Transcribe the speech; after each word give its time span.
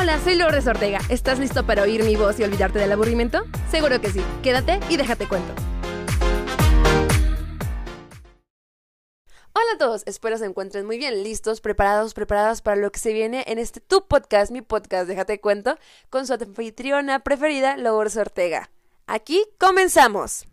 Hola, 0.00 0.20
soy 0.22 0.36
Lourdes 0.36 0.64
Ortega. 0.68 1.00
¿Estás 1.08 1.40
listo 1.40 1.66
para 1.66 1.82
oír 1.82 2.04
mi 2.04 2.14
voz 2.14 2.38
y 2.38 2.44
olvidarte 2.44 2.78
del 2.78 2.92
aburrimiento? 2.92 3.42
Seguro 3.68 4.00
que 4.00 4.12
sí. 4.12 4.22
Quédate 4.44 4.78
y 4.88 4.96
déjate 4.96 5.26
cuento. 5.26 5.52
Hola 9.52 9.74
a 9.74 9.78
todos, 9.78 10.04
espero 10.06 10.38
se 10.38 10.44
encuentren 10.44 10.86
muy 10.86 10.98
bien, 10.98 11.24
listos, 11.24 11.60
preparados, 11.60 12.14
preparadas 12.14 12.62
para 12.62 12.76
lo 12.76 12.92
que 12.92 13.00
se 13.00 13.12
viene 13.12 13.42
en 13.48 13.58
este 13.58 13.80
tu 13.80 14.06
podcast, 14.06 14.52
mi 14.52 14.62
podcast, 14.62 15.08
déjate 15.08 15.40
cuento, 15.40 15.76
con 16.10 16.28
su 16.28 16.34
anfitriona 16.34 17.24
preferida, 17.24 17.76
Lourdes 17.76 18.16
Ortega. 18.18 18.70
Aquí 19.08 19.44
comenzamos. 19.58 20.46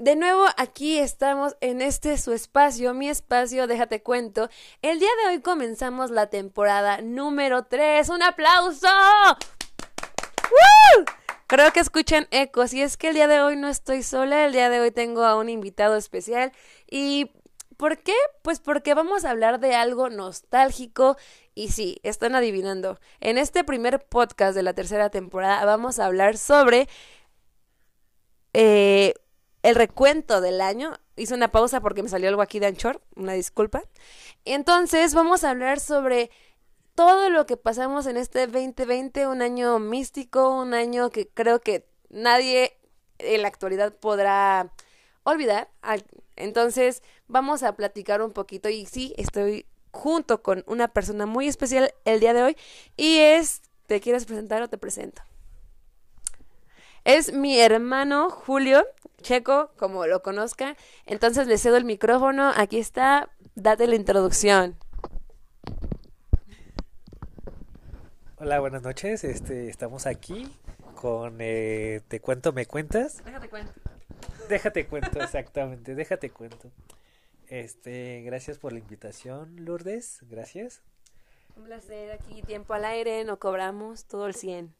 De 0.00 0.16
nuevo, 0.16 0.46
aquí 0.56 0.96
estamos 0.96 1.58
en 1.60 1.82
este 1.82 2.16
su 2.16 2.32
espacio, 2.32 2.94
mi 2.94 3.10
espacio, 3.10 3.66
déjate 3.66 4.02
cuento. 4.02 4.48
El 4.80 4.98
día 4.98 5.10
de 5.22 5.28
hoy 5.28 5.42
comenzamos 5.42 6.10
la 6.10 6.28
temporada 6.28 7.02
número 7.02 7.64
3. 7.64 8.08
¡Un 8.08 8.22
aplauso! 8.22 8.88
Creo 11.48 11.70
que 11.74 11.80
escuchan 11.80 12.28
ecos 12.30 12.72
y 12.72 12.80
es 12.80 12.96
que 12.96 13.08
el 13.08 13.14
día 13.14 13.28
de 13.28 13.42
hoy 13.42 13.56
no 13.56 13.68
estoy 13.68 14.02
sola, 14.02 14.46
el 14.46 14.54
día 14.54 14.70
de 14.70 14.80
hoy 14.80 14.90
tengo 14.90 15.22
a 15.22 15.36
un 15.36 15.50
invitado 15.50 15.96
especial 15.96 16.50
y 16.90 17.30
¿por 17.76 17.98
qué? 17.98 18.14
Pues 18.40 18.58
porque 18.58 18.94
vamos 18.94 19.26
a 19.26 19.30
hablar 19.30 19.60
de 19.60 19.74
algo 19.74 20.08
nostálgico 20.08 21.18
y 21.54 21.72
sí, 21.72 22.00
están 22.04 22.34
adivinando. 22.34 22.98
En 23.20 23.36
este 23.36 23.64
primer 23.64 24.02
podcast 24.08 24.54
de 24.54 24.62
la 24.62 24.72
tercera 24.72 25.10
temporada 25.10 25.62
vamos 25.66 25.98
a 25.98 26.06
hablar 26.06 26.38
sobre 26.38 26.88
eh, 28.54 29.12
el 29.62 29.74
recuento 29.74 30.40
del 30.40 30.60
año. 30.60 30.94
Hice 31.16 31.34
una 31.34 31.50
pausa 31.50 31.80
porque 31.80 32.02
me 32.02 32.08
salió 32.08 32.28
algo 32.28 32.42
aquí 32.42 32.58
de 32.58 32.66
Anchor, 32.66 33.02
una 33.16 33.32
disculpa. 33.32 33.82
Entonces 34.44 35.14
vamos 35.14 35.44
a 35.44 35.50
hablar 35.50 35.80
sobre 35.80 36.30
todo 36.94 37.30
lo 37.30 37.46
que 37.46 37.56
pasamos 37.56 38.06
en 38.06 38.16
este 38.16 38.46
2020, 38.46 39.26
un 39.26 39.42
año 39.42 39.78
místico, 39.78 40.50
un 40.50 40.74
año 40.74 41.10
que 41.10 41.28
creo 41.28 41.60
que 41.60 41.86
nadie 42.08 42.78
en 43.18 43.42
la 43.42 43.48
actualidad 43.48 43.94
podrá 43.94 44.72
olvidar. 45.22 45.70
Entonces 46.36 47.02
vamos 47.28 47.62
a 47.62 47.76
platicar 47.76 48.22
un 48.22 48.32
poquito 48.32 48.68
y 48.68 48.86
sí, 48.86 49.14
estoy 49.16 49.66
junto 49.92 50.42
con 50.42 50.64
una 50.66 50.88
persona 50.88 51.26
muy 51.26 51.48
especial 51.48 51.92
el 52.04 52.20
día 52.20 52.32
de 52.32 52.42
hoy 52.42 52.56
y 52.96 53.18
es, 53.18 53.62
¿te 53.86 54.00
quieres 54.00 54.24
presentar 54.24 54.62
o 54.62 54.68
te 54.68 54.78
presento? 54.78 55.22
Es 57.12 57.32
mi 57.32 57.58
hermano 57.58 58.30
Julio 58.30 58.86
Checo, 59.20 59.72
como 59.76 60.06
lo 60.06 60.22
conozca. 60.22 60.76
Entonces 61.06 61.48
le 61.48 61.58
cedo 61.58 61.76
el 61.76 61.84
micrófono. 61.84 62.52
Aquí 62.54 62.78
está. 62.78 63.30
Date 63.56 63.88
la 63.88 63.96
introducción. 63.96 64.76
Hola, 68.36 68.60
buenas 68.60 68.82
noches. 68.82 69.24
Este, 69.24 69.68
estamos 69.68 70.06
aquí 70.06 70.56
con 70.94 71.38
eh, 71.40 72.00
Te 72.06 72.20
cuento, 72.20 72.52
me 72.52 72.66
cuentas. 72.66 73.24
Déjate 73.24 73.48
cuento. 73.48 73.72
Déjate 74.48 74.86
cuento, 74.86 75.20
exactamente. 75.20 75.96
Déjate 75.96 76.30
cuento. 76.30 76.70
Este, 77.48 78.22
gracias 78.22 78.58
por 78.58 78.72
la 78.72 78.78
invitación, 78.78 79.64
Lourdes. 79.64 80.20
Gracias. 80.30 80.80
Un 81.56 81.64
placer 81.64 82.12
aquí, 82.12 82.42
tiempo 82.42 82.72
al 82.72 82.84
aire, 82.84 83.24
no 83.24 83.40
cobramos 83.40 84.04
todo 84.04 84.28
el 84.28 84.36
100. 84.36 84.79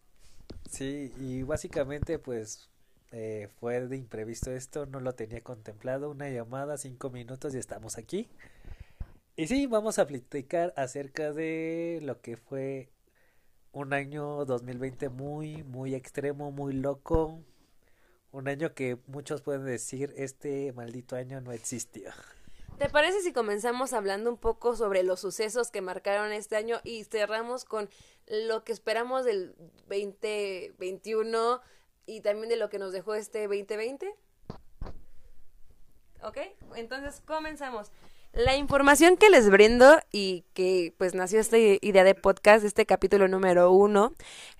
Sí, 0.71 1.13
y 1.19 1.43
básicamente 1.43 2.19
pues 2.19 2.69
eh, 3.13 3.49
fue 3.59 3.87
de 3.87 3.97
imprevisto 3.97 4.53
esto, 4.53 4.87
no 4.87 5.01
lo 5.01 5.15
tenía 5.15 5.43
contemplado, 5.43 6.11
una 6.11 6.29
llamada, 6.29 6.77
cinco 6.79 7.11
minutos 7.11 7.55
y 7.55 7.59
estamos 7.59 7.99
aquí. 7.99 8.29
Y 9.37 9.47
sí, 9.47 9.67
vamos 9.67 9.99
a 9.99 10.07
platicar 10.07 10.73
acerca 10.77 11.33
de 11.33 12.01
lo 12.03 12.21
que 12.21 12.37
fue 12.37 12.91
un 13.73 13.93
año 13.93 14.45
2020 14.45 15.09
muy, 15.09 15.63
muy 15.65 15.95
extremo, 15.95 16.53
muy 16.53 16.75
loco. 16.75 17.41
Un 18.33 18.49
año 18.49 18.75
que 18.75 18.99
muchos 19.07 19.43
pueden 19.43 19.65
decir, 19.65 20.13
este 20.17 20.73
maldito 20.73 21.17
año 21.17 21.41
no 21.41 21.53
existió. 21.53 22.11
¿Te 22.79 22.89
parece 22.89 23.21
si 23.21 23.33
comenzamos 23.33 23.93
hablando 23.93 24.31
un 24.31 24.39
poco 24.39 24.75
sobre 24.75 25.03
los 25.03 25.21
sucesos 25.21 25.71
que 25.71 25.83
marcaron 25.83 26.33
este 26.33 26.57
año 26.57 26.81
y 26.83 27.05
cerramos 27.05 27.65
con 27.65 27.91
lo 28.31 28.65
que 28.65 28.73
esperamos 28.73 29.25
del 29.25 29.55
2021 29.89 31.61
y 32.07 32.21
también 32.21 32.49
de 32.49 32.57
lo 32.57 32.71
que 32.71 32.79
nos 32.79 32.93
dejó 32.93 33.15
este 33.15 33.49
2020? 33.49 34.15
¿Ok? 36.23 36.39
Entonces 36.77 37.23
comenzamos. 37.27 37.91
La 38.33 38.57
información 38.57 39.17
que 39.17 39.29
les 39.29 39.51
brindo 39.51 39.99
y 40.13 40.45
que 40.55 40.95
pues 40.99 41.15
nació 41.15 41.41
esta 41.41 41.59
idea 41.59 42.05
de 42.05 42.15
podcast, 42.15 42.65
este 42.65 42.87
capítulo 42.87 43.27
número 43.27 43.73
uno, 43.73 44.15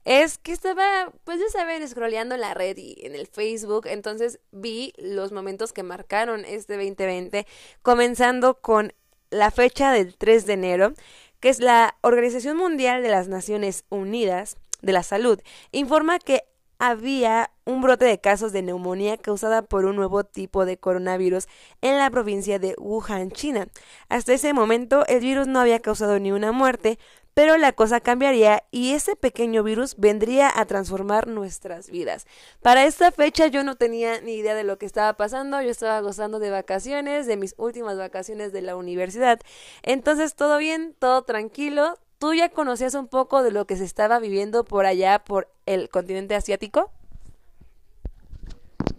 es 0.05 0.39
que 0.39 0.51
estaba, 0.51 1.13
pues 1.23 1.39
ya 1.39 1.49
saben, 1.51 1.87
scrolleando 1.87 2.35
en 2.35 2.41
la 2.41 2.55
red 2.55 2.77
y 2.77 2.97
en 3.07 3.15
el 3.15 3.29
Facebook, 3.29 3.87
entonces 3.87 4.41
vi 4.51 4.93
los 4.97 5.31
momentos 5.31 5.73
que 5.73 5.85
marcaron 5.85 6.45
este 6.45 6.75
2020, 6.75 7.47
comenzando 7.83 8.61
con 8.61 8.93
la 9.31 9.53
fecha 9.53 9.93
del 9.93 10.17
3 10.17 10.47
de 10.47 10.53
enero, 10.53 10.93
que 11.41 11.49
es 11.49 11.61
la 11.61 11.97
Organización 12.03 12.57
Mundial 12.57 13.03
de 13.03 13.09
las 13.09 13.29
Naciones 13.29 13.85
Unidas 13.89 14.57
de 14.83 14.93
la 14.93 15.03
Salud, 15.03 15.41
informa 15.73 16.19
que 16.19 16.45
había 16.81 17.51
un 17.67 17.83
brote 17.83 18.07
de 18.07 18.21
casos 18.21 18.53
de 18.53 18.63
neumonía 18.63 19.19
causada 19.19 19.61
por 19.61 19.85
un 19.85 19.97
nuevo 19.97 20.25
tipo 20.25 20.65
de 20.65 20.79
coronavirus 20.79 21.47
en 21.83 21.99
la 21.99 22.09
provincia 22.11 22.59
de 22.59 22.75
Wuhan, 22.79 23.31
China. 23.31 23.69
Hasta 24.09 24.33
ese 24.33 24.55
momento 24.55 25.05
el 25.07 25.21
virus 25.21 25.47
no 25.47 25.61
había 25.61 25.81
causado 25.81 26.19
ni 26.19 26.33
una 26.33 26.53
muerte, 26.53 26.99
pero 27.41 27.57
la 27.57 27.73
cosa 27.73 28.01
cambiaría 28.01 28.65
y 28.71 28.93
ese 28.93 29.17
pequeño 29.17 29.63
virus 29.63 29.97
vendría 29.97 30.53
a 30.55 30.67
transformar 30.67 31.27
nuestras 31.27 31.89
vidas. 31.89 32.27
Para 32.61 32.85
esta 32.85 33.13
fecha 33.13 33.47
yo 33.47 33.65
no 33.65 33.77
tenía 33.77 34.21
ni 34.21 34.35
idea 34.35 34.55
de 34.55 34.63
lo 34.63 34.77
que 34.77 34.85
estaba 34.85 35.15
pasando, 35.15 35.63
yo 35.63 35.71
estaba 35.71 36.03
gozando 36.03 36.39
de 36.39 36.51
vacaciones, 36.51 37.27
de 37.27 37.39
mis 37.39 37.55
últimas 37.57 37.97
vacaciones 37.97 38.53
de 38.53 38.61
la 38.61 38.77
universidad. 38.77 39.41
Entonces 39.83 40.35
todo 40.35 40.59
bien, 40.59 40.95
todo 40.99 41.23
tranquilo, 41.23 41.99
¿Tú 42.19 42.35
ya 42.35 42.51
conocías 42.51 42.95
un 42.95 43.09
poco 43.09 43.43
de 43.43 43.51
lo 43.51 43.65
que 43.65 43.77
se 43.77 43.85
estaba 43.85 44.19
viviendo 44.19 44.63
por 44.63 44.85
allá, 44.85 45.25
por 45.25 45.49
el 45.65 45.89
continente 45.89 46.35
asiático? 46.35 46.93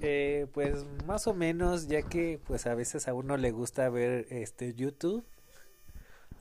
Eh, 0.02 0.48
pues 0.52 0.88
más 1.06 1.28
o 1.28 1.36
menos, 1.36 1.88
ya 1.88 2.02
que 2.02 2.40
pues 2.48 2.66
a 2.66 2.74
veces 2.74 3.08
a 3.08 3.14
uno 3.14 3.38
le 3.38 3.52
gusta 3.52 3.88
ver 3.90 4.26
este 4.32 4.74
YouTube, 4.74 5.24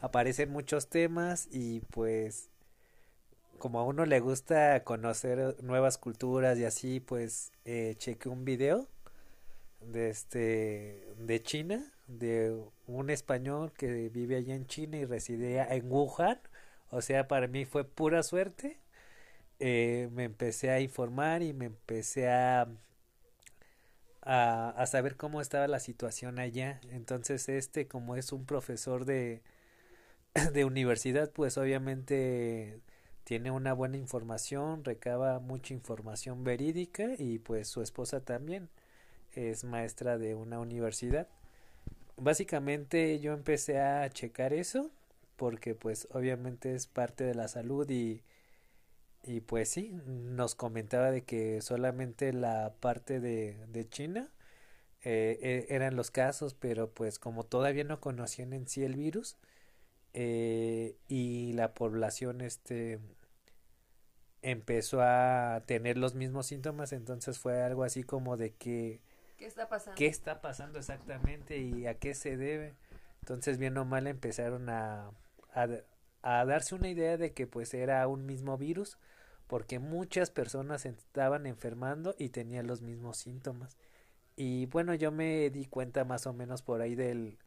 aparecen 0.00 0.50
muchos 0.50 0.88
temas 0.88 1.48
y 1.50 1.80
pues 1.90 2.50
como 3.58 3.80
a 3.80 3.84
uno 3.84 4.06
le 4.06 4.20
gusta 4.20 4.84
conocer 4.84 5.56
nuevas 5.62 5.98
culturas 5.98 6.58
y 6.58 6.64
así, 6.64 7.00
pues 7.00 7.52
eh, 7.64 7.94
chequé 7.98 8.28
un 8.28 8.44
video 8.44 8.88
de 9.80 10.10
este 10.10 11.06
de 11.18 11.42
China, 11.42 11.92
de 12.06 12.58
un 12.86 13.10
español 13.10 13.72
que 13.72 14.08
vive 14.08 14.36
allá 14.36 14.54
en 14.54 14.66
China 14.66 14.96
y 14.98 15.04
residía 15.04 15.66
en 15.74 15.90
Wuhan 15.90 16.40
o 16.90 17.02
sea, 17.02 17.28
para 17.28 17.46
mí 17.46 17.64
fue 17.64 17.84
pura 17.84 18.22
suerte. 18.22 18.78
Eh, 19.60 20.08
me 20.12 20.24
empecé 20.24 20.70
a 20.70 20.80
informar 20.80 21.42
y 21.42 21.52
me 21.52 21.66
empecé 21.66 22.28
a, 22.30 22.68
a, 24.22 24.86
saber 24.86 25.16
cómo 25.16 25.40
estaba 25.40 25.68
la 25.68 25.80
situación 25.80 26.38
allá. 26.38 26.80
Entonces, 26.90 27.48
este, 27.48 27.86
como 27.88 28.16
es 28.16 28.32
un 28.32 28.44
profesor 28.46 29.04
de, 29.04 29.42
de 30.52 30.64
universidad, 30.64 31.30
pues 31.32 31.58
obviamente 31.58 32.80
tiene 33.24 33.50
una 33.50 33.72
buena 33.72 33.96
información, 33.96 34.84
recaba 34.84 35.38
mucha 35.40 35.74
información 35.74 36.44
verídica 36.44 37.10
y 37.18 37.38
pues 37.38 37.68
su 37.68 37.82
esposa 37.82 38.20
también 38.20 38.68
es 39.34 39.64
maestra 39.64 40.18
de 40.18 40.34
una 40.34 40.60
universidad. 40.60 41.28
Básicamente 42.16 43.20
yo 43.20 43.32
empecé 43.32 43.80
a 43.80 44.08
checar 44.10 44.52
eso 44.52 44.90
porque 45.36 45.74
pues 45.74 46.08
obviamente 46.12 46.74
es 46.74 46.86
parte 46.86 47.24
de 47.24 47.34
la 47.34 47.48
salud 47.48 47.88
y, 47.90 48.22
y 49.22 49.40
pues 49.40 49.68
sí, 49.68 49.92
nos 50.06 50.54
comentaba 50.54 51.10
de 51.10 51.22
que 51.22 51.60
solamente 51.60 52.32
la 52.32 52.74
parte 52.80 53.20
de, 53.20 53.58
de 53.68 53.88
China 53.88 54.30
eh, 55.04 55.66
e, 55.70 55.74
eran 55.74 55.96
los 55.96 56.10
casos, 56.10 56.54
pero 56.54 56.90
pues 56.92 57.18
como 57.18 57.44
todavía 57.44 57.84
no 57.84 58.00
conocían 58.00 58.52
en 58.54 58.68
sí 58.68 58.84
el 58.84 58.96
virus 58.96 59.36
eh, 60.14 60.96
y 61.08 61.52
la 61.54 61.74
población 61.74 62.40
este 62.40 63.00
empezó 64.42 65.02
a 65.02 65.62
tener 65.66 65.98
los 65.98 66.14
mismos 66.14 66.46
síntomas, 66.46 66.92
entonces 66.92 67.38
fue 67.38 67.62
algo 67.62 67.84
así 67.84 68.02
como 68.02 68.36
de 68.36 68.54
que 68.54 69.00
¿Qué 69.36 69.46
está 69.46 69.68
pasando? 69.68 69.96
¿Qué 69.96 70.06
está 70.06 70.40
pasando 70.40 70.78
exactamente 70.78 71.58
y 71.58 71.86
a 71.86 71.98
qué 71.98 72.14
se 72.14 72.36
debe? 72.36 72.74
Entonces 73.20 73.58
bien 73.58 73.76
o 73.78 73.84
mal 73.84 74.06
empezaron 74.06 74.68
a 74.68 75.10
a, 76.22 76.44
darse 76.44 76.74
una 76.74 76.88
idea 76.88 77.16
de 77.16 77.32
que 77.32 77.46
pues 77.46 77.74
era 77.74 78.06
un 78.08 78.26
mismo 78.26 78.56
virus 78.58 78.98
porque 79.46 79.78
muchas 79.78 80.30
personas 80.30 80.86
estaban 80.86 81.46
enfermando 81.46 82.14
y 82.18 82.28
tenían 82.28 82.66
los 82.68 82.82
mismos 82.82 83.16
síntomas. 83.16 83.76
Y 84.36 84.66
bueno, 84.66 84.94
yo 84.94 85.10
me 85.10 85.50
di 85.50 85.66
cuenta 85.66 86.04
más 86.04 86.26
o 86.26 86.32
menos 86.32 86.62
por 86.62 86.82
ahí 86.82 86.94
del 86.94 87.38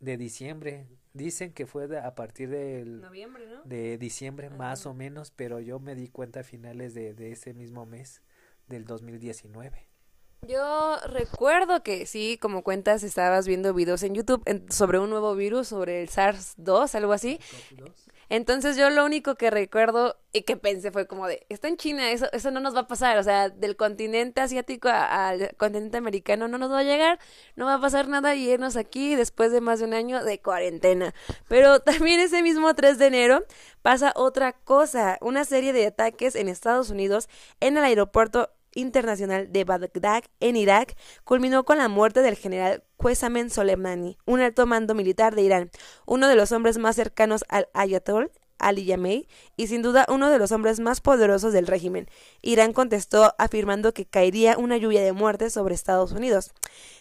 de 0.00 0.16
diciembre. 0.16 0.86
Dicen 1.12 1.52
que 1.52 1.66
fue 1.66 1.88
de- 1.88 1.98
a 1.98 2.14
partir 2.14 2.48
del, 2.50 3.00
Noviembre, 3.00 3.46
¿no? 3.46 3.62
de 3.64 3.98
diciembre 3.98 4.50
más 4.50 4.86
o 4.86 4.94
menos, 4.94 5.30
pero 5.30 5.58
yo 5.60 5.80
me 5.80 5.94
di 5.94 6.08
cuenta 6.08 6.40
a 6.40 6.44
finales 6.44 6.94
de, 6.94 7.14
de 7.14 7.32
ese 7.32 7.54
mismo 7.54 7.86
mes 7.86 8.22
del 8.68 8.84
2019. 8.84 9.88
Yo 10.46 10.96
recuerdo 11.08 11.82
que 11.82 12.06
sí, 12.06 12.38
como 12.40 12.62
cuentas, 12.62 13.02
estabas 13.02 13.48
viendo 13.48 13.74
videos 13.74 14.04
en 14.04 14.14
YouTube 14.14 14.42
en- 14.46 14.70
sobre 14.70 15.00
un 15.00 15.10
nuevo 15.10 15.34
virus, 15.34 15.66
sobre 15.68 16.00
el 16.02 16.08
SARS-2, 16.08 16.94
algo 16.94 17.12
así. 17.12 17.40
Entonces 18.28 18.76
yo 18.76 18.90
lo 18.90 19.04
único 19.04 19.36
que 19.36 19.50
recuerdo 19.50 20.16
y 20.32 20.42
que 20.42 20.56
pensé 20.56 20.90
fue 20.90 21.06
como 21.06 21.26
de, 21.26 21.46
está 21.48 21.68
en 21.68 21.76
China, 21.78 22.10
eso, 22.10 22.26
eso 22.32 22.50
no 22.50 22.60
nos 22.60 22.74
va 22.74 22.80
a 22.80 22.86
pasar, 22.86 23.16
o 23.18 23.22
sea, 23.22 23.48
del 23.48 23.76
continente 23.76 24.40
asiático 24.40 24.88
al 24.90 25.54
continente 25.56 25.96
americano 25.96 26.48
no 26.48 26.58
nos 26.58 26.70
va 26.70 26.80
a 26.80 26.84
llegar, 26.84 27.18
no 27.56 27.64
va 27.64 27.74
a 27.74 27.80
pasar 27.80 28.08
nada 28.08 28.34
y 28.34 28.50
irnos 28.50 28.76
aquí 28.76 29.14
después 29.14 29.50
de 29.52 29.60
más 29.60 29.78
de 29.78 29.86
un 29.86 29.94
año 29.94 30.22
de 30.22 30.40
cuarentena. 30.40 31.14
Pero 31.48 31.80
también 31.80 32.20
ese 32.20 32.42
mismo 32.42 32.74
3 32.74 32.98
de 32.98 33.06
enero 33.06 33.44
pasa 33.82 34.12
otra 34.16 34.52
cosa, 34.52 35.18
una 35.20 35.44
serie 35.44 35.72
de 35.72 35.86
ataques 35.86 36.34
en 36.34 36.48
Estados 36.48 36.90
Unidos 36.90 37.28
en 37.60 37.78
el 37.78 37.84
aeropuerto 37.84 38.50
internacional 38.78 39.52
de 39.52 39.64
Bagdad 39.64 40.24
en 40.40 40.56
Irak 40.56 40.96
culminó 41.24 41.64
con 41.64 41.78
la 41.78 41.88
muerte 41.88 42.22
del 42.22 42.36
general 42.36 42.84
Qasem 42.98 43.50
Soleimani, 43.50 44.18
un 44.24 44.40
alto 44.40 44.66
mando 44.66 44.94
militar 44.94 45.34
de 45.34 45.42
Irán, 45.42 45.70
uno 46.06 46.28
de 46.28 46.36
los 46.36 46.52
hombres 46.52 46.78
más 46.78 46.96
cercanos 46.96 47.44
al 47.48 47.68
Ayatollah 47.74 48.30
Ali 48.58 48.84
Yamei 48.84 49.28
y 49.56 49.68
sin 49.68 49.82
duda 49.82 50.06
uno 50.08 50.30
de 50.30 50.38
los 50.38 50.52
hombres 50.52 50.80
más 50.80 51.00
poderosos 51.00 51.52
del 51.52 51.66
régimen. 51.66 52.08
Irán 52.42 52.72
contestó 52.72 53.34
afirmando 53.38 53.94
que 53.94 54.04
caería 54.04 54.58
una 54.58 54.76
lluvia 54.76 55.02
de 55.02 55.12
muertes 55.12 55.52
sobre 55.52 55.74
Estados 55.74 56.12
Unidos. 56.12 56.52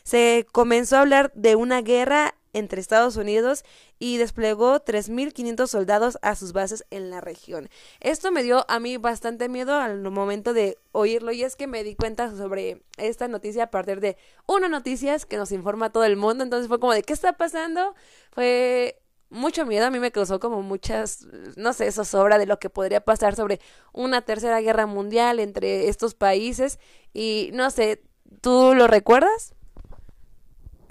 Se 0.03 0.45
comenzó 0.51 0.97
a 0.97 1.01
hablar 1.01 1.31
de 1.33 1.55
una 1.55 1.81
guerra 1.81 2.35
entre 2.57 2.81
Estados 2.81 3.15
Unidos 3.17 3.63
y 3.99 4.17
desplegó 4.17 4.83
3.500 4.83 5.67
soldados 5.67 6.17
a 6.21 6.35
sus 6.35 6.53
bases 6.53 6.85
en 6.89 7.09
la 7.09 7.21
región. 7.21 7.69
Esto 7.99 8.31
me 8.31 8.43
dio 8.43 8.65
a 8.69 8.79
mí 8.79 8.97
bastante 8.97 9.49
miedo 9.49 9.75
al 9.75 10.01
momento 10.11 10.53
de 10.53 10.77
oírlo 10.91 11.31
y 11.31 11.43
es 11.43 11.55
que 11.55 11.67
me 11.67 11.83
di 11.83 11.95
cuenta 11.95 12.35
sobre 12.35 12.81
esta 12.97 13.27
noticia 13.27 13.63
a 13.63 13.71
partir 13.71 13.99
de 13.99 14.17
una 14.47 14.67
noticias 14.67 15.25
que 15.25 15.37
nos 15.37 15.51
informa 15.51 15.87
a 15.87 15.91
todo 15.91 16.03
el 16.03 16.17
mundo, 16.17 16.43
entonces 16.43 16.67
fue 16.67 16.79
como 16.79 16.93
de 16.93 17.03
¿qué 17.03 17.13
está 17.13 17.33
pasando? 17.33 17.95
Fue 18.31 18.99
mucho 19.29 19.65
miedo, 19.65 19.85
a 19.85 19.91
mí 19.91 19.99
me 19.99 20.11
causó 20.11 20.39
como 20.39 20.61
muchas, 20.61 21.27
no 21.55 21.73
sé, 21.73 21.91
zozobra 21.91 22.37
de 22.37 22.45
lo 22.45 22.59
que 22.59 22.69
podría 22.69 23.01
pasar 23.01 23.35
sobre 23.35 23.59
una 23.93 24.21
tercera 24.21 24.61
guerra 24.61 24.85
mundial 24.85 25.39
entre 25.39 25.89
estos 25.89 26.15
países 26.15 26.79
y 27.13 27.49
no 27.53 27.69
sé, 27.69 28.01
¿tú 28.41 28.73
lo 28.73 28.87
recuerdas? 28.87 29.53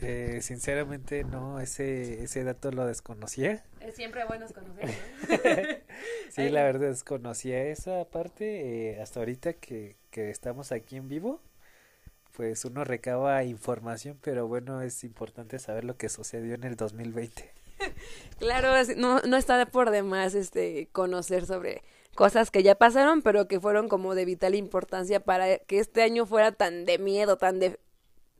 Eh, 0.00 0.40
sinceramente 0.42 1.24
no, 1.24 1.58
ese, 1.60 2.22
ese 2.22 2.44
dato 2.44 2.70
lo 2.70 2.86
desconocía. 2.86 3.64
Es 3.80 3.94
siempre 3.94 4.24
bueno 4.24 4.46
conocer. 4.54 5.84
Sí, 6.30 6.50
la 6.50 6.64
verdad 6.64 6.88
desconocía 6.88 7.62
esa 7.64 8.04
parte. 8.04 8.90
eh, 8.90 9.00
hasta 9.00 9.20
ahorita 9.20 9.54
que, 9.54 9.96
que 10.10 10.28
estamos 10.30 10.70
aquí 10.70 10.96
en 10.96 11.08
vivo, 11.08 11.40
pues 12.36 12.64
uno 12.66 12.84
recaba 12.84 13.42
información, 13.44 14.18
pero 14.20 14.46
bueno, 14.46 14.82
es 14.82 15.02
importante 15.04 15.58
saber 15.58 15.84
lo 15.84 15.96
que 15.96 16.10
sucedió 16.10 16.54
en 16.54 16.64
el 16.64 16.76
2020. 16.76 17.50
Claro, 18.38 18.72
no, 18.96 19.20
no 19.20 19.36
está 19.36 19.64
por 19.66 19.90
demás 19.90 20.34
este 20.34 20.88
conocer 20.92 21.46
sobre 21.46 21.82
cosas 22.14 22.50
que 22.50 22.62
ya 22.62 22.74
pasaron, 22.74 23.22
pero 23.22 23.48
que 23.48 23.60
fueron 23.60 23.88
como 23.88 24.14
de 24.14 24.24
vital 24.24 24.54
importancia 24.54 25.20
para 25.20 25.58
que 25.58 25.78
este 25.78 26.02
año 26.02 26.26
fuera 26.26 26.52
tan 26.52 26.84
de 26.84 26.98
miedo, 26.98 27.36
tan 27.36 27.60
de, 27.60 27.78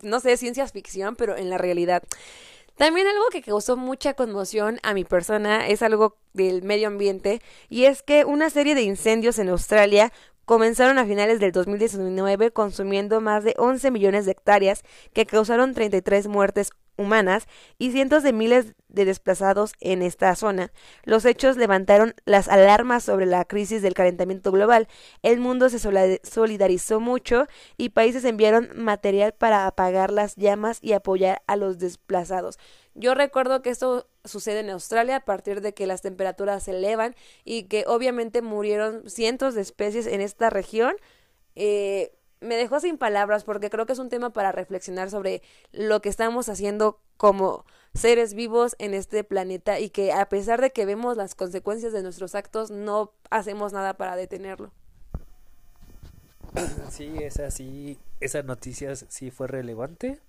no 0.02 0.20
sé, 0.20 0.36
ciencia 0.36 0.66
ficción, 0.66 1.16
pero 1.16 1.36
en 1.36 1.50
la 1.50 1.58
realidad. 1.58 2.02
También 2.76 3.06
algo 3.06 3.24
que 3.32 3.42
causó 3.42 3.76
mucha 3.76 4.14
conmoción 4.14 4.78
a 4.82 4.92
mi 4.92 5.04
persona 5.04 5.66
es 5.66 5.80
algo 5.82 6.16
del 6.34 6.62
medio 6.62 6.88
ambiente 6.88 7.40
y 7.70 7.84
es 7.84 8.02
que 8.02 8.26
una 8.26 8.50
serie 8.50 8.74
de 8.74 8.82
incendios 8.82 9.38
en 9.38 9.48
Australia 9.48 10.12
comenzaron 10.44 10.98
a 10.98 11.06
finales 11.06 11.40
del 11.40 11.52
2019 11.52 12.50
consumiendo 12.50 13.22
más 13.22 13.44
de 13.44 13.54
11 13.56 13.90
millones 13.90 14.26
de 14.26 14.32
hectáreas 14.32 14.82
que 15.14 15.24
causaron 15.24 15.72
33 15.72 16.28
muertes 16.28 16.70
humanas 16.96 17.46
y 17.78 17.92
cientos 17.92 18.22
de 18.22 18.32
miles 18.32 18.74
de 18.88 19.04
desplazados 19.04 19.72
en 19.80 20.02
esta 20.02 20.34
zona. 20.34 20.72
Los 21.04 21.24
hechos 21.24 21.56
levantaron 21.56 22.14
las 22.24 22.48
alarmas 22.48 23.04
sobre 23.04 23.26
la 23.26 23.44
crisis 23.44 23.82
del 23.82 23.94
calentamiento 23.94 24.52
global. 24.52 24.88
El 25.22 25.40
mundo 25.40 25.68
se 25.68 25.78
solidarizó 25.78 27.00
mucho 27.00 27.46
y 27.76 27.90
países 27.90 28.24
enviaron 28.24 28.70
material 28.74 29.34
para 29.34 29.66
apagar 29.66 30.10
las 30.10 30.36
llamas 30.36 30.78
y 30.80 30.92
apoyar 30.92 31.42
a 31.46 31.56
los 31.56 31.78
desplazados. 31.78 32.58
Yo 32.94 33.14
recuerdo 33.14 33.60
que 33.60 33.70
esto 33.70 34.08
sucede 34.24 34.60
en 34.60 34.70
Australia 34.70 35.16
a 35.16 35.24
partir 35.24 35.60
de 35.60 35.74
que 35.74 35.86
las 35.86 36.00
temperaturas 36.00 36.62
se 36.62 36.70
elevan 36.70 37.14
y 37.44 37.64
que 37.64 37.84
obviamente 37.86 38.40
murieron 38.40 39.08
cientos 39.08 39.54
de 39.54 39.60
especies 39.60 40.06
en 40.06 40.22
esta 40.22 40.48
región. 40.48 40.96
Eh, 41.54 42.12
me 42.46 42.56
dejó 42.56 42.80
sin 42.80 42.98
palabras 42.98 43.44
porque 43.44 43.70
creo 43.70 43.86
que 43.86 43.92
es 43.92 43.98
un 43.98 44.08
tema 44.08 44.30
para 44.30 44.52
reflexionar 44.52 45.10
sobre 45.10 45.42
lo 45.72 46.00
que 46.00 46.08
estamos 46.08 46.48
haciendo 46.48 47.00
como 47.16 47.64
seres 47.94 48.34
vivos 48.34 48.76
en 48.78 48.94
este 48.94 49.24
planeta 49.24 49.80
y 49.80 49.90
que 49.90 50.12
a 50.12 50.28
pesar 50.28 50.60
de 50.60 50.70
que 50.70 50.86
vemos 50.86 51.16
las 51.16 51.34
consecuencias 51.34 51.92
de 51.92 52.02
nuestros 52.02 52.34
actos 52.34 52.70
no 52.70 53.12
hacemos 53.30 53.72
nada 53.72 53.96
para 53.96 54.16
detenerlo. 54.16 54.72
Sí, 56.90 57.12
esa 57.20 57.50
sí, 57.50 57.98
esa 58.20 58.42
noticia 58.42 58.96
sí 58.96 59.30
fue 59.30 59.46
relevante. 59.46 60.20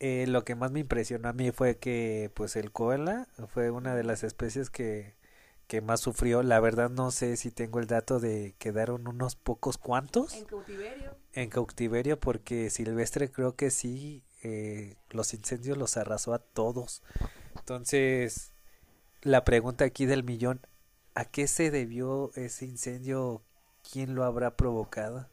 Eh, 0.00 0.26
lo 0.28 0.44
que 0.44 0.54
más 0.54 0.70
me 0.70 0.80
impresionó 0.80 1.28
a 1.28 1.32
mí 1.32 1.50
fue 1.50 1.76
que 1.76 2.30
pues 2.34 2.56
el 2.56 2.70
koala 2.70 3.26
fue 3.48 3.70
una 3.70 3.94
de 3.96 4.04
las 4.04 4.22
especies 4.22 4.70
que, 4.70 5.17
que 5.68 5.80
más 5.80 6.00
sufrió. 6.00 6.42
La 6.42 6.58
verdad 6.58 6.90
no 6.90 7.12
sé 7.12 7.36
si 7.36 7.52
tengo 7.52 7.78
el 7.78 7.86
dato 7.86 8.18
de 8.18 8.56
quedaron 8.58 9.06
unos 9.06 9.36
pocos 9.36 9.78
cuantos 9.78 10.32
cautiverio. 10.48 11.16
en 11.34 11.50
cautiverio 11.50 12.18
porque 12.18 12.70
silvestre 12.70 13.30
creo 13.30 13.54
que 13.54 13.70
sí, 13.70 14.24
eh, 14.42 14.96
los 15.10 15.34
incendios 15.34 15.78
los 15.78 15.96
arrasó 15.96 16.34
a 16.34 16.38
todos. 16.40 17.02
Entonces, 17.56 18.52
la 19.22 19.44
pregunta 19.44 19.84
aquí 19.84 20.06
del 20.06 20.24
millón, 20.24 20.66
¿a 21.14 21.26
qué 21.26 21.46
se 21.46 21.70
debió 21.70 22.32
ese 22.34 22.64
incendio? 22.64 23.42
¿Quién 23.88 24.14
lo 24.14 24.24
habrá 24.24 24.56
provocado? 24.56 25.28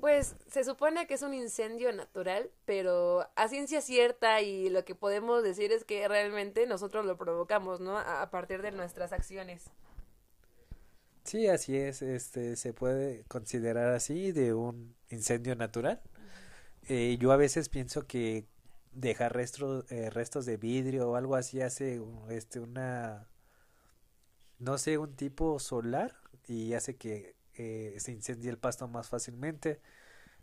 Pues 0.00 0.34
se 0.50 0.64
supone 0.64 1.06
que 1.06 1.14
es 1.14 1.22
un 1.22 1.34
incendio 1.34 1.92
natural, 1.92 2.50
pero 2.64 3.28
a 3.36 3.48
ciencia 3.48 3.80
cierta 3.80 4.40
y 4.40 4.70
lo 4.70 4.84
que 4.84 4.94
podemos 4.94 5.42
decir 5.42 5.72
es 5.72 5.84
que 5.84 6.08
realmente 6.08 6.66
nosotros 6.66 7.04
lo 7.04 7.18
provocamos, 7.18 7.80
¿no? 7.80 7.98
A, 7.98 8.30
partir 8.30 8.62
de 8.62 8.70
nuestras 8.70 9.12
acciones. 9.12 9.70
Sí, 11.24 11.48
así 11.48 11.76
es, 11.76 12.00
este 12.00 12.56
se 12.56 12.72
puede 12.72 13.24
considerar 13.24 13.92
así 13.92 14.32
de 14.32 14.54
un 14.54 14.96
incendio 15.10 15.54
natural. 15.54 16.00
Eh, 16.88 17.18
yo 17.20 17.32
a 17.32 17.36
veces 17.36 17.68
pienso 17.68 18.06
que 18.06 18.46
dejar 18.92 19.34
restos 19.34 19.84
eh, 19.92 20.10
restos 20.10 20.46
de 20.46 20.56
vidrio 20.56 21.10
o 21.10 21.16
algo 21.16 21.36
así 21.36 21.60
hace 21.60 22.02
este 22.30 22.58
una 22.58 23.28
no 24.60 24.78
sé, 24.78 24.98
un 24.98 25.16
tipo 25.16 25.58
solar 25.58 26.14
y 26.46 26.74
hace 26.74 26.96
que 26.96 27.34
eh, 27.54 27.96
se 27.98 28.12
incendie 28.12 28.50
el 28.50 28.58
pasto 28.58 28.86
más 28.88 29.08
fácilmente, 29.08 29.80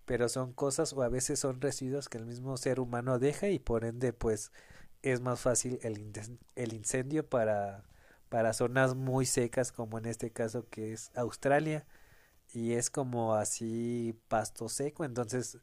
pero 0.08 0.30
son 0.30 0.54
cosas 0.54 0.94
o 0.94 1.04
a 1.04 1.10
veces 1.10 1.40
son 1.40 1.62
residuos 1.62 2.10
que 2.10 2.18
el 2.18 2.26
mismo 2.26 2.58
ser 2.58 2.80
humano 2.80 3.20
deja 3.20 3.50
y 3.50 3.60
por 3.60 3.86
ende 3.86 4.14
pues 4.14 4.54
es 5.04 5.22
más 5.22 5.42
fácil 5.42 5.80
el, 5.84 6.74
incendio 6.74 7.28
para 7.30 7.84
para 8.30 8.54
zonas 8.54 8.96
muy 8.96 9.26
secas 9.26 9.72
como 9.74 9.98
en 10.00 10.06
este 10.06 10.32
caso 10.32 10.68
que 10.70 10.94
es 10.94 11.12
Australia 11.16 11.86
y 12.54 12.74
es 12.74 12.90
como 12.90 13.36
así 13.36 14.18
pasto 14.30 14.70
seco. 14.70 15.06
Entonces 15.06 15.60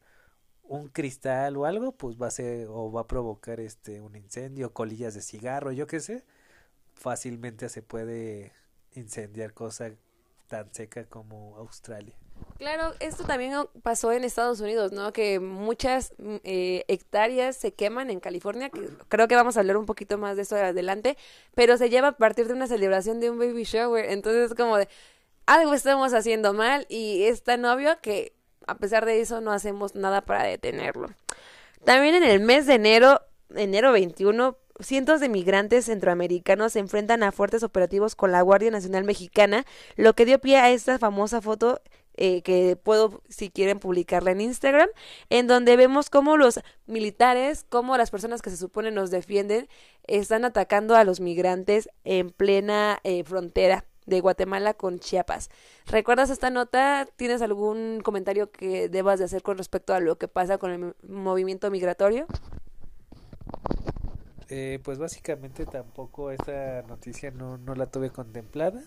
un 0.63 0.89
cristal 0.89 1.57
o 1.57 1.67
algo 1.67 1.93
pues 1.93 2.17
va 2.21 2.29
a 2.29 2.31
ser 2.31 2.69
o 2.71 2.93
va 2.93 3.03
a 3.03 3.09
provocar 3.09 3.61
este 3.61 4.01
un 4.03 4.17
incendio 4.17 4.75
colillas 4.75 5.15
de 5.15 5.23
cigarro 5.23 5.73
yo 5.73 5.87
qué 5.87 6.01
sé 6.01 6.25
fácilmente 6.95 7.69
se 7.69 7.83
puede 7.83 8.53
incendiar 8.95 9.55
cosa 9.55 9.93
tan 10.49 10.73
seca 10.75 11.07
como 11.07 11.57
Australia 11.59 12.17
Claro, 12.59 12.95
esto 13.01 13.25
también 13.25 13.55
pasó 13.83 14.13
en 14.13 14.25
Estados 14.25 14.61
Unidos, 14.61 14.93
¿no? 14.93 15.13
Que 15.13 15.41
muchas 15.41 16.13
mm, 16.19 16.37
eh, 16.45 16.85
hectáreas 16.89 17.57
se 17.57 17.75
queman 17.75 18.11
en 18.11 18.21
California, 18.21 18.71
que 18.71 18.89
creo 19.09 19.29
que 19.29 19.35
vamos 19.35 19.57
a 19.57 19.61
hablar 19.61 19.77
un 19.77 19.87
poquito 19.87 20.19
más 20.19 20.37
de 20.37 20.43
eso 20.43 20.57
adelante, 20.57 21.17
pero 21.55 21.77
se 21.77 21.91
lleva 21.91 22.09
a 22.09 22.17
partir 22.17 22.47
de 22.47 22.55
una 22.55 22.67
celebración 22.67 23.21
de 23.21 23.31
un 23.31 23.39
baby 23.39 23.65
shower, 23.65 24.07
entonces 24.11 24.51
es 24.51 24.57
como 24.57 24.77
de 24.77 24.89
algo 25.47 25.75
estamos 25.75 26.15
haciendo 26.15 26.55
mal 26.55 26.87
y 26.89 27.25
es 27.25 27.43
tan 27.43 27.65
obvio 27.65 27.99
que 28.01 28.33
a 28.67 28.77
pesar 28.77 29.05
de 29.05 29.21
eso 29.21 29.41
no 29.41 29.53
hacemos 29.53 29.95
nada 29.95 30.23
para 30.23 30.45
detenerlo. 30.45 31.09
También 31.85 32.15
en 32.15 32.25
el 32.25 32.41
mes 32.41 32.67
de 32.67 32.75
enero, 32.75 33.21
enero 33.55 33.93
21, 33.93 34.57
cientos 34.81 35.21
de 35.21 35.29
migrantes 35.29 35.85
centroamericanos 35.85 36.73
se 36.73 36.79
enfrentan 36.79 37.23
a 37.23 37.33
fuertes 37.33 37.63
operativos 37.63 38.17
con 38.17 38.33
la 38.33 38.41
Guardia 38.43 38.71
Nacional 38.71 39.05
Mexicana, 39.05 39.65
lo 39.97 40.15
que 40.15 40.25
dio 40.25 40.39
pie 40.39 40.57
a 40.57 40.71
esta 40.71 40.99
famosa 40.99 41.41
foto 41.41 41.81
eh, 42.17 42.43
que 42.43 42.77
puedo, 42.77 43.23
si 43.29 43.51
quieren, 43.51 43.79
publicarla 43.79 44.31
en 44.31 44.41
Instagram, 44.41 44.89
en 45.31 45.47
donde 45.47 45.77
vemos 45.77 46.11
cómo 46.11 46.37
los 46.37 46.61
militares, 46.87 47.65
cómo 47.69 47.97
las 47.97 48.11
personas 48.11 48.43
que 48.43 48.51
se 48.51 48.57
supone 48.57 48.91
nos 48.91 49.11
defienden, 49.11 49.69
están 50.07 50.45
atacando 50.45 50.97
a 50.97 51.05
los 51.05 51.21
migrantes 51.21 51.89
en 52.05 52.31
plena 52.31 53.01
eh, 53.05 53.25
frontera 53.25 53.85
de 54.07 54.21
Guatemala 54.21 54.75
con 54.75 54.99
Chiapas. 54.99 55.51
¿Recuerdas 55.87 56.31
esta 56.31 56.51
nota? 56.51 57.09
¿Tienes 57.17 57.43
algún 57.43 58.01
comentario 58.03 58.51
que 58.51 58.89
debas 58.89 59.19
de 59.19 59.25
hacer 59.25 59.43
con 59.43 59.59
respecto 59.59 59.95
a 59.95 60.01
lo 60.01 60.19
que 60.19 60.29
pasa 60.29 60.59
con 60.59 60.71
el 60.71 60.95
movimiento 61.09 61.71
migratorio? 61.71 62.27
Eh, 64.51 64.79
pues 64.85 64.99
básicamente 64.99 65.65
tampoco 65.65 66.31
esta 66.31 66.83
noticia 66.83 67.31
no, 67.31 67.57
no 67.57 67.75
la 67.75 67.87
tuve 67.87 68.11
contemplada, 68.11 68.83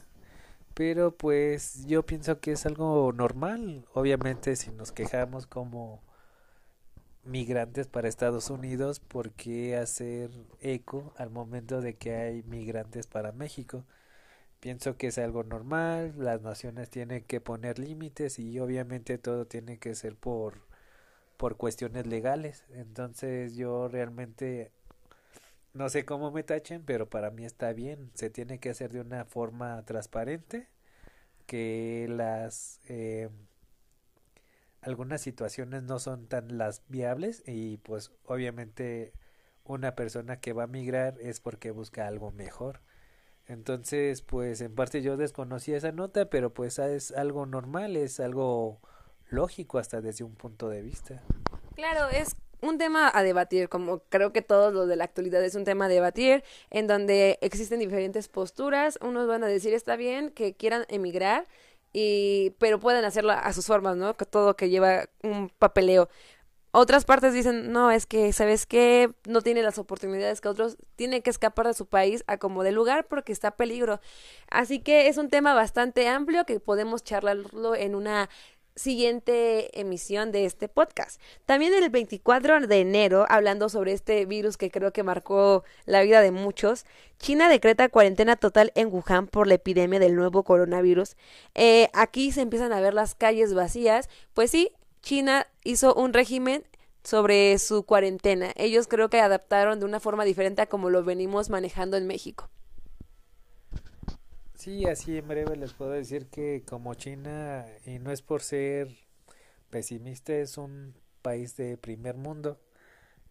pero 0.77 1.17
pues 1.17 1.87
yo 1.87 2.05
pienso 2.05 2.39
que 2.39 2.51
es 2.51 2.67
algo 2.67 3.11
normal. 3.11 3.87
Obviamente 3.95 4.55
si 4.55 4.69
nos 4.71 4.91
quejamos 4.91 5.47
como 5.47 6.03
migrantes 7.23 7.87
para 7.87 8.07
Estados 8.07 8.51
Unidos, 8.51 8.99
¿por 8.99 9.31
qué 9.31 9.75
hacer 9.75 10.29
eco 10.61 11.13
al 11.17 11.31
momento 11.31 11.81
de 11.81 11.95
que 11.95 12.15
hay 12.15 12.43
migrantes 12.43 13.07
para 13.07 13.31
México? 13.31 13.85
Pienso 14.59 14.97
que 14.97 15.07
es 15.07 15.17
algo 15.19 15.43
normal, 15.43 16.13
las 16.17 16.41
naciones 16.43 16.89
tienen 16.91 17.23
que 17.23 17.41
poner 17.41 17.79
límites 17.79 18.39
y 18.39 18.59
obviamente 18.59 19.17
todo 19.17 19.47
tiene 19.47 19.79
que 19.79 19.95
ser 19.95 20.15
por 20.15 20.67
por 21.37 21.57
cuestiones 21.57 22.07
legales. 22.07 22.65
Entonces 22.73 23.55
yo 23.55 23.87
realmente 23.89 24.71
no 25.77 25.89
sé 25.89 26.05
cómo 26.05 26.31
me 26.31 26.43
tachen, 26.43 26.83
pero 26.83 27.09
para 27.09 27.31
mí 27.31 27.45
está 27.45 27.71
bien. 27.73 28.11
Se 28.15 28.29
tiene 28.29 28.59
que 28.59 28.69
hacer 28.69 28.91
de 28.91 29.01
una 29.01 29.25
forma 29.25 29.83
transparente, 29.85 30.67
que 31.45 32.07
las 32.09 32.81
eh, 32.89 33.29
algunas 34.81 35.21
situaciones 35.21 35.83
no 35.83 35.99
son 35.99 36.27
tan 36.27 36.57
las 36.57 36.83
viables 36.87 37.43
y 37.45 37.77
pues 37.77 38.11
obviamente 38.25 39.13
una 39.63 39.95
persona 39.95 40.39
que 40.39 40.53
va 40.53 40.63
a 40.63 40.67
migrar 40.67 41.17
es 41.19 41.39
porque 41.39 41.71
busca 41.71 42.07
algo 42.07 42.31
mejor. 42.31 42.81
Entonces, 43.47 44.21
pues 44.21 44.61
en 44.61 44.75
parte 44.75 45.01
yo 45.01 45.15
desconocía 45.15 45.77
esa 45.77 45.91
nota, 45.91 46.29
pero 46.29 46.53
pues 46.53 46.79
es 46.79 47.11
algo 47.11 47.45
normal, 47.45 47.95
es 47.95 48.19
algo 48.19 48.81
lógico 49.29 49.77
hasta 49.77 50.01
desde 50.01 50.23
un 50.23 50.35
punto 50.35 50.69
de 50.69 50.81
vista. 50.81 51.21
Claro, 51.75 52.09
es 52.09 52.35
un 52.61 52.77
tema 52.77 53.11
a 53.13 53.23
debatir, 53.23 53.69
como 53.69 53.99
creo 54.09 54.33
que 54.33 54.41
todos 54.41 54.73
los 54.73 54.87
de 54.87 54.95
la 54.95 55.03
actualidad 55.05 55.43
es 55.43 55.55
un 55.55 55.63
tema 55.63 55.85
a 55.85 55.89
debatir, 55.89 56.43
en 56.69 56.87
donde 56.87 57.37
existen 57.41 57.79
diferentes 57.79 58.27
posturas, 58.27 58.97
unos 59.01 59.27
van 59.27 59.43
a 59.43 59.47
decir 59.47 59.73
está 59.73 59.95
bien 59.95 60.31
que 60.31 60.55
quieran 60.55 60.85
emigrar, 60.89 61.47
y 61.93 62.51
pero 62.59 62.79
pueden 62.79 63.05
hacerlo 63.05 63.31
a 63.31 63.53
sus 63.53 63.65
formas, 63.65 63.97
¿no? 63.97 64.13
Todo 64.13 64.55
que 64.55 64.69
lleva 64.69 65.09
un 65.23 65.49
papeleo. 65.49 66.09
Otras 66.71 67.05
partes 67.05 67.33
dicen, 67.33 67.71
no, 67.71 67.89
es 67.91 68.05
que, 68.05 68.33
¿sabes 68.33 68.67
qué? 68.67 69.11
No 69.25 69.41
tiene 69.41 69.63
las 69.63 69.79
oportunidades 69.79 70.41
que 70.41 70.49
otros, 70.49 70.77
tiene 70.95 71.21
que 71.21 71.31
escapar 71.31 71.65
de 71.65 71.73
su 71.73 71.87
país 71.87 72.23
a 72.27 72.37
como 72.37 72.61
de 72.61 72.71
lugar 72.71 73.07
porque 73.07 73.31
está 73.31 73.51
peligro. 73.51 73.99
Así 74.51 74.79
que 74.79 75.07
es 75.07 75.17
un 75.17 75.29
tema 75.29 75.55
bastante 75.55 76.07
amplio 76.07 76.45
que 76.45 76.59
podemos 76.59 77.03
charlarlo 77.03 77.73
en 77.73 77.95
una 77.95 78.29
siguiente 78.77 79.77
emisión 79.79 80.31
de 80.31 80.45
este 80.45 80.69
podcast. 80.69 81.19
También 81.45 81.73
el 81.73 81.89
24 81.89 82.67
de 82.67 82.79
enero, 82.79 83.25
hablando 83.27 83.67
sobre 83.67 83.91
este 83.91 84.25
virus 84.25 84.55
que 84.55 84.71
creo 84.71 84.93
que 84.93 85.03
marcó 85.03 85.63
la 85.85 86.01
vida 86.03 86.21
de 86.21 86.31
muchos, 86.31 86.85
China 87.19 87.49
decreta 87.49 87.89
cuarentena 87.89 88.35
total 88.35 88.71
en 88.75 88.87
Wuhan 88.87 89.27
por 89.27 89.47
la 89.47 89.55
epidemia 89.55 89.99
del 89.99 90.15
nuevo 90.15 90.43
coronavirus. 90.43 91.17
Eh, 91.55 91.89
aquí 91.93 92.31
se 92.31 92.41
empiezan 92.41 92.71
a 92.71 92.79
ver 92.79 92.93
las 92.93 93.15
calles 93.15 93.53
vacías. 93.53 94.07
Pues 94.33 94.51
sí, 94.51 94.71
China 95.01 95.47
hizo 95.63 95.93
un 95.95 96.13
régimen 96.13 96.63
sobre 97.03 97.57
su 97.57 97.83
cuarentena. 97.83 98.51
Ellos 98.55 98.87
creo 98.87 99.09
que 99.09 99.19
adaptaron 99.19 99.79
de 99.79 99.85
una 99.85 99.99
forma 99.99 100.25
diferente 100.25 100.61
a 100.61 100.67
como 100.67 100.89
lo 100.89 101.03
venimos 101.03 101.49
manejando 101.49 101.97
en 101.97 102.05
México. 102.05 102.49
Sí, 104.67 104.85
así 104.85 105.17
en 105.17 105.29
breve 105.29 105.55
les 105.55 105.71
puedo 105.71 105.91
decir 105.91 106.27
que 106.27 106.61
como 106.67 106.93
China, 106.93 107.65
y 107.85 107.99
no 107.99 108.11
es 108.11 108.21
por 108.21 108.41
ser 108.41 108.97
pesimista, 109.69 110.33
es 110.33 110.57
un 110.57 110.93
país 111.21 111.55
de 111.55 111.77
primer 111.77 112.17
mundo, 112.17 112.59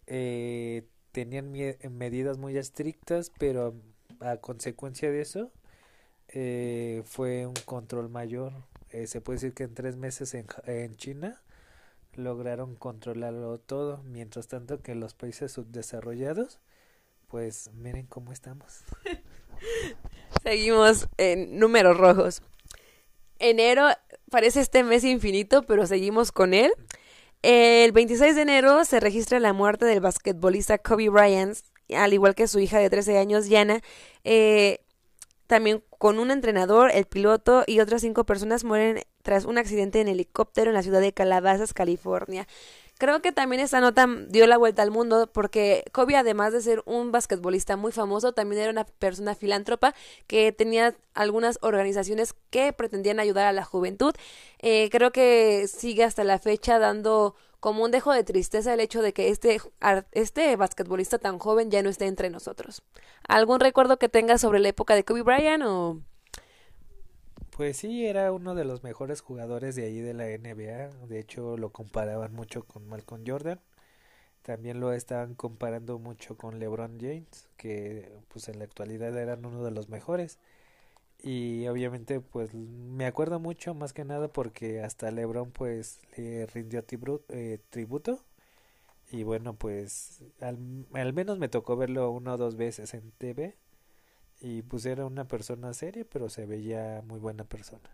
eh, 0.07 0.87
tenían 1.11 1.51
medidas 1.91 2.39
muy 2.39 2.57
estrictas, 2.57 3.31
pero 3.37 3.75
a 4.19 4.37
consecuencia 4.37 5.11
de 5.11 5.21
eso 5.21 5.51
eh, 6.29 7.03
fue 7.05 7.45
un 7.45 7.53
control 7.65 8.09
mayor. 8.09 8.53
Eh, 8.89 9.05
se 9.05 9.21
puede 9.21 9.35
decir 9.35 9.53
que 9.53 9.65
en 9.65 9.75
tres 9.75 9.95
meses 9.95 10.33
en, 10.33 10.47
en 10.65 10.95
China 10.95 11.43
lograron 12.15 12.75
controlarlo 12.75 13.59
todo, 13.59 14.01
mientras 14.05 14.47
tanto 14.47 14.81
que 14.81 14.95
los 14.95 15.13
países 15.13 15.51
subdesarrollados, 15.51 16.59
pues 17.27 17.69
miren 17.75 18.07
cómo 18.07 18.31
estamos. 18.31 18.83
Seguimos 20.47 21.09
en 21.17 21.59
números 21.59 21.97
rojos. 21.97 22.41
Enero 23.37 23.89
parece 24.31 24.61
este 24.61 24.81
mes 24.81 25.03
infinito, 25.03 25.63
pero 25.63 25.85
seguimos 25.85 26.31
con 26.31 26.53
él. 26.53 26.71
El 27.41 27.91
26 27.91 28.33
de 28.33 28.43
enero 28.43 28.85
se 28.85 29.01
registra 29.01 29.41
la 29.41 29.51
muerte 29.51 29.83
del 29.83 29.99
basquetbolista 29.99 30.77
Kobe 30.77 31.09
Bryant, 31.09 31.57
al 31.93 32.13
igual 32.13 32.33
que 32.33 32.47
su 32.47 32.59
hija 32.59 32.79
de 32.79 32.89
13 32.89 33.17
años, 33.17 33.49
Yana. 33.49 33.81
Eh, 34.23 34.79
también 35.47 35.83
con 35.97 36.17
un 36.17 36.31
entrenador, 36.31 36.91
el 36.93 37.07
piloto 37.07 37.65
y 37.67 37.81
otras 37.81 37.99
cinco 37.99 38.25
personas 38.25 38.63
mueren 38.63 39.01
tras 39.23 39.43
un 39.43 39.57
accidente 39.57 39.99
en 39.99 40.07
helicóptero 40.07 40.69
en 40.69 40.75
la 40.75 40.83
ciudad 40.83 41.01
de 41.01 41.11
Calabazas, 41.11 41.73
California. 41.73 42.47
Creo 42.97 43.21
que 43.21 43.31
también 43.31 43.61
esta 43.61 43.79
nota 43.79 44.07
dio 44.27 44.47
la 44.47 44.57
vuelta 44.57 44.81
al 44.81 44.89
mundo 44.89 45.29
porque 45.31 45.85
Kobe, 45.91 46.15
además 46.15 46.51
de 46.51 46.61
ser 46.61 46.81
un 46.85 47.11
basquetbolista 47.11 47.77
muy 47.77 47.91
famoso, 47.91 48.31
también 48.31 48.61
era 48.61 48.71
una 48.71 48.85
persona 48.85 49.35
filántropa 49.35 49.93
que 50.25 50.51
tenía 50.51 50.95
algunas 51.13 51.59
organizaciones 51.61 52.33
que 52.49 52.73
pretendían 52.73 53.19
ayudar 53.19 53.45
a 53.45 53.51
la 53.51 53.63
juventud. 53.63 54.13
Eh, 54.59 54.89
creo 54.91 55.11
que 55.11 55.67
sigue 55.67 56.03
hasta 56.03 56.23
la 56.23 56.39
fecha 56.39 56.79
dando 56.79 57.35
como 57.59 57.83
un 57.83 57.91
dejo 57.91 58.13
de 58.13 58.23
tristeza 58.23 58.73
el 58.73 58.79
hecho 58.79 59.01
de 59.01 59.13
que 59.13 59.29
este, 59.29 59.59
este 60.11 60.55
basquetbolista 60.55 61.19
tan 61.19 61.37
joven 61.39 61.69
ya 61.69 61.83
no 61.83 61.89
esté 61.89 62.05
entre 62.05 62.29
nosotros. 62.29 62.81
¿Algún 63.27 63.59
recuerdo 63.59 63.97
que 63.97 64.09
tengas 64.09 64.41
sobre 64.41 64.59
la 64.59 64.69
época 64.69 64.95
de 64.95 65.03
Kobe 65.03 65.21
Bryant 65.21 65.63
o...? 65.63 66.01
Pues 67.57 67.77
sí, 67.77 68.05
era 68.05 68.31
uno 68.31 68.53
de 68.53 68.65
los 68.65 68.83
mejores 68.83 69.21
jugadores 69.21 69.75
de 69.75 69.85
ahí 69.85 69.99
de 69.99 70.13
la 70.13 70.27
NBA. 70.29 70.89
De 71.07 71.19
hecho, 71.19 71.57
lo 71.57 71.71
comparaban 71.71 72.31
mucho 72.33 72.63
con 72.63 72.87
Malcolm 72.87 73.23
Jordan. 73.25 73.59
También 74.43 74.79
lo 74.79 74.93
estaban 74.93 75.35
comparando 75.35 75.99
mucho 75.99 76.37
con 76.37 76.59
LeBron 76.59 76.99
James, 76.99 77.49
que 77.57 78.11
pues 78.29 78.49
en 78.49 78.59
la 78.59 78.65
actualidad 78.65 79.17
eran 79.17 79.45
uno 79.45 79.63
de 79.63 79.71
los 79.71 79.89
mejores. 79.89 80.39
Y 81.23 81.67
obviamente 81.67 82.21
pues 82.21 82.53
me 82.55 83.07
acuerdo 83.07 83.39
mucho 83.39 83.73
más 83.75 83.93
que 83.93 84.05
nada 84.05 84.29
porque 84.29 84.81
hasta 84.83 85.11
LeBron 85.11 85.51
pues 85.51 86.01
le 86.17 86.47
rindió 86.47 86.85
eh, 87.29 87.59
tributo. 87.71 88.23
Y 89.11 89.23
bueno 89.23 89.55
pues 89.55 90.21
al, 90.41 90.59
al 90.93 91.13
menos 91.13 91.39
me 91.39 91.49
tocó 91.49 91.77
verlo 91.77 92.11
una 92.11 92.35
o 92.35 92.37
dos 92.37 92.57
veces 92.57 92.93
en 92.93 93.11
TV 93.13 93.55
y 94.39 94.61
pues 94.61 94.85
era 94.85 95.05
una 95.05 95.27
persona 95.27 95.73
seria, 95.73 96.05
pero 96.11 96.29
se 96.29 96.45
veía 96.45 97.01
muy 97.05 97.19
buena 97.19 97.43
persona. 97.43 97.89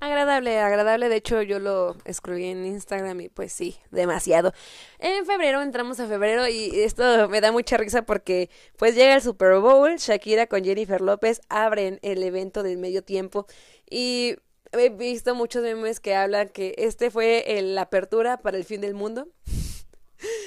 Agradable, 0.00 0.58
agradable. 0.58 1.10
De 1.10 1.16
hecho, 1.16 1.42
yo 1.42 1.58
lo 1.58 1.94
escribí 2.06 2.46
en 2.46 2.64
Instagram 2.64 3.20
y 3.20 3.28
pues 3.28 3.52
sí, 3.52 3.76
demasiado. 3.90 4.54
En 4.98 5.26
febrero, 5.26 5.60
entramos 5.60 6.00
a 6.00 6.06
febrero 6.06 6.48
y 6.48 6.70
esto 6.80 7.28
me 7.28 7.42
da 7.42 7.52
mucha 7.52 7.76
risa 7.76 8.02
porque 8.02 8.48
pues 8.78 8.94
llega 8.94 9.14
el 9.14 9.20
Super 9.20 9.58
Bowl, 9.58 9.96
Shakira 9.98 10.46
con 10.46 10.64
Jennifer 10.64 11.02
López 11.02 11.42
abren 11.50 11.98
el 12.00 12.22
evento 12.22 12.62
del 12.62 12.78
medio 12.78 13.04
tiempo 13.04 13.46
y 13.90 14.36
he 14.72 14.88
visto 14.88 15.34
muchos 15.34 15.62
memes 15.62 16.00
que 16.00 16.14
hablan 16.14 16.48
que 16.48 16.74
este 16.78 17.10
fue 17.10 17.44
la 17.62 17.82
apertura 17.82 18.38
para 18.38 18.56
el 18.56 18.64
fin 18.64 18.80
del 18.80 18.94
mundo. 18.94 19.28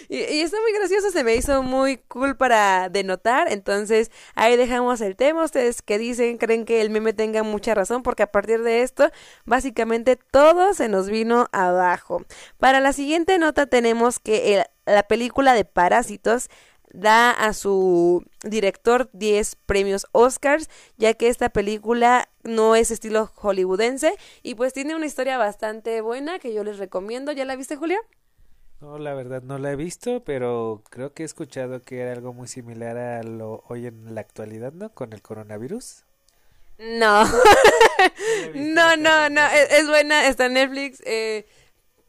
Y, 0.09 0.41
está 0.41 0.57
muy 0.61 0.73
gracioso, 0.73 1.11
se 1.11 1.23
me 1.23 1.35
hizo 1.35 1.63
muy 1.63 1.97
cool 1.97 2.35
para 2.35 2.89
denotar. 2.89 3.51
Entonces, 3.51 4.11
ahí 4.35 4.55
dejamos 4.57 5.01
el 5.01 5.15
tema. 5.15 5.43
Ustedes 5.43 5.81
que 5.81 5.97
dicen, 5.97 6.37
creen 6.37 6.65
que 6.65 6.81
el 6.81 6.89
meme 6.89 7.13
tenga 7.13 7.43
mucha 7.43 7.73
razón, 7.73 8.03
porque 8.03 8.23
a 8.23 8.31
partir 8.31 8.61
de 8.61 8.81
esto, 8.81 9.09
básicamente 9.45 10.15
todo 10.15 10.73
se 10.73 10.89
nos 10.89 11.09
vino 11.09 11.47
abajo. 11.51 12.25
Para 12.57 12.79
la 12.79 12.93
siguiente 12.93 13.37
nota 13.39 13.65
tenemos 13.65 14.19
que 14.19 14.63
la 14.85 15.03
película 15.03 15.53
de 15.53 15.65
Parásitos 15.65 16.49
da 16.93 17.31
a 17.31 17.53
su 17.53 18.23
director 18.43 19.09
10 19.13 19.55
premios 19.65 20.05
Oscars, 20.11 20.69
ya 20.97 21.15
que 21.15 21.27
esta 21.27 21.49
película 21.49 22.29
no 22.43 22.75
es 22.75 22.91
estilo 22.91 23.31
hollywoodense 23.35 24.15
y 24.43 24.55
pues 24.55 24.73
tiene 24.73 24.95
una 24.95 25.07
historia 25.07 25.37
bastante 25.37 26.01
buena 26.01 26.39
que 26.39 26.53
yo 26.53 26.63
les 26.63 26.77
recomiendo. 26.77 27.31
¿Ya 27.31 27.45
la 27.45 27.55
viste, 27.55 27.75
Julia? 27.75 27.99
No, 28.83 28.97
la 28.97 29.13
verdad 29.13 29.41
no 29.41 29.59
la 29.59 29.71
he 29.71 29.77
visto, 29.77 30.25
pero 30.25 30.83
creo 30.89 31.13
que 31.13 31.23
he 31.23 31.25
escuchado 31.25 31.81
que 31.81 32.01
era 32.01 32.11
algo 32.11 32.33
muy 32.33 32.49
similar 32.49 32.97
a 32.97 33.23
lo 33.23 33.63
hoy 33.69 33.85
en 33.85 34.13
la 34.13 34.19
actualidad, 34.19 34.73
¿no? 34.73 34.93
Con 34.93 35.13
el 35.13 35.21
coronavirus. 35.21 36.03
No. 36.79 37.23
no, 38.53 38.97
no, 38.97 39.29
no. 39.29 39.41
Es, 39.47 39.87
buena, 39.87 40.27
está 40.27 40.47
en 40.47 40.55
Netflix. 40.55 41.01
Eh, 41.05 41.45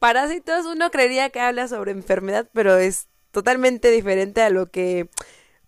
Parásitos, 0.00 0.66
uno 0.66 0.90
creería 0.90 1.30
que 1.30 1.38
habla 1.38 1.68
sobre 1.68 1.92
enfermedad, 1.92 2.48
pero 2.52 2.76
es 2.76 3.06
totalmente 3.30 3.92
diferente 3.92 4.42
a 4.42 4.50
lo 4.50 4.66
que 4.66 5.08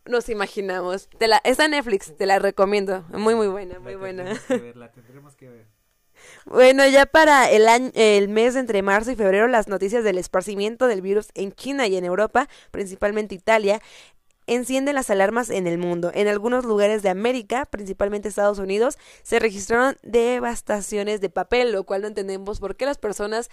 nos 0.07 0.29
imaginamos. 0.29 1.09
Te 1.19 1.29
la, 1.29 1.41
está 1.45 1.67
en 1.67 1.71
Netflix, 1.71 2.17
te 2.17 2.27
la 2.27 2.41
recomiendo. 2.41 3.05
Muy, 3.11 3.37
muy 3.37 3.47
buena, 3.47 3.79
muy 3.79 3.95
buena. 3.95 4.25
la 4.75 4.91
tendremos 4.91 5.37
que 5.37 5.51
ver. 5.51 5.76
Bueno, 6.47 6.87
ya 6.87 7.07
para 7.07 7.51
el, 7.51 7.67
año, 7.67 7.91
el 7.95 8.29
mes 8.29 8.55
entre 8.55 8.81
marzo 8.81 9.11
y 9.11 9.17
febrero, 9.17 9.49
las 9.49 9.67
noticias 9.67 10.05
del 10.05 10.17
esparcimiento 10.17 10.87
del 10.87 11.03
virus 11.03 11.31
en 11.35 11.53
China 11.53 11.89
y 11.89 11.97
en 11.97 12.05
Europa, 12.05 12.49
principalmente 12.71 13.35
Italia, 13.35 13.83
encienden 14.47 14.95
las 14.95 15.11
alarmas 15.11 15.51
en 15.51 15.67
el 15.67 15.77
mundo. 15.77 16.13
En 16.15 16.29
algunos 16.29 16.65
lugares 16.65 17.03
de 17.03 17.09
América, 17.09 17.67
principalmente 17.67 18.29
Estados 18.29 18.61
Unidos, 18.61 18.97
se 19.25 19.41
registraron 19.41 19.97
devastaciones 20.05 21.21
de 21.21 21.31
papel, 21.31 21.73
lo 21.73 21.83
cual 21.83 22.03
no 22.03 22.07
entendemos 22.07 22.61
por 22.61 22.77
qué 22.77 22.87
las 22.87 22.99
personas 22.99 23.51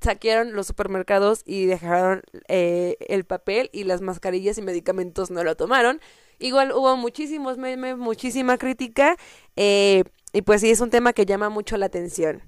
saquearon 0.00 0.52
los 0.52 0.68
supermercados 0.68 1.42
y 1.44 1.66
dejaron 1.66 2.22
eh, 2.46 2.96
el 3.08 3.24
papel 3.24 3.70
y 3.72 3.82
las 3.82 4.02
mascarillas 4.02 4.56
y 4.56 4.62
medicamentos 4.62 5.32
no 5.32 5.42
lo 5.42 5.56
tomaron. 5.56 6.00
Igual 6.38 6.70
hubo 6.70 6.96
muchísimos 6.96 7.58
memes, 7.58 7.96
muchísima 7.96 8.56
crítica 8.56 9.16
eh, 9.56 10.04
y 10.36 10.42
pues 10.42 10.60
sí 10.60 10.70
es 10.70 10.82
un 10.82 10.90
tema 10.90 11.14
que 11.14 11.24
llama 11.24 11.48
mucho 11.48 11.78
la 11.78 11.86
atención. 11.86 12.42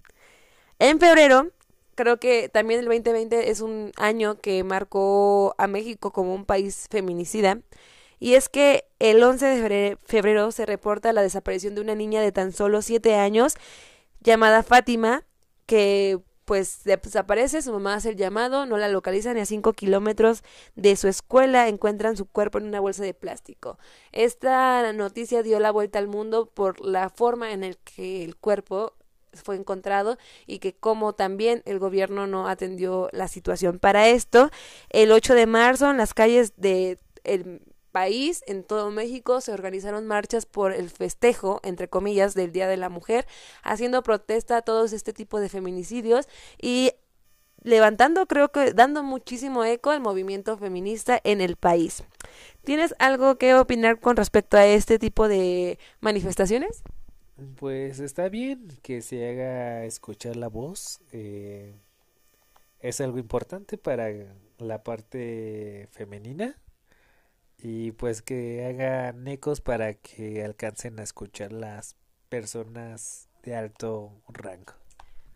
En 0.79 1.01
febrero, 1.01 1.53
creo 1.95 2.21
que 2.21 2.51
también 2.51 2.81
el 2.81 2.87
2020 2.87 3.51
es 3.51 3.63
un 3.63 3.93
año 3.97 4.39
que 4.43 4.63
marcó 4.63 5.55
a 5.57 5.67
México 5.69 6.13
como 6.13 6.35
un 6.35 6.45
país 6.45 6.87
feminicida. 6.91 7.61
Y 8.21 8.35
es 8.35 8.51
que 8.51 8.85
el 8.99 9.23
11 9.23 9.47
de 9.47 9.99
febrero 10.05 10.53
se 10.53 10.67
reporta 10.67 11.15
la 11.15 11.23
desaparición 11.23 11.75
de 11.75 11.81
una 11.81 11.95
niña 11.95 12.21
de 12.21 12.31
tan 12.31 12.53
solo 12.53 12.83
7 12.83 13.15
años 13.15 13.55
llamada 14.21 14.63
Fátima, 14.63 15.25
que 15.65 16.19
pues 16.49 16.83
desaparece, 16.83 17.61
su 17.61 17.73
mamá 17.73 17.97
hace 17.97 18.09
el 18.09 18.17
llamado, 18.17 18.65
no 18.65 18.79
la 18.79 18.89
localizan 18.89 19.37
y 19.37 19.41
a 19.41 19.45
5 19.45 19.75
kilómetros 19.75 20.43
de 20.77 20.97
su 20.97 21.07
escuela 21.07 21.69
encuentran 21.69 22.17
su 22.17 22.25
cuerpo 22.25 22.57
en 22.57 22.65
una 22.65 22.81
bolsa 22.81 23.05
de 23.05 23.13
plástico. 23.13 23.79
Esta 24.13 24.91
noticia 24.95 25.43
dio 25.43 25.61
la 25.61 25.71
vuelta 25.71 25.99
al 25.99 26.09
mundo 26.09 26.47
por 26.47 26.83
la 26.83 27.11
forma 27.11 27.53
en 27.53 27.77
que 27.85 28.25
el 28.25 28.35
cuerpo 28.37 28.95
fue 29.35 29.57
encontrado 29.57 30.17
y 30.47 30.59
que 30.59 30.75
como 30.75 31.13
también 31.13 31.63
el 31.67 31.79
gobierno 31.79 32.27
no 32.27 32.49
atendió 32.49 33.11
la 33.13 33.29
situación. 33.29 33.79
Para 33.79 34.09
esto, 34.09 34.51
el 34.89 35.13
8 35.13 35.35
de 35.35 35.45
marzo 35.45 35.91
en 35.91 35.99
las 35.99 36.15
calles 36.15 36.55
de 36.57 36.99
país, 37.99 38.45
en 38.47 38.63
todo 38.63 38.93
México, 38.93 39.41
se 39.41 39.53
organizaron 39.53 40.07
marchas 40.07 40.47
por 40.47 40.73
el 40.73 40.89
festejo, 40.89 41.59
entre 41.65 41.89
comillas, 41.89 42.35
del 42.35 42.53
Día 42.53 42.69
de 42.69 42.77
la 42.77 42.89
Mujer, 42.89 43.27
haciendo 43.65 44.05
protesta 44.05 44.59
a 44.59 44.63
todos 44.63 44.93
este 44.93 45.13
tipo 45.13 45.41
de 45.41 45.49
feminicidios 45.49 46.29
y 46.63 46.93
levantando, 47.65 48.27
creo 48.29 48.53
que 48.53 48.73
dando 48.73 49.03
muchísimo 49.03 49.65
eco 49.65 49.91
al 49.91 50.01
movimiento 50.01 50.57
feminista 50.57 51.21
en 51.25 51.41
el 51.41 51.57
país. 51.57 52.05
¿Tienes 52.63 52.95
algo 53.01 53.37
que 53.37 53.57
opinar 53.57 53.99
con 53.99 54.15
respecto 54.15 54.57
a 54.57 54.65
este 54.65 55.01
tipo 55.01 55.27
de 55.27 55.81
manifestaciones? 56.01 56.85
Pues 57.57 57.99
está 57.99 58.29
bien 58.29 58.69
que 58.83 59.03
se 59.03 59.29
haga 59.29 59.85
escuchar 59.87 60.37
la 60.37 60.47
voz. 60.47 61.01
Eh, 61.11 61.75
es 62.79 63.01
algo 63.01 63.19
importante 63.19 63.77
para 63.77 64.09
la 64.59 64.85
parte 64.85 65.89
femenina 65.91 66.57
y 67.61 67.93
pues 67.93 68.23
que 68.23 68.65
hagan 68.67 69.27
ecos 69.27 69.61
para 69.61 69.95
que 69.95 70.45
alcancen 70.45 70.99
a 71.01 71.03
escuchar 71.03 71.53
las 71.53 71.97
personas 72.29 73.29
de 73.43 73.57
alto 73.57 74.13
rango. 74.29 74.75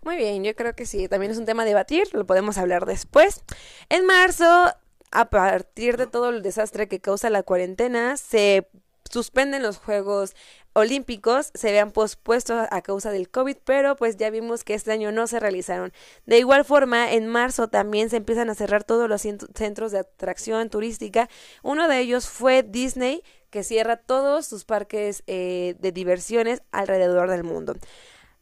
Muy 0.02 0.16
bien, 0.16 0.42
yo 0.42 0.54
creo 0.56 0.74
que 0.74 0.86
sí, 0.86 1.08
también 1.08 1.32
es 1.32 1.38
un 1.38 1.44
tema 1.44 1.62
a 1.62 1.66
debatir, 1.66 2.12
lo 2.12 2.26
podemos 2.26 2.58
hablar 2.58 2.86
después. 2.86 3.44
En 3.88 4.04
marzo, 4.04 4.72
a 5.12 5.30
partir 5.30 5.96
de 5.96 6.06
todo 6.06 6.30
el 6.30 6.42
desastre 6.42 6.88
que 6.88 7.00
causa 7.00 7.30
la 7.30 7.42
cuarentena, 7.42 8.16
se 8.16 8.68
suspenden 9.12 9.62
los 9.62 9.78
Juegos 9.78 10.35
Olímpicos, 10.75 11.50
se 11.54 11.71
vean 11.71 11.92
pospuestos 11.92 12.66
a 12.71 12.81
causa 12.81 13.11
del 13.11 13.28
COVID, 13.28 13.59
pero 13.64 13.95
pues 13.95 14.16
ya 14.16 14.31
vimos 14.31 14.64
que 14.64 14.72
este 14.72 14.90
año 14.90 15.12
no 15.12 15.27
se 15.27 15.38
realizaron. 15.38 15.92
De 16.25 16.38
igual 16.38 16.64
forma, 16.64 17.12
en 17.12 17.27
marzo 17.27 17.68
también 17.68 18.09
se 18.09 18.16
empiezan 18.16 18.48
a 18.48 18.55
cerrar 18.55 18.83
todos 18.83 19.09
los 19.09 19.20
centros 19.20 19.92
de 19.92 19.98
atracción 19.98 20.70
turística. 20.70 21.29
Uno 21.62 21.88
de 21.88 21.98
ellos 22.01 22.27
fue 22.27 22.62
Disney, 22.62 23.22
que 23.51 23.64
cierra 23.64 23.98
todos 23.98 24.46
sus 24.46 24.64
parques 24.64 25.22
eh, 25.27 25.77
de 25.79 25.92
diversiones 25.92 26.62
alrededor 26.72 27.29
del 27.29 27.44
mundo. 27.44 27.75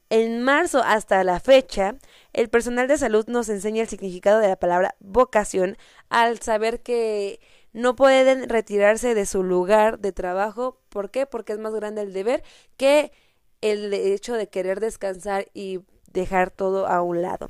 En 0.08 0.42
marzo 0.42 0.82
hasta 0.84 1.22
la 1.22 1.38
fecha, 1.38 1.94
el 2.32 2.48
personal 2.48 2.88
de 2.88 2.98
salud 2.98 3.26
nos 3.28 3.48
enseña 3.48 3.82
el 3.82 3.88
significado 3.88 4.40
de 4.40 4.48
la 4.48 4.56
palabra 4.56 4.96
vocación 4.98 5.76
al 6.08 6.40
saber 6.40 6.80
que 6.80 7.40
no 7.72 7.96
pueden 7.96 8.48
retirarse 8.48 9.14
de 9.14 9.26
su 9.26 9.42
lugar 9.42 9.98
de 9.98 10.12
trabajo. 10.12 10.80
¿Por 10.88 11.10
qué? 11.10 11.26
Porque 11.26 11.52
es 11.52 11.58
más 11.58 11.74
grande 11.74 12.02
el 12.02 12.12
deber 12.12 12.42
que 12.76 13.12
el 13.60 13.92
hecho 13.92 14.34
de 14.34 14.48
querer 14.48 14.80
descansar 14.80 15.46
y 15.54 15.80
dejar 16.12 16.50
todo 16.50 16.86
a 16.86 17.02
un 17.02 17.22
lado. 17.22 17.48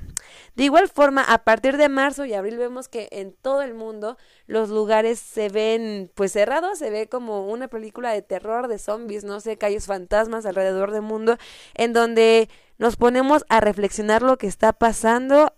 De 0.54 0.64
igual 0.64 0.88
forma, 0.88 1.22
a 1.22 1.44
partir 1.44 1.76
de 1.76 1.88
marzo 1.88 2.24
y 2.24 2.34
abril 2.34 2.58
vemos 2.58 2.88
que 2.88 3.08
en 3.10 3.32
todo 3.32 3.62
el 3.62 3.74
mundo 3.74 4.18
los 4.46 4.68
lugares 4.68 5.18
se 5.18 5.48
ven 5.48 6.10
pues 6.14 6.32
cerrados, 6.32 6.78
se 6.78 6.90
ve 6.90 7.08
como 7.08 7.48
una 7.48 7.68
película 7.68 8.12
de 8.12 8.22
terror, 8.22 8.68
de 8.68 8.78
zombies, 8.78 9.24
no 9.24 9.40
sé, 9.40 9.56
calles 9.56 9.86
fantasmas 9.86 10.44
alrededor 10.44 10.90
del 10.90 11.02
mundo, 11.02 11.36
en 11.74 11.92
donde 11.92 12.48
nos 12.78 12.96
ponemos 12.96 13.44
a 13.48 13.60
reflexionar 13.60 14.22
lo 14.22 14.36
que 14.36 14.46
está 14.46 14.72
pasando 14.72 15.54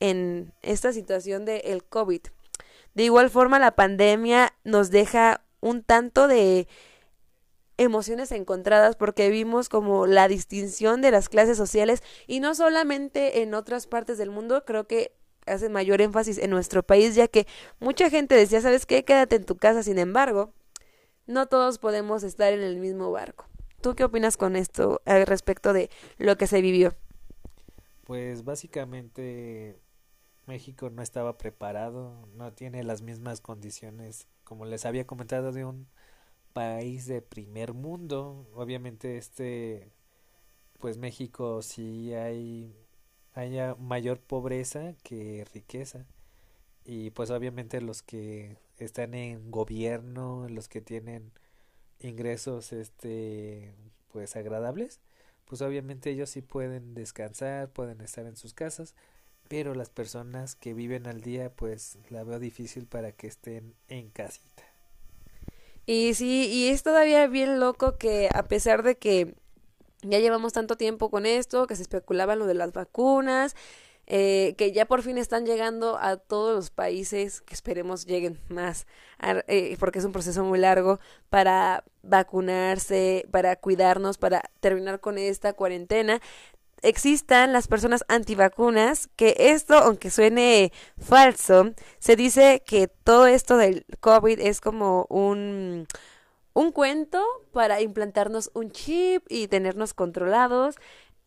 en 0.00 0.52
esta 0.62 0.92
situación 0.92 1.44
del 1.44 1.60
el 1.64 1.84
COVID. 1.84 2.22
De 2.98 3.04
igual 3.04 3.30
forma, 3.30 3.60
la 3.60 3.76
pandemia 3.76 4.52
nos 4.64 4.90
deja 4.90 5.44
un 5.60 5.84
tanto 5.84 6.26
de 6.26 6.66
emociones 7.76 8.32
encontradas 8.32 8.96
porque 8.96 9.30
vimos 9.30 9.68
como 9.68 10.08
la 10.08 10.26
distinción 10.26 11.00
de 11.00 11.12
las 11.12 11.28
clases 11.28 11.56
sociales 11.56 12.02
y 12.26 12.40
no 12.40 12.56
solamente 12.56 13.42
en 13.42 13.54
otras 13.54 13.86
partes 13.86 14.18
del 14.18 14.30
mundo, 14.30 14.64
creo 14.64 14.88
que 14.88 15.12
hace 15.46 15.68
mayor 15.68 16.00
énfasis 16.00 16.38
en 16.38 16.50
nuestro 16.50 16.82
país, 16.82 17.14
ya 17.14 17.28
que 17.28 17.46
mucha 17.78 18.10
gente 18.10 18.34
decía, 18.34 18.60
¿sabes 18.60 18.84
qué? 18.84 19.04
Quédate 19.04 19.36
en 19.36 19.44
tu 19.44 19.56
casa, 19.58 19.84
sin 19.84 20.00
embargo, 20.00 20.52
no 21.28 21.46
todos 21.46 21.78
podemos 21.78 22.24
estar 22.24 22.52
en 22.52 22.62
el 22.62 22.78
mismo 22.78 23.12
barco. 23.12 23.46
¿Tú 23.80 23.94
qué 23.94 24.02
opinas 24.02 24.36
con 24.36 24.56
esto 24.56 25.02
al 25.04 25.24
respecto 25.24 25.72
de 25.72 25.88
lo 26.16 26.36
que 26.36 26.48
se 26.48 26.60
vivió? 26.60 26.96
Pues 28.02 28.42
básicamente 28.42 29.78
México 30.48 30.90
no 30.90 31.02
estaba 31.02 31.38
preparado, 31.38 32.26
no 32.34 32.52
tiene 32.52 32.82
las 32.82 33.02
mismas 33.02 33.40
condiciones, 33.40 34.26
como 34.44 34.64
les 34.64 34.86
había 34.86 35.06
comentado, 35.06 35.52
de 35.52 35.64
un 35.64 35.86
país 36.52 37.06
de 37.06 37.22
primer 37.22 37.74
mundo. 37.74 38.48
Obviamente 38.54 39.18
este, 39.18 39.92
pues 40.80 40.98
México 40.98 41.62
sí 41.62 42.14
hay, 42.14 42.74
haya 43.34 43.74
mayor 43.76 44.20
pobreza 44.20 44.94
que 45.04 45.46
riqueza. 45.54 46.06
Y 46.84 47.10
pues 47.10 47.30
obviamente 47.30 47.80
los 47.80 48.02
que 48.02 48.56
están 48.78 49.14
en 49.14 49.50
gobierno, 49.50 50.48
los 50.48 50.68
que 50.68 50.80
tienen 50.80 51.32
ingresos 52.00 52.72
este 52.72 53.74
pues 54.12 54.36
agradables, 54.36 55.00
pues 55.46 55.62
obviamente 55.62 56.10
ellos 56.10 56.30
sí 56.30 56.42
pueden 56.42 56.94
descansar, 56.94 57.70
pueden 57.72 58.00
estar 58.00 58.26
en 58.26 58.36
sus 58.36 58.54
casas, 58.54 58.94
pero 59.48 59.74
las 59.74 59.90
personas 59.90 60.54
que 60.54 60.74
viven 60.74 61.06
al 61.06 61.20
día 61.20 61.50
pues 61.50 61.98
la 62.10 62.24
veo 62.24 62.38
difícil 62.38 62.86
para 62.86 63.12
que 63.12 63.26
estén 63.26 63.74
en 63.88 64.10
casita. 64.10 64.62
Y 65.86 66.12
sí, 66.14 66.48
y 66.52 66.68
es 66.68 66.82
todavía 66.82 67.26
bien 67.28 67.60
loco 67.60 67.96
que 67.96 68.28
a 68.32 68.46
pesar 68.46 68.82
de 68.82 68.98
que 68.98 69.34
ya 70.02 70.18
llevamos 70.18 70.52
tanto 70.52 70.76
tiempo 70.76 71.10
con 71.10 71.26
esto, 71.26 71.66
que 71.66 71.76
se 71.76 71.82
especulaba 71.82 72.36
lo 72.36 72.46
de 72.46 72.54
las 72.54 72.72
vacunas, 72.72 73.56
eh, 74.06 74.54
que 74.56 74.72
ya 74.72 74.86
por 74.86 75.02
fin 75.02 75.18
están 75.18 75.44
llegando 75.44 75.98
a 75.98 76.16
todos 76.16 76.54
los 76.54 76.70
países, 76.70 77.42
que 77.42 77.52
esperemos 77.54 78.06
lleguen 78.06 78.38
más, 78.48 78.86
eh, 79.48 79.76
porque 79.78 79.98
es 79.98 80.04
un 80.04 80.12
proceso 80.12 80.44
muy 80.44 80.58
largo, 80.58 80.98
para 81.28 81.84
vacunarse, 82.02 83.26
para 83.30 83.56
cuidarnos, 83.56 84.16
para 84.18 84.42
terminar 84.60 85.00
con 85.00 85.18
esta 85.18 85.52
cuarentena 85.52 86.20
existan 86.82 87.52
las 87.52 87.68
personas 87.68 88.04
antivacunas, 88.08 89.08
que 89.16 89.34
esto, 89.38 89.74
aunque 89.74 90.10
suene 90.10 90.72
falso, 90.98 91.72
se 91.98 92.16
dice 92.16 92.62
que 92.66 92.88
todo 92.88 93.26
esto 93.26 93.56
del 93.56 93.84
COVID 94.00 94.40
es 94.40 94.60
como 94.60 95.06
un, 95.08 95.86
un 96.52 96.72
cuento 96.72 97.22
para 97.52 97.80
implantarnos 97.80 98.50
un 98.54 98.70
chip 98.70 99.24
y 99.28 99.48
tenernos 99.48 99.94
controlados. 99.94 100.76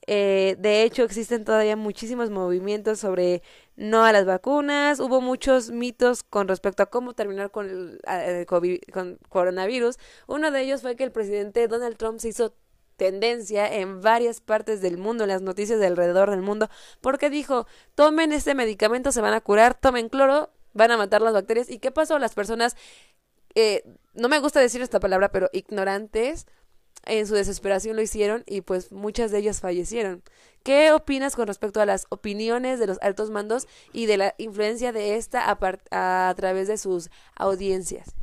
Eh, 0.07 0.55
de 0.59 0.83
hecho, 0.83 1.03
existen 1.03 1.45
todavía 1.45 1.75
muchísimos 1.75 2.31
movimientos 2.31 2.99
sobre 2.99 3.43
no 3.75 4.03
a 4.03 4.11
las 4.11 4.25
vacunas. 4.25 4.99
Hubo 4.99 5.21
muchos 5.21 5.71
mitos 5.71 6.23
con 6.23 6.47
respecto 6.47 6.83
a 6.83 6.87
cómo 6.87 7.13
terminar 7.13 7.51
con 7.51 7.99
el, 8.07 8.45
COVID, 8.45 8.79
con 8.91 9.19
coronavirus. 9.29 9.97
Uno 10.27 10.51
de 10.51 10.61
ellos 10.61 10.81
fue 10.81 10.95
que 10.95 11.03
el 11.03 11.11
presidente 11.11 11.67
Donald 11.67 11.97
Trump 11.97 12.19
se 12.19 12.29
hizo 12.29 12.53
tendencia 13.01 13.67
en 13.67 13.99
varias 13.99 14.41
partes 14.41 14.79
del 14.79 14.99
mundo, 14.99 15.23
en 15.23 15.29
las 15.29 15.41
noticias 15.41 15.79
de 15.79 15.87
alrededor 15.87 16.29
del 16.29 16.43
mundo, 16.43 16.69
porque 17.01 17.31
dijo, 17.31 17.65
tomen 17.95 18.31
este 18.31 18.53
medicamento, 18.53 19.11
se 19.11 19.21
van 19.21 19.33
a 19.33 19.41
curar, 19.41 19.73
tomen 19.73 20.07
cloro, 20.07 20.51
van 20.73 20.91
a 20.91 20.97
matar 20.97 21.23
las 21.23 21.33
bacterias. 21.33 21.67
¿Y 21.67 21.79
qué 21.79 21.89
pasó? 21.89 22.19
Las 22.19 22.35
personas, 22.35 22.77
eh, 23.55 23.83
no 24.13 24.29
me 24.29 24.37
gusta 24.37 24.59
decir 24.59 24.83
esta 24.83 24.99
palabra, 24.99 25.31
pero 25.31 25.49
ignorantes, 25.51 26.45
en 27.07 27.25
su 27.25 27.33
desesperación 27.33 27.95
lo 27.95 28.03
hicieron 28.03 28.43
y 28.45 28.61
pues 28.61 28.91
muchas 28.91 29.31
de 29.31 29.39
ellas 29.39 29.61
fallecieron. 29.61 30.21
¿Qué 30.61 30.91
opinas 30.91 31.35
con 31.35 31.47
respecto 31.47 31.81
a 31.81 31.87
las 31.87 32.05
opiniones 32.09 32.77
de 32.77 32.85
los 32.85 32.99
altos 33.01 33.31
mandos 33.31 33.67
y 33.93 34.05
de 34.05 34.17
la 34.17 34.35
influencia 34.37 34.91
de 34.91 35.15
esta 35.15 35.49
a, 35.49 36.29
a 36.29 36.35
través 36.35 36.67
de 36.67 36.77
sus 36.77 37.09
audiencias? 37.33 38.13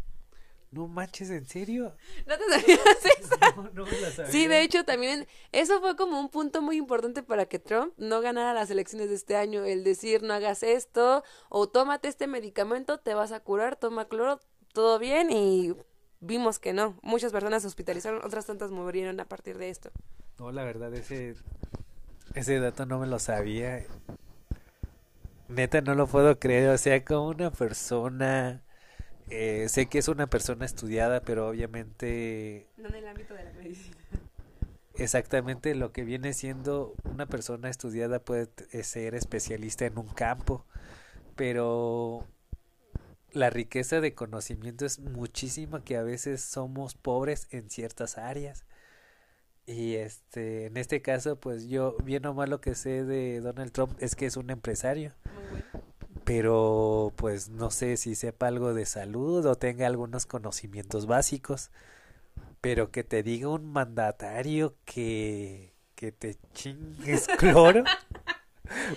No 0.70 0.86
manches, 0.86 1.30
¿en 1.30 1.46
serio? 1.46 1.96
¿No 2.26 2.36
te 2.36 2.44
sabías 2.44 2.80
eso? 3.18 3.36
No, 3.56 3.70
no 3.72 3.86
me 3.86 4.00
la 4.00 4.10
sabía. 4.10 4.30
Sí, 4.30 4.46
de 4.46 4.62
hecho 4.62 4.84
también 4.84 5.26
eso 5.52 5.80
fue 5.80 5.96
como 5.96 6.20
un 6.20 6.28
punto 6.28 6.60
muy 6.60 6.76
importante 6.76 7.22
para 7.22 7.46
que 7.46 7.58
Trump 7.58 7.94
no 7.96 8.20
ganara 8.20 8.52
las 8.52 8.70
elecciones 8.70 9.08
de 9.08 9.14
este 9.14 9.36
año, 9.36 9.64
el 9.64 9.84
decir 9.84 10.22
no 10.22 10.34
hagas 10.34 10.62
esto 10.62 11.24
o 11.48 11.68
tómate 11.68 12.08
este 12.08 12.26
medicamento, 12.26 12.98
te 12.98 13.14
vas 13.14 13.32
a 13.32 13.40
curar, 13.40 13.76
toma 13.76 14.08
cloro, 14.08 14.40
todo 14.72 14.98
bien 14.98 15.30
y 15.30 15.74
vimos 16.20 16.58
que 16.58 16.72
no. 16.72 16.98
Muchas 17.02 17.32
personas 17.32 17.62
se 17.62 17.68
hospitalizaron, 17.68 18.24
otras 18.24 18.46
tantas 18.46 18.70
murieron 18.70 19.18
a 19.20 19.24
partir 19.24 19.56
de 19.56 19.70
esto. 19.70 19.90
No, 20.38 20.52
la 20.52 20.64
verdad 20.64 20.94
ese 20.94 21.34
ese 22.34 22.60
dato 22.60 22.84
no 22.84 22.98
me 22.98 23.06
lo 23.06 23.18
sabía. 23.18 23.84
Neta 25.48 25.80
no 25.80 25.94
lo 25.94 26.06
puedo 26.06 26.38
creer, 26.38 26.68
o 26.68 26.78
sea, 26.78 27.02
como 27.04 27.28
una 27.28 27.50
persona 27.50 28.62
eh, 29.30 29.68
sé 29.68 29.86
que 29.86 29.98
es 29.98 30.08
una 30.08 30.26
persona 30.26 30.64
estudiada, 30.64 31.20
pero 31.20 31.48
obviamente... 31.48 32.66
No 32.76 32.88
en 32.88 32.94
el 32.96 33.08
ámbito 33.08 33.34
de 33.34 33.44
la 33.44 33.52
medicina. 33.52 33.96
Exactamente 34.94 35.74
lo 35.74 35.92
que 35.92 36.02
viene 36.02 36.32
siendo 36.32 36.94
una 37.04 37.26
persona 37.26 37.70
estudiada 37.70 38.18
puede 38.18 38.48
ser 38.82 39.14
especialista 39.14 39.86
en 39.86 39.96
un 39.96 40.08
campo, 40.08 40.64
pero 41.36 42.26
la 43.30 43.48
riqueza 43.48 44.00
de 44.00 44.14
conocimiento 44.14 44.84
es 44.84 44.98
muchísima 44.98 45.84
que 45.84 45.96
a 45.96 46.02
veces 46.02 46.42
somos 46.42 46.94
pobres 46.96 47.46
en 47.50 47.70
ciertas 47.70 48.18
áreas. 48.18 48.64
Y 49.66 49.96
este, 49.96 50.66
en 50.66 50.76
este 50.76 51.00
caso, 51.00 51.38
pues 51.38 51.68
yo, 51.68 51.96
bien 52.02 52.26
o 52.26 52.34
mal 52.34 52.50
lo 52.50 52.60
que 52.60 52.74
sé 52.74 53.04
de 53.04 53.40
Donald 53.40 53.70
Trump 53.70 53.94
es 54.00 54.16
que 54.16 54.26
es 54.26 54.36
un 54.36 54.50
empresario. 54.50 55.12
Muy 55.32 55.60
bueno 55.60 55.87
pero 56.28 57.14
pues 57.16 57.48
no 57.48 57.70
sé 57.70 57.96
si 57.96 58.14
sepa 58.14 58.48
algo 58.48 58.74
de 58.74 58.84
salud 58.84 59.46
o 59.46 59.54
tenga 59.54 59.86
algunos 59.86 60.26
conocimientos 60.26 61.06
básicos, 61.06 61.70
pero 62.60 62.90
que 62.90 63.02
te 63.02 63.22
diga 63.22 63.48
un 63.48 63.72
mandatario 63.72 64.76
que, 64.84 65.72
que 65.94 66.12
te 66.12 66.36
chingues 66.52 67.28
cloro. 67.38 67.82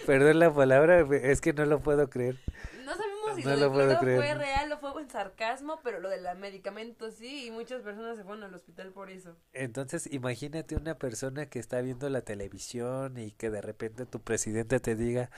Perdón 0.05 0.39
la 0.39 0.53
palabra, 0.53 1.07
es 1.23 1.39
que 1.39 1.53
no 1.53 1.63
lo 1.63 1.79
puedo 1.79 2.09
creer. 2.09 2.37
No 2.83 2.97
sabemos 2.97 3.35
si 3.37 3.43
lo, 3.43 3.71
cloro 3.71 3.97
fue 3.97 4.35
real 4.35 4.69
o 4.73 4.77
fue 4.79 5.01
en 5.01 5.09
sarcasmo, 5.09 5.79
pero 5.85 6.01
lo 6.01 6.09
del 6.09 6.27
medicamento 6.37 7.11
sí, 7.11 7.45
y 7.45 7.51
muchas 7.51 7.81
personas 7.81 8.17
se 8.17 8.25
fueron 8.25 8.43
al 8.43 8.53
hospital 8.53 8.91
por 8.91 9.09
eso. 9.09 9.37
Entonces, 9.53 10.05
imagínate 10.11 10.75
una 10.75 10.95
persona 10.95 11.45
que 11.45 11.59
está 11.59 11.79
viendo 11.79 12.09
la 12.09 12.23
televisión 12.23 13.17
y 13.17 13.31
que 13.31 13.49
de 13.49 13.61
repente 13.61 14.05
tu 14.05 14.19
presidente 14.19 14.81
te 14.81 14.97
diga, 14.97 15.29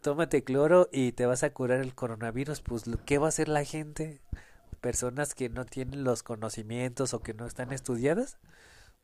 tómate 0.00 0.44
cloro 0.44 0.88
y 0.92 1.12
te 1.12 1.26
vas 1.26 1.42
a 1.42 1.50
curar 1.50 1.80
el 1.80 1.94
coronavirus, 1.94 2.60
pues 2.60 2.84
¿qué 3.04 3.18
va 3.18 3.26
a 3.26 3.28
hacer 3.28 3.48
la 3.48 3.64
gente? 3.64 4.20
Personas 4.80 5.34
que 5.34 5.48
no 5.48 5.64
tienen 5.64 6.04
los 6.04 6.22
conocimientos 6.22 7.14
o 7.14 7.20
que 7.20 7.34
no 7.34 7.46
están 7.46 7.72
estudiadas, 7.72 8.38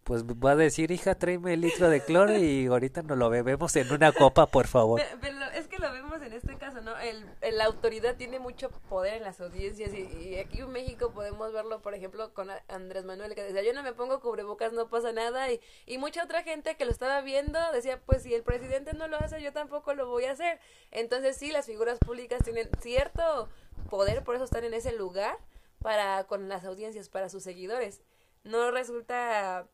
pues 0.05 0.25
va 0.25 0.53
a 0.53 0.57
decir, 0.57 0.91
hija, 0.91 1.15
tráeme 1.15 1.55
el 1.55 1.63
litro 1.63 1.89
de 1.89 2.03
cloro 2.03 2.37
y 2.37 2.67
ahorita 2.67 3.03
nos 3.03 3.17
lo 3.17 3.31
bebemos 3.31 3.75
en 3.77 3.91
una 3.91 4.13
copa, 4.13 4.47
por 4.47 4.67
favor. 4.67 5.01
Pero, 5.21 5.39
es 5.55 5.67
que 5.67 5.79
lo 5.79 5.91
vemos 5.93 6.21
en 6.21 6.35
este 6.35 6.57
caso, 6.57 6.83
¿no? 6.83 6.97
El, 6.99 7.25
la 7.57 7.65
autoridad 7.65 8.17
tiene 8.17 8.39
mucho 8.39 8.71
poder 8.89 9.15
en 9.15 9.23
las 9.23 9.41
audiencias 9.41 9.93
y, 9.95 10.37
aquí 10.37 10.61
en 10.61 10.71
México 10.71 11.13
podemos 11.13 11.53
verlo, 11.53 11.81
por 11.81 11.95
ejemplo, 11.95 12.35
con 12.35 12.49
Andrés 12.69 13.05
Manuel, 13.05 13.35
que 13.35 13.43
decía, 13.43 13.63
yo 13.63 13.73
no 13.73 13.83
me 13.83 13.95
pongo 13.95 14.21
cubrebocas, 14.21 14.73
no 14.73 14.89
pasa 14.89 15.13
nada, 15.13 15.51
y, 15.51 15.61
y 15.87 15.97
mucha 15.97 16.23
otra 16.25 16.43
gente 16.43 16.77
que 16.77 16.85
lo 16.85 16.91
estaba 16.91 17.23
viendo 17.23 17.59
decía, 17.73 17.99
pues 18.05 18.23
si 18.23 18.35
el 18.35 18.43
presidente 18.43 18.93
no 18.93 19.09
lo 19.09 19.17
hace, 19.17 19.41
yo 19.41 19.53
tampoco 19.53 19.95
lo 19.95 20.07
voy 20.07 20.25
a 20.25 20.33
hacer. 20.33 20.61
Entonces 20.91 21.37
sí, 21.37 21.51
las 21.51 21.65
figuras 21.65 21.99
públicas 21.99 22.43
tienen 22.45 22.69
cierto 22.81 23.49
poder, 23.89 24.23
por 24.23 24.35
eso 24.35 24.45
están 24.45 24.65
en 24.65 24.75
ese 24.75 24.93
lugar 24.93 25.39
para 25.81 26.25
con 26.25 26.49
las 26.49 26.65
audiencias, 26.65 27.09
para 27.09 27.31
sus 27.31 27.43
seguidores. 27.43 28.03
No 28.43 28.71
resulta 28.71 29.67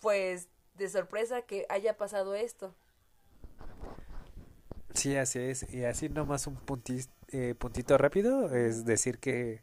pues 0.00 0.48
de 0.74 0.88
sorpresa 0.88 1.42
que 1.42 1.66
haya 1.68 1.96
pasado 1.96 2.34
esto. 2.34 2.74
Sí, 4.94 5.16
así 5.16 5.38
es. 5.38 5.72
Y 5.72 5.84
así 5.84 6.08
nomás 6.08 6.46
un 6.46 6.58
eh, 7.32 7.54
puntito 7.58 7.98
rápido, 7.98 8.54
es 8.54 8.84
decir 8.84 9.18
que, 9.18 9.62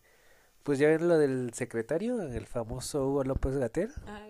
pues 0.63 0.79
ya 0.79 0.87
ven 0.87 1.07
lo 1.07 1.17
del 1.17 1.53
secretario, 1.53 2.21
el 2.21 2.47
famoso 2.47 3.07
Hugo 3.07 3.23
López 3.23 3.57
Gater. 3.57 3.91
Ah, 4.07 4.25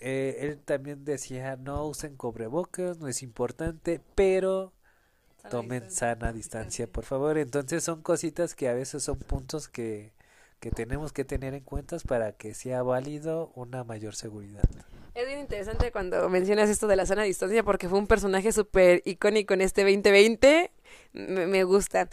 eh, 0.00 0.36
él 0.40 0.58
también 0.58 1.04
decía, 1.04 1.56
no 1.56 1.86
usen 1.86 2.16
cobrebocas, 2.16 2.98
no 2.98 3.08
es 3.08 3.22
importante, 3.22 4.00
pero 4.14 4.72
tomen 5.50 5.90
sana 5.90 6.32
distancia, 6.32 6.86
por 6.86 7.04
favor. 7.04 7.38
Entonces 7.38 7.82
son 7.82 8.02
cositas 8.02 8.54
que 8.54 8.68
a 8.68 8.74
veces 8.74 9.02
son 9.02 9.18
puntos 9.18 9.68
que, 9.68 10.12
que 10.60 10.70
tenemos 10.70 11.12
que 11.12 11.24
tener 11.24 11.54
en 11.54 11.64
cuenta 11.64 11.96
para 12.06 12.32
que 12.32 12.54
sea 12.54 12.82
válido 12.82 13.52
una 13.54 13.84
mayor 13.84 14.14
seguridad. 14.14 14.68
Es 15.16 15.26
bien 15.26 15.38
interesante 15.38 15.90
cuando 15.92 16.28
mencionas 16.28 16.68
esto 16.68 16.86
de 16.88 16.94
la 16.94 17.06
sana 17.06 17.22
distancia 17.22 17.62
porque 17.64 17.88
fue 17.88 17.98
un 17.98 18.06
personaje 18.06 18.52
súper 18.52 19.00
icónico 19.06 19.54
en 19.54 19.62
este 19.62 19.80
2020. 19.80 20.70
Me, 21.14 21.64
gusta. 21.64 22.10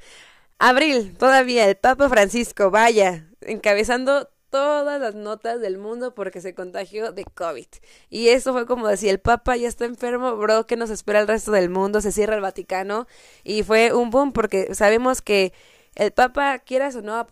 Abril, 0.58 1.14
todavía 1.18 1.68
el 1.68 1.76
Papa 1.76 2.08
Francisco, 2.08 2.72
vaya, 2.72 3.28
encabezando 3.42 4.30
todas 4.50 5.02
las 5.02 5.16
notas 5.16 5.60
del 5.60 5.78
mundo 5.78 6.16
porque 6.16 6.40
se 6.40 6.56
contagió 6.56 7.12
de 7.12 7.26
COVID. 7.26 7.68
Y 8.10 8.30
eso 8.30 8.54
fue 8.54 8.66
como 8.66 8.88
decir, 8.88 9.10
el 9.10 9.20
Papa 9.20 9.58
ya 9.58 9.68
está 9.68 9.84
enfermo, 9.84 10.38
bro, 10.38 10.66
¿qué 10.66 10.78
nos 10.78 10.90
espera 10.90 11.20
el 11.20 11.28
resto 11.28 11.52
del 11.52 11.70
mundo? 11.70 12.00
Se 12.00 12.14
cierra 12.14 12.36
el 12.36 12.42
Vaticano. 12.42 13.06
Y 13.44 13.64
fue 13.64 13.92
un 13.92 14.12
boom 14.12 14.32
porque 14.32 14.74
sabemos 14.76 15.22
que 15.22 15.52
el 15.96 16.14
Papa, 16.14 16.58
quieras 16.60 16.96
o 16.96 17.02
no, 17.02 17.28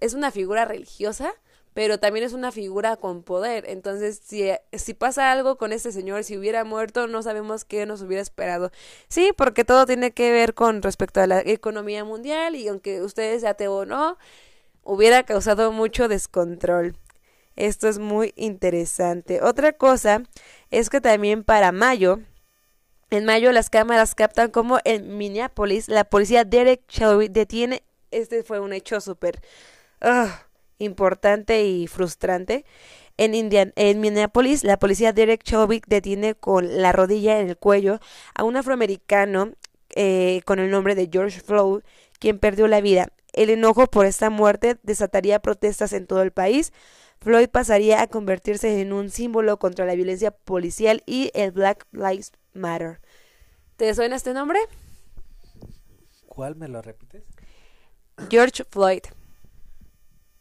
es 0.00 0.14
una 0.14 0.30
figura 0.30 0.64
religiosa, 0.64 1.34
pero 1.74 1.98
también 1.98 2.24
es 2.24 2.32
una 2.32 2.52
figura 2.52 2.96
con 2.96 3.22
poder. 3.22 3.64
Entonces, 3.68 4.20
si, 4.24 4.50
si 4.72 4.94
pasa 4.94 5.30
algo 5.32 5.56
con 5.56 5.72
este 5.72 5.92
señor, 5.92 6.24
si 6.24 6.36
hubiera 6.36 6.64
muerto, 6.64 7.06
no 7.06 7.22
sabemos 7.22 7.64
qué 7.64 7.86
nos 7.86 8.02
hubiera 8.02 8.22
esperado. 8.22 8.70
Sí, 9.08 9.32
porque 9.36 9.64
todo 9.64 9.86
tiene 9.86 10.12
que 10.12 10.32
ver 10.32 10.54
con 10.54 10.82
respecto 10.82 11.20
a 11.20 11.26
la 11.26 11.40
economía 11.40 12.04
mundial 12.04 12.56
y 12.56 12.68
aunque 12.68 13.02
ustedes 13.02 13.44
ateo 13.44 13.74
o 13.76 13.86
no, 13.86 14.18
hubiera 14.82 15.22
causado 15.22 15.72
mucho 15.72 16.08
descontrol. 16.08 16.96
Esto 17.56 17.88
es 17.88 17.98
muy 17.98 18.32
interesante. 18.36 19.42
Otra 19.42 19.72
cosa 19.72 20.22
es 20.70 20.90
que 20.90 21.00
también 21.00 21.44
para 21.44 21.72
mayo, 21.72 22.20
en 23.10 23.24
mayo 23.24 23.52
las 23.52 23.70
cámaras 23.70 24.14
captan 24.14 24.50
como 24.50 24.78
en 24.84 25.18
Minneapolis 25.18 25.88
la 25.88 26.04
policía 26.04 26.44
Derek 26.44 26.82
Shelby 26.88 27.28
detiene, 27.28 27.82
este 28.10 28.42
fue 28.42 28.60
un 28.60 28.72
hecho 28.72 29.00
súper... 29.00 29.40
Ah, 30.00 30.46
importante 30.80 31.64
y 31.64 31.86
frustrante. 31.86 32.64
En, 33.16 33.34
Indian, 33.34 33.72
en 33.76 34.00
Minneapolis, 34.00 34.64
la 34.64 34.78
policía 34.78 35.12
Derek 35.12 35.44
Chauvin 35.44 35.82
detiene 35.86 36.34
con 36.34 36.82
la 36.82 36.90
rodilla 36.90 37.38
en 37.38 37.50
el 37.50 37.56
cuello 37.56 38.00
a 38.34 38.44
un 38.44 38.56
afroamericano 38.56 39.52
eh, 39.94 40.40
con 40.44 40.58
el 40.58 40.70
nombre 40.70 40.94
de 40.94 41.08
George 41.12 41.40
Floyd, 41.40 41.82
quien 42.18 42.38
perdió 42.38 42.66
la 42.66 42.80
vida. 42.80 43.12
El 43.32 43.50
enojo 43.50 43.86
por 43.86 44.06
esta 44.06 44.30
muerte 44.30 44.78
desataría 44.82 45.38
protestas 45.40 45.92
en 45.92 46.06
todo 46.06 46.22
el 46.22 46.32
país. 46.32 46.72
Floyd 47.20 47.48
pasaría 47.48 48.00
a 48.00 48.06
convertirse 48.06 48.80
en 48.80 48.92
un 48.92 49.10
símbolo 49.10 49.58
contra 49.58 49.84
la 49.84 49.94
violencia 49.94 50.30
policial 50.30 51.02
y 51.06 51.30
el 51.34 51.52
Black 51.52 51.86
Lives 51.92 52.32
Matter. 52.54 53.00
¿Te 53.76 53.94
suena 53.94 54.16
este 54.16 54.32
nombre? 54.32 54.58
¿Cuál 56.26 56.56
me 56.56 56.68
lo 56.68 56.80
repites? 56.80 57.22
George 58.30 58.64
Floyd. 58.70 59.02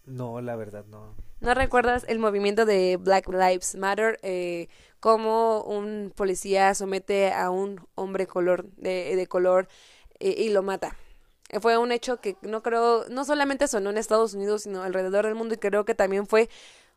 No, 0.10 0.42
la 0.42 0.56
verdad 0.56 0.86
no. 0.86 1.16
¿No 1.40 1.54
recuerdas 1.54 2.04
el 2.08 2.20
movimiento 2.20 2.66
de 2.66 2.98
Black 2.98 3.30
Lives 3.30 3.76
Matter? 3.76 4.20
Eh, 4.24 4.68
cómo 5.00 5.64
un 5.64 6.12
policía 6.16 6.74
somete 6.74 7.32
a 7.32 7.52
un 7.52 7.88
hombre 7.96 8.28
color 8.28 8.66
de, 8.76 9.16
de 9.16 9.28
color 9.28 9.68
eh, 10.20 10.34
y 10.38 10.50
lo 10.50 10.64
mata. 10.64 10.96
Fue 11.62 11.78
un 11.78 11.92
hecho 11.92 12.20
que 12.20 12.38
no 12.42 12.62
creo, 12.62 13.06
no 13.10 13.24
solamente 13.24 13.68
sonó 13.68 13.92
en 13.92 13.98
Estados 13.98 14.34
Unidos, 14.34 14.64
sino 14.64 14.84
alrededor 14.84 15.26
del 15.26 15.36
mundo 15.36 15.56
y 15.56 15.58
creo 15.58 15.86
que 15.86 15.96
también 15.96 16.28
fue 16.28 16.50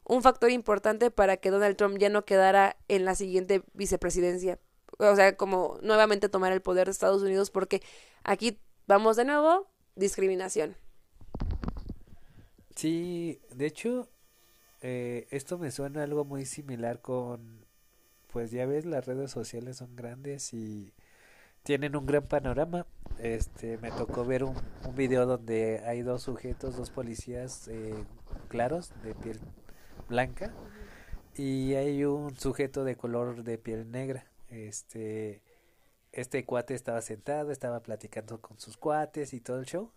un 0.05 0.23
factor 0.23 0.51
importante 0.51 1.11
para 1.11 1.37
que 1.37 1.51
Donald 1.51 1.77
Trump 1.77 1.99
ya 1.99 2.09
no 2.09 2.25
quedara 2.25 2.77
en 2.89 3.05
la 3.05 3.15
siguiente 3.15 3.63
vicepresidencia. 3.75 4.59
O 4.99 5.17
sea, 5.17 5.37
como 5.37 5.79
nuevamente 5.83 6.29
tomar 6.29 6.53
el 6.53 6.63
poder 6.63 6.87
de 6.87 6.93
Estados 6.93 7.23
Unidos 7.23 7.51
porque 7.51 7.83
aquí 8.25 8.59
vamos 8.87 9.17
de 9.17 9.25
nuevo, 9.25 9.69
discriminación. 9.97 10.77
Sí, 12.75 13.41
de 13.55 13.67
hecho, 13.67 14.09
eh, 14.81 15.27
esto 15.31 15.59
me 15.59 15.71
suena 15.71 16.03
algo 16.03 16.25
muy 16.25 16.47
similar 16.47 17.01
con 17.01 17.63
pues 18.33 18.51
ya 18.51 18.67
ves, 18.67 18.87
las 18.87 19.05
redes 19.07 19.31
sociales 19.31 19.77
son 19.77 19.95
grandes 19.95 20.55
y 20.55 20.93
tienen 21.63 21.97
un 21.97 22.07
gran 22.07 22.27
panorama. 22.27 22.87
Este, 23.19 23.79
me 23.79 23.91
tocó 23.93 24.25
ver 24.25 24.43
un, 24.45 24.57
un 24.87 24.95
video 24.95 25.27
donde 25.27 25.83
hay 25.87 26.03
dos 26.03 26.23
sujetos, 26.23 26.77
dos 26.77 26.91
policías 26.91 27.69
eh, 27.69 27.95
claros 28.49 28.91
de 29.05 29.15
piel 29.15 29.39
blanca 30.09 30.53
y 31.37 31.75
hay 31.75 32.05
un 32.05 32.37
sujeto 32.37 32.85
de 32.85 32.97
color 32.97 33.45
de 33.45 33.59
piel 33.59 33.91
negra. 33.91 34.27
Este, 34.49 35.43
este 36.13 36.45
cuate 36.45 36.75
estaba 36.75 37.03
sentado, 37.03 37.53
estaba 37.53 37.81
platicando 37.81 38.41
con 38.41 38.59
sus 38.59 38.77
cuates 38.77 39.35
y 39.35 39.41
todo 39.41 39.59
el 39.59 39.67
show. 39.67 39.91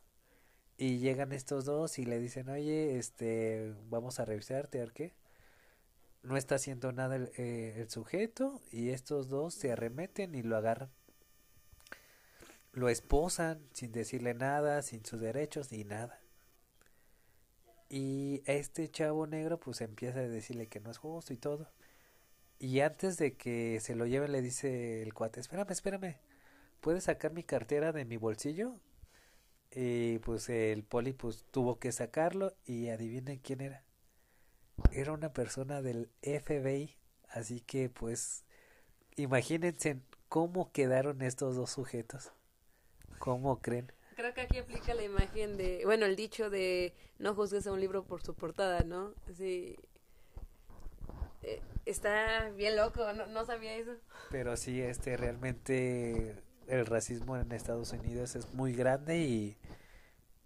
Y 0.78 1.00
llegan 1.00 1.32
estos 1.32 1.66
dos 1.66 2.00
y 2.00 2.06
le 2.06 2.20
dicen, 2.20 2.50
oye, 2.50 2.98
este, 2.98 3.74
vamos 3.90 4.20
a 4.20 4.26
revisarte, 4.26 4.82
a 4.82 4.88
qué. 4.88 5.14
No 6.24 6.38
está 6.38 6.56
haciendo 6.56 6.92
nada 6.92 7.16
el, 7.16 7.32
eh, 7.38 7.76
el 7.78 7.90
sujeto 7.90 8.62
y 8.72 8.90
estos 8.90 9.30
dos 9.30 9.54
se 9.54 9.72
arremeten 9.72 10.36
y 10.36 10.44
lo 10.44 10.58
agarran. 10.58 10.90
Lo 12.74 12.90
esposan 12.90 13.62
sin 13.72 13.92
decirle 13.94 14.34
nada, 14.34 14.82
sin 14.82 15.06
sus 15.06 15.22
derechos 15.22 15.72
ni 15.72 15.84
nada. 15.86 16.20
Y 17.90 18.42
este 18.46 18.90
chavo 18.90 19.28
negro 19.28 19.60
pues 19.60 19.82
empieza 19.82 20.20
a 20.20 20.28
decirle 20.28 20.68
que 20.68 20.80
no 20.80 20.92
es 20.92 20.98
justo 20.98 21.34
y 21.34 21.38
todo. 21.38 21.70
Y 22.60 22.80
antes 22.82 23.18
de 23.18 23.36
que 23.36 23.80
se 23.82 23.96
lo 23.96 24.06
lleven 24.06 24.32
le 24.32 24.42
dice 24.42 25.04
el 25.04 25.14
cuate, 25.14 25.40
espérame, 25.40 25.72
espérame, 25.72 26.16
¿puedes 26.82 27.06
sacar 27.06 27.32
mi 27.34 27.44
cartera 27.44 27.92
de 27.92 28.06
mi 28.06 28.18
bolsillo? 28.18 28.80
Y 29.78 30.20
pues 30.20 30.48
el 30.48 30.84
poli 30.84 31.12
pues 31.12 31.44
tuvo 31.52 31.80
que 31.80 31.92
sacarlo 31.92 32.54
y 32.66 32.88
adivinen 32.88 33.40
quién 33.40 33.60
era. 33.60 33.84
Era 34.92 35.12
una 35.12 35.34
persona 35.34 35.82
del 35.82 36.10
FBI, 36.22 36.96
así 37.28 37.60
que 37.60 37.90
pues 37.90 38.46
imagínense 39.18 40.00
cómo 40.30 40.72
quedaron 40.72 41.22
estos 41.22 41.58
dos 41.58 41.72
sujetos. 41.72 42.32
¿Cómo 43.20 43.60
creen? 43.60 43.92
Creo 44.16 44.34
que 44.34 44.42
aquí 44.42 44.60
aplica 44.60 44.94
la 44.94 45.04
imagen 45.04 45.58
de, 45.58 45.82
bueno, 45.84 46.06
el 46.06 46.16
dicho 46.16 46.50
de 46.50 46.94
no 47.20 47.36
juzgues 47.36 47.68
a 47.68 47.74
un 47.74 47.82
libro 47.82 48.06
por 48.06 48.24
su 48.24 48.34
portada, 48.34 48.82
¿no? 48.84 49.14
Sí. 49.36 49.76
Eh, 51.42 51.62
está 51.86 52.50
bien 52.52 52.78
loco, 52.78 53.12
no, 53.12 53.28
no 53.28 53.46
sabía 53.46 53.76
eso. 53.76 53.92
Pero 54.32 54.56
sí, 54.56 54.82
este 54.82 55.18
realmente 55.18 56.42
el 56.68 56.86
racismo 56.86 57.38
en 57.38 57.52
Estados 57.52 57.92
Unidos 57.92 58.36
es 58.36 58.54
muy 58.54 58.74
grande 58.74 59.20
y, 59.20 59.58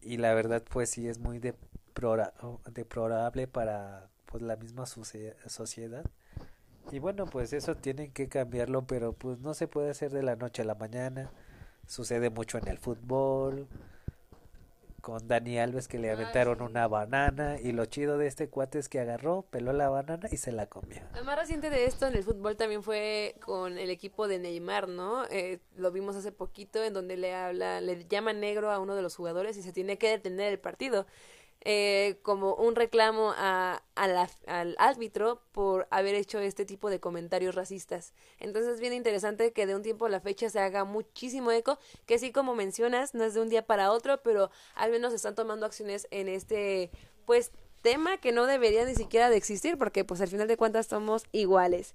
y 0.02 0.18
la 0.18 0.34
verdad 0.34 0.64
pues 0.70 0.90
sí 0.90 1.08
es 1.08 1.20
muy 1.20 1.40
deplora, 1.40 2.34
deplorable 2.72 3.48
para 3.48 4.10
pues 4.26 4.44
la 4.44 4.56
misma 4.56 4.86
sociedad. 4.86 6.06
Y 6.92 7.00
bueno, 7.00 7.26
pues 7.26 7.54
eso 7.54 7.76
tienen 7.76 8.12
que 8.12 8.30
cambiarlo, 8.30 8.86
pero 8.86 9.14
pues 9.14 9.40
no 9.40 9.54
se 9.54 9.68
puede 9.68 9.92
hacer 9.92 10.12
de 10.12 10.24
la 10.24 10.36
noche 10.36 10.64
a 10.64 10.66
la 10.66 10.76
mañana. 10.76 11.32
Sucede 11.88 12.30
mucho 12.30 12.58
en 12.58 12.68
el 12.68 12.78
fútbol, 12.78 13.68
con 15.00 15.28
Dani 15.28 15.60
Alves 15.60 15.88
que 15.88 16.00
le 16.00 16.12
aventaron 16.12 16.62
una 16.62 16.88
banana 16.88 17.58
y 17.62 17.72
lo 17.72 17.86
chido 17.86 18.18
de 18.18 18.28
este 18.28 18.50
cuate 18.50 18.80
es 18.80 18.90
que 18.90 19.00
agarró, 19.00 19.44
peló 19.50 19.74
la 19.74 19.90
banana 19.90 20.28
y 20.32 20.38
se 20.38 20.52
la 20.52 20.68
comió. 20.68 21.02
Lo 21.16 21.24
más 21.24 21.38
reciente 21.38 21.70
de 21.70 21.86
esto 21.86 22.08
en 22.08 22.16
el 22.16 22.24
fútbol 22.24 22.56
también 22.56 22.84
fue 22.84 23.36
con 23.44 23.78
el 23.78 23.90
equipo 23.90 24.28
de 24.28 24.40
Neymar, 24.40 24.88
¿no? 24.88 25.26
Eh, 25.30 25.60
lo 25.76 25.92
vimos 25.92 26.16
hace 26.16 26.32
poquito 26.32 26.84
en 26.84 26.94
donde 26.94 27.18
le 27.18 27.34
habla, 27.34 27.82
le 27.82 28.06
llama 28.08 28.34
negro 28.34 28.72
a 28.72 28.80
uno 28.80 28.96
de 28.96 29.02
los 29.02 29.16
jugadores 29.16 29.58
y 29.58 29.64
se 29.64 29.74
tiene 29.74 29.98
que 29.98 30.10
detener 30.10 30.52
el 30.52 30.60
partido 30.60 31.06
eh, 31.62 32.20
como 32.22 32.56
un 32.56 32.76
reclamo 32.76 33.34
a, 33.36 33.84
al 33.96 34.76
árbitro 34.78 35.42
por 35.52 35.88
haber 35.92 36.16
hecho 36.16 36.40
este 36.40 36.66
tipo 36.66 36.90
de 36.90 37.00
comentarios 37.00 37.54
racistas. 37.54 38.14
Entonces 38.40 38.76
es 38.76 38.80
bien 38.80 38.94
interesante 38.94 39.52
que 39.52 39.66
de 39.66 39.76
un 39.76 39.84
tiempo 39.84 40.06
a 40.06 40.10
la 40.10 40.22
fecha 40.22 40.50
se 40.50 40.60
haga 40.60 40.86
muchísimo 40.86 41.52
eco, 41.52 41.78
que 42.06 42.18
sí 42.18 42.32
como 42.32 42.56
mencionas, 42.56 43.14
no 43.14 43.26
es 43.26 43.34
de 43.34 43.42
un 43.42 43.50
día 43.50 43.66
para 43.66 43.92
otro, 43.92 44.22
pero 44.24 44.52
al 44.74 44.92
menos 44.92 45.14
están 45.14 45.36
tomando 45.36 45.66
acciones 45.66 46.08
en 46.12 46.30
este 46.30 46.92
pues 47.26 47.52
tema 47.82 48.18
que 48.18 48.32
no 48.32 48.46
debería 48.46 48.86
ni 48.86 48.96
siquiera 48.96 49.30
de 49.30 49.38
existir 49.38 49.78
porque 49.78 50.04
pues 50.04 50.22
al 50.22 50.28
final 50.28 50.48
de 50.48 50.58
cuentas 50.58 50.88
somos 50.88 51.24
iguales. 51.32 51.94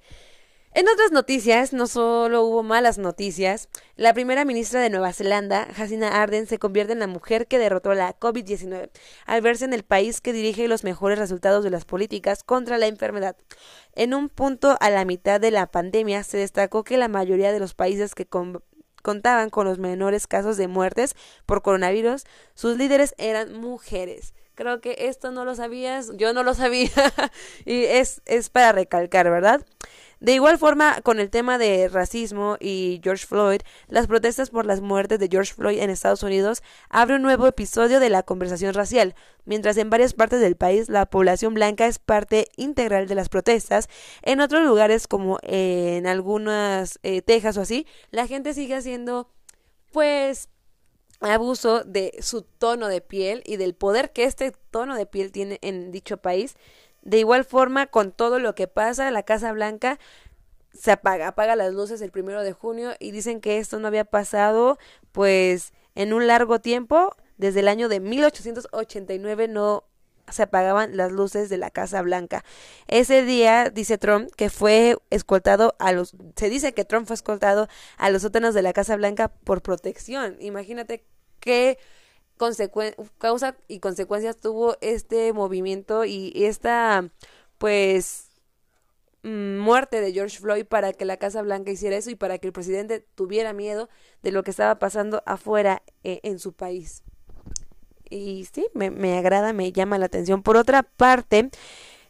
En 0.76 0.88
otras 0.88 1.12
noticias, 1.12 1.72
no 1.72 1.86
solo 1.86 2.42
hubo 2.42 2.64
malas 2.64 2.98
noticias, 2.98 3.68
la 3.94 4.12
primera 4.12 4.44
ministra 4.44 4.80
de 4.80 4.90
Nueva 4.90 5.12
Zelanda, 5.12 5.68
Jacinda 5.72 6.20
Ardern, 6.20 6.48
se 6.48 6.58
convierte 6.58 6.92
en 6.92 6.98
la 6.98 7.06
mujer 7.06 7.46
que 7.46 7.60
derrotó 7.60 7.94
la 7.94 8.18
COVID-19, 8.18 8.90
al 9.24 9.40
verse 9.40 9.66
en 9.66 9.72
el 9.72 9.84
país 9.84 10.20
que 10.20 10.32
dirige 10.32 10.66
los 10.66 10.82
mejores 10.82 11.20
resultados 11.20 11.62
de 11.62 11.70
las 11.70 11.84
políticas 11.84 12.42
contra 12.42 12.76
la 12.76 12.88
enfermedad. 12.88 13.36
En 13.94 14.14
un 14.14 14.28
punto 14.28 14.76
a 14.80 14.90
la 14.90 15.04
mitad 15.04 15.40
de 15.40 15.52
la 15.52 15.68
pandemia, 15.68 16.24
se 16.24 16.38
destacó 16.38 16.82
que 16.82 16.98
la 16.98 17.06
mayoría 17.06 17.52
de 17.52 17.60
los 17.60 17.74
países 17.74 18.16
que 18.16 18.26
contaban 18.26 19.50
con 19.50 19.68
los 19.68 19.78
menores 19.78 20.26
casos 20.26 20.56
de 20.56 20.66
muertes 20.66 21.14
por 21.46 21.62
coronavirus, 21.62 22.24
sus 22.54 22.76
líderes 22.76 23.14
eran 23.16 23.52
mujeres. 23.52 24.34
Creo 24.56 24.80
que 24.80 24.96
esto 25.08 25.30
no 25.30 25.44
lo 25.44 25.54
sabías, 25.54 26.10
yo 26.16 26.32
no 26.32 26.42
lo 26.42 26.54
sabía 26.54 26.90
y 27.64 27.84
es, 27.84 28.22
es 28.24 28.50
para 28.50 28.72
recalcar, 28.72 29.30
¿verdad? 29.30 29.64
De 30.24 30.32
igual 30.32 30.56
forma, 30.56 31.02
con 31.02 31.20
el 31.20 31.28
tema 31.28 31.58
de 31.58 31.86
racismo 31.86 32.56
y 32.58 32.98
George 33.04 33.26
Floyd, 33.26 33.60
las 33.88 34.06
protestas 34.06 34.48
por 34.48 34.64
las 34.64 34.80
muertes 34.80 35.18
de 35.18 35.28
George 35.30 35.52
Floyd 35.52 35.78
en 35.78 35.90
Estados 35.90 36.22
Unidos 36.22 36.62
abre 36.88 37.16
un 37.16 37.20
nuevo 37.20 37.46
episodio 37.46 38.00
de 38.00 38.08
la 38.08 38.22
conversación 38.22 38.72
racial. 38.72 39.14
Mientras 39.44 39.76
en 39.76 39.90
varias 39.90 40.14
partes 40.14 40.40
del 40.40 40.56
país 40.56 40.88
la 40.88 41.04
población 41.04 41.52
blanca 41.52 41.86
es 41.86 41.98
parte 41.98 42.48
integral 42.56 43.06
de 43.06 43.14
las 43.16 43.28
protestas, 43.28 43.90
en 44.22 44.40
otros 44.40 44.64
lugares 44.64 45.08
como 45.08 45.40
en 45.42 46.06
algunas 46.06 46.98
eh, 47.02 47.20
Texas 47.20 47.58
o 47.58 47.60
así, 47.60 47.86
la 48.10 48.26
gente 48.26 48.54
sigue 48.54 48.76
haciendo 48.76 49.28
pues 49.92 50.48
abuso 51.20 51.84
de 51.84 52.16
su 52.20 52.42
tono 52.42 52.88
de 52.88 53.02
piel 53.02 53.42
y 53.44 53.56
del 53.56 53.74
poder 53.74 54.12
que 54.12 54.24
este 54.24 54.52
tono 54.70 54.96
de 54.96 55.04
piel 55.04 55.32
tiene 55.32 55.58
en 55.60 55.90
dicho 55.92 56.16
país 56.16 56.56
de 57.04 57.18
igual 57.18 57.44
forma, 57.44 57.86
con 57.86 58.12
todo 58.12 58.38
lo 58.38 58.54
que 58.54 58.66
pasa, 58.66 59.10
la 59.10 59.22
Casa 59.22 59.52
Blanca 59.52 59.98
se 60.72 60.90
apaga, 60.90 61.28
apaga 61.28 61.54
las 61.54 61.72
luces 61.72 62.00
el 62.00 62.10
primero 62.10 62.42
de 62.42 62.52
junio 62.52 62.94
y 62.98 63.12
dicen 63.12 63.40
que 63.40 63.58
esto 63.58 63.78
no 63.78 63.86
había 63.86 64.04
pasado 64.04 64.78
pues 65.12 65.72
en 65.94 66.12
un 66.12 66.26
largo 66.26 66.60
tiempo, 66.60 67.14
desde 67.36 67.60
el 67.60 67.68
año 67.68 67.88
de 67.88 68.00
1889 68.00 69.48
no 69.48 69.84
se 70.30 70.42
apagaban 70.42 70.96
las 70.96 71.12
luces 71.12 71.50
de 71.50 71.58
la 71.58 71.70
Casa 71.70 72.00
Blanca. 72.02 72.44
Ese 72.88 73.22
día 73.22 73.70
dice 73.70 73.98
Trump 73.98 74.30
que 74.34 74.48
fue 74.48 74.96
escoltado 75.10 75.76
a 75.78 75.92
los 75.92 76.16
se 76.36 76.48
dice 76.48 76.72
que 76.72 76.84
Trump 76.84 77.06
fue 77.06 77.14
escoltado 77.14 77.68
a 77.98 78.10
los 78.10 78.22
sótanos 78.22 78.54
de 78.54 78.62
la 78.62 78.72
Casa 78.72 78.96
Blanca 78.96 79.28
por 79.28 79.62
protección. 79.62 80.36
Imagínate 80.40 81.04
qué 81.40 81.78
causa 82.36 83.56
y 83.68 83.78
consecuencias 83.80 84.36
tuvo 84.36 84.76
este 84.80 85.32
movimiento 85.32 86.04
y 86.04 86.32
esta 86.44 87.08
pues 87.58 88.28
mm, 89.22 89.58
muerte 89.58 90.00
de 90.00 90.12
George 90.12 90.38
Floyd 90.38 90.66
para 90.66 90.92
que 90.92 91.04
la 91.04 91.16
Casa 91.16 91.42
Blanca 91.42 91.70
hiciera 91.70 91.96
eso 91.96 92.10
y 92.10 92.14
para 92.14 92.38
que 92.38 92.48
el 92.48 92.52
presidente 92.52 93.06
tuviera 93.14 93.52
miedo 93.52 93.88
de 94.22 94.32
lo 94.32 94.42
que 94.42 94.50
estaba 94.50 94.78
pasando 94.78 95.22
afuera 95.26 95.82
eh, 96.02 96.20
en 96.22 96.38
su 96.38 96.52
país. 96.52 97.02
Y 98.10 98.46
sí, 98.52 98.66
me, 98.74 98.90
me 98.90 99.16
agrada, 99.16 99.52
me 99.52 99.72
llama 99.72 99.98
la 99.98 100.06
atención. 100.06 100.42
Por 100.42 100.56
otra 100.56 100.82
parte, 100.82 101.50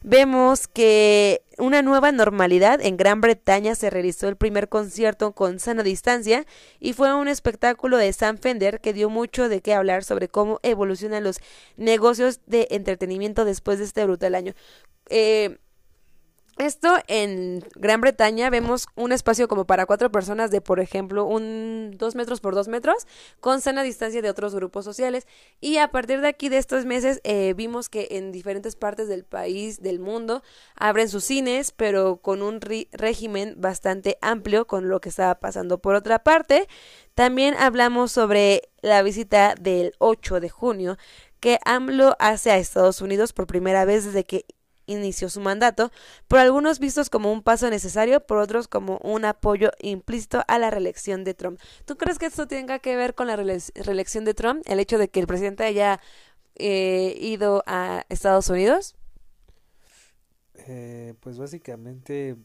vemos 0.04 0.68
que 0.68 1.42
una 1.56 1.80
nueva 1.80 2.12
normalidad 2.12 2.80
en 2.82 2.96
Gran 2.98 3.22
Bretaña 3.22 3.74
se 3.74 3.88
realizó 3.88 4.28
el 4.28 4.36
primer 4.36 4.68
concierto 4.68 5.32
con 5.32 5.58
sana 5.58 5.82
distancia 5.82 6.44
y 6.78 6.92
fue 6.92 7.12
un 7.14 7.26
espectáculo 7.26 7.96
de 7.96 8.12
Sam 8.12 8.36
Fender 8.36 8.80
que 8.80 8.92
dio 8.92 9.08
mucho 9.08 9.48
de 9.48 9.62
qué 9.62 9.72
hablar 9.72 10.04
sobre 10.04 10.28
cómo 10.28 10.60
evolucionan 10.62 11.24
los 11.24 11.40
negocios 11.76 12.40
de 12.46 12.68
entretenimiento 12.70 13.46
después 13.46 13.78
de 13.78 13.86
este 13.86 14.04
brutal 14.04 14.34
año. 14.34 14.52
Eh, 15.08 15.58
esto 16.58 16.96
en 17.08 17.64
Gran 17.74 18.00
Bretaña 18.00 18.48
vemos 18.50 18.86
un 18.94 19.12
espacio 19.12 19.48
como 19.48 19.66
para 19.66 19.86
cuatro 19.86 20.10
personas 20.10 20.50
de, 20.50 20.60
por 20.60 20.80
ejemplo, 20.80 21.24
un 21.24 21.92
dos 21.96 22.14
metros 22.14 22.40
por 22.40 22.54
dos 22.54 22.68
metros, 22.68 23.06
con 23.40 23.60
sana 23.60 23.82
distancia 23.82 24.22
de 24.22 24.30
otros 24.30 24.54
grupos 24.54 24.84
sociales. 24.84 25.26
Y 25.60 25.78
a 25.78 25.88
partir 25.88 26.20
de 26.20 26.28
aquí, 26.28 26.48
de 26.48 26.58
estos 26.58 26.84
meses, 26.84 27.20
eh, 27.24 27.54
vimos 27.56 27.88
que 27.88 28.08
en 28.12 28.32
diferentes 28.32 28.76
partes 28.76 29.08
del 29.08 29.24
país, 29.24 29.82
del 29.82 29.98
mundo, 29.98 30.42
abren 30.76 31.08
sus 31.08 31.24
cines, 31.24 31.72
pero 31.72 32.18
con 32.18 32.42
un 32.42 32.60
régimen 32.60 33.54
bastante 33.58 34.18
amplio 34.20 34.66
con 34.66 34.88
lo 34.88 35.00
que 35.00 35.08
estaba 35.08 35.34
pasando. 35.40 35.78
Por 35.78 35.94
otra 35.94 36.22
parte, 36.22 36.68
también 37.14 37.54
hablamos 37.54 38.12
sobre 38.12 38.62
la 38.80 39.02
visita 39.02 39.54
del 39.60 39.92
8 39.98 40.40
de 40.40 40.48
junio 40.48 40.98
que 41.40 41.58
AMLO 41.66 42.16
hace 42.20 42.50
a 42.50 42.56
Estados 42.56 43.02
Unidos 43.02 43.34
por 43.34 43.46
primera 43.46 43.84
vez 43.84 44.06
desde 44.06 44.24
que 44.24 44.46
inició 44.86 45.28
su 45.28 45.40
mandato, 45.40 45.90
por 46.28 46.38
algunos 46.38 46.78
vistos 46.78 47.10
como 47.10 47.32
un 47.32 47.42
paso 47.42 47.70
necesario, 47.70 48.20
por 48.26 48.38
otros 48.38 48.68
como 48.68 48.98
un 48.98 49.24
apoyo 49.24 49.70
implícito 49.80 50.42
a 50.48 50.58
la 50.58 50.70
reelección 50.70 51.24
de 51.24 51.34
Trump. 51.34 51.60
¿Tú 51.84 51.96
crees 51.96 52.18
que 52.18 52.26
esto 52.26 52.46
tenga 52.46 52.78
que 52.78 52.96
ver 52.96 53.14
con 53.14 53.26
la 53.26 53.36
reelección 53.36 54.24
de 54.24 54.34
Trump? 54.34 54.62
El 54.66 54.80
hecho 54.80 54.98
de 54.98 55.08
que 55.08 55.20
el 55.20 55.26
presidente 55.26 55.64
haya 55.64 56.00
eh, 56.56 57.16
ido 57.20 57.62
a 57.66 58.04
Estados 58.08 58.48
Unidos? 58.48 58.94
Eh, 60.66 61.14
pues 61.20 61.36
básicamente 61.38 62.36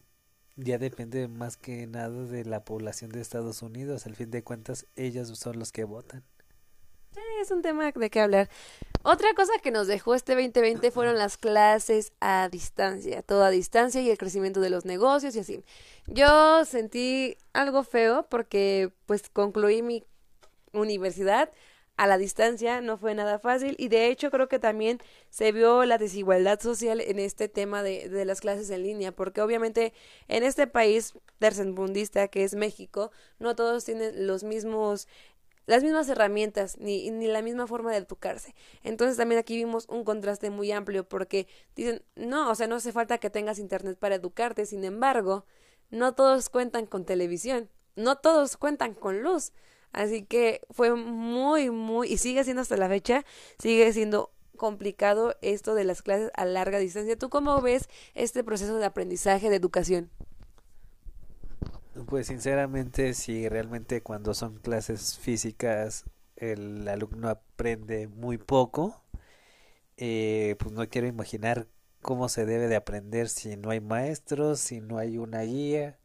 ya 0.56 0.78
depende 0.78 1.28
más 1.28 1.56
que 1.56 1.86
nada 1.86 2.24
de 2.24 2.44
la 2.44 2.64
población 2.64 3.10
de 3.10 3.20
Estados 3.20 3.62
Unidos. 3.62 4.06
Al 4.06 4.16
fin 4.16 4.30
de 4.30 4.42
cuentas, 4.42 4.86
ellos 4.96 5.28
son 5.38 5.58
los 5.58 5.72
que 5.72 5.84
votan. 5.84 6.24
Sí, 7.14 7.20
es 7.40 7.50
un 7.50 7.62
tema 7.62 7.90
de 7.90 8.10
qué 8.10 8.20
hablar. 8.20 8.48
Otra 9.02 9.32
cosa 9.34 9.52
que 9.62 9.70
nos 9.70 9.86
dejó 9.86 10.14
este 10.14 10.34
2020 10.34 10.90
fueron 10.90 11.16
las 11.16 11.38
clases 11.38 12.12
a 12.20 12.50
distancia, 12.50 13.22
todo 13.22 13.44
a 13.44 13.50
distancia 13.50 14.02
y 14.02 14.10
el 14.10 14.18
crecimiento 14.18 14.60
de 14.60 14.68
los 14.68 14.84
negocios 14.84 15.34
y 15.34 15.38
así. 15.38 15.64
Yo 16.06 16.66
sentí 16.66 17.38
algo 17.54 17.82
feo 17.82 18.26
porque 18.28 18.92
pues 19.06 19.30
concluí 19.30 19.80
mi 19.80 20.04
universidad 20.72 21.50
a 21.96 22.06
la 22.06 22.18
distancia, 22.18 22.80
no 22.82 22.98
fue 22.98 23.14
nada 23.14 23.38
fácil 23.38 23.74
y 23.78 23.88
de 23.88 24.08
hecho 24.08 24.30
creo 24.30 24.48
que 24.48 24.58
también 24.58 24.98
se 25.30 25.52
vio 25.52 25.84
la 25.84 25.96
desigualdad 25.96 26.60
social 26.60 27.00
en 27.00 27.18
este 27.18 27.48
tema 27.48 27.82
de, 27.82 28.08
de 28.08 28.24
las 28.26 28.40
clases 28.40 28.70
en 28.70 28.82
línea, 28.82 29.12
porque 29.12 29.40
obviamente 29.40 29.94
en 30.28 30.42
este 30.42 30.66
país 30.66 31.14
tercermundista 31.38 32.28
que 32.28 32.44
es 32.44 32.54
México, 32.54 33.12
no 33.38 33.54
todos 33.54 33.84
tienen 33.84 34.26
los 34.26 34.44
mismos 34.44 35.08
las 35.70 35.84
mismas 35.84 36.08
herramientas 36.08 36.78
ni, 36.78 37.12
ni 37.12 37.28
la 37.28 37.42
misma 37.42 37.68
forma 37.68 37.92
de 37.92 37.98
educarse. 37.98 38.56
Entonces 38.82 39.16
también 39.16 39.38
aquí 39.38 39.54
vimos 39.54 39.86
un 39.88 40.02
contraste 40.02 40.50
muy 40.50 40.72
amplio 40.72 41.08
porque 41.08 41.46
dicen, 41.76 42.02
no, 42.16 42.50
o 42.50 42.56
sea, 42.56 42.66
no 42.66 42.74
hace 42.74 42.90
falta 42.90 43.18
que 43.18 43.30
tengas 43.30 43.60
internet 43.60 43.96
para 43.96 44.16
educarte, 44.16 44.66
sin 44.66 44.82
embargo, 44.82 45.46
no 45.90 46.12
todos 46.16 46.48
cuentan 46.48 46.86
con 46.86 47.04
televisión, 47.04 47.70
no 47.94 48.18
todos 48.18 48.56
cuentan 48.56 48.94
con 48.94 49.22
luz. 49.22 49.52
Así 49.92 50.24
que 50.24 50.60
fue 50.70 50.92
muy, 50.96 51.70
muy, 51.70 52.08
y 52.08 52.16
sigue 52.16 52.42
siendo 52.42 52.62
hasta 52.62 52.76
la 52.76 52.88
fecha, 52.88 53.24
sigue 53.60 53.92
siendo 53.92 54.32
complicado 54.56 55.36
esto 55.40 55.76
de 55.76 55.84
las 55.84 56.02
clases 56.02 56.32
a 56.34 56.46
larga 56.46 56.80
distancia. 56.80 57.16
¿Tú 57.16 57.30
cómo 57.30 57.60
ves 57.62 57.88
este 58.14 58.42
proceso 58.42 58.76
de 58.76 58.86
aprendizaje, 58.86 59.50
de 59.50 59.56
educación? 59.56 60.10
Pues 62.06 62.26
sinceramente, 62.26 63.14
si 63.14 63.48
realmente 63.48 64.02
cuando 64.02 64.34
son 64.34 64.58
clases 64.58 65.18
físicas 65.18 66.04
el 66.36 66.88
alumno 66.88 67.28
aprende 67.28 68.08
muy 68.08 68.38
poco, 68.38 69.02
eh, 69.96 70.56
pues 70.58 70.72
no 70.72 70.88
quiero 70.88 71.06
imaginar 71.06 71.66
cómo 72.02 72.28
se 72.28 72.46
debe 72.46 72.68
de 72.68 72.76
aprender 72.76 73.28
si 73.28 73.56
no 73.56 73.70
hay 73.70 73.80
maestros, 73.80 74.60
si 74.60 74.80
no 74.80 74.98
hay 74.98 75.18
una 75.18 75.42
guía 75.42 75.98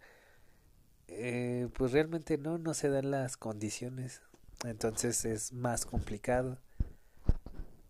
eh, 1.08 1.70
pues 1.74 1.92
realmente 1.92 2.38
no, 2.38 2.58
no 2.58 2.74
se 2.74 2.90
dan 2.90 3.12
las 3.12 3.38
condiciones. 3.38 4.22
Entonces 4.64 5.26
es 5.26 5.54
más 5.54 5.86
complicado. 5.86 6.60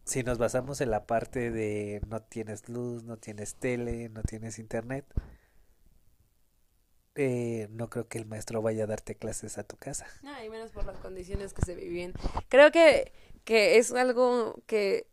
Si 0.04 0.24
nos 0.24 0.38
basamos 0.38 0.82
en 0.82 0.92
la 0.92 1.08
parte 1.08 1.50
de 1.52 2.02
no 2.08 2.22
tienes 2.22 2.70
luz, 2.70 3.04
no 3.04 3.18
tienes 3.18 3.56
tele, 3.56 4.10
no 4.10 4.22
tienes 4.22 4.60
internet, 4.60 5.06
eh, 7.16 7.68
no 7.72 7.90
creo 7.90 8.08
que 8.08 8.18
el 8.18 8.26
maestro 8.26 8.62
vaya 8.62 8.84
a 8.84 8.88
darte 8.88 9.16
clases 9.16 9.58
a 9.58 9.64
tu 9.64 9.78
casa. 9.78 10.06
No, 10.22 10.32
y 10.44 10.50
menos 10.50 10.72
por 10.72 10.86
las 10.86 10.98
condiciones 10.98 11.54
que 11.54 11.62
se 11.64 11.76
viven. 11.76 12.14
Creo 12.50 12.72
que, 12.72 13.12
que 13.44 13.78
es 13.78 13.92
algo 13.94 14.56
que 14.66 15.08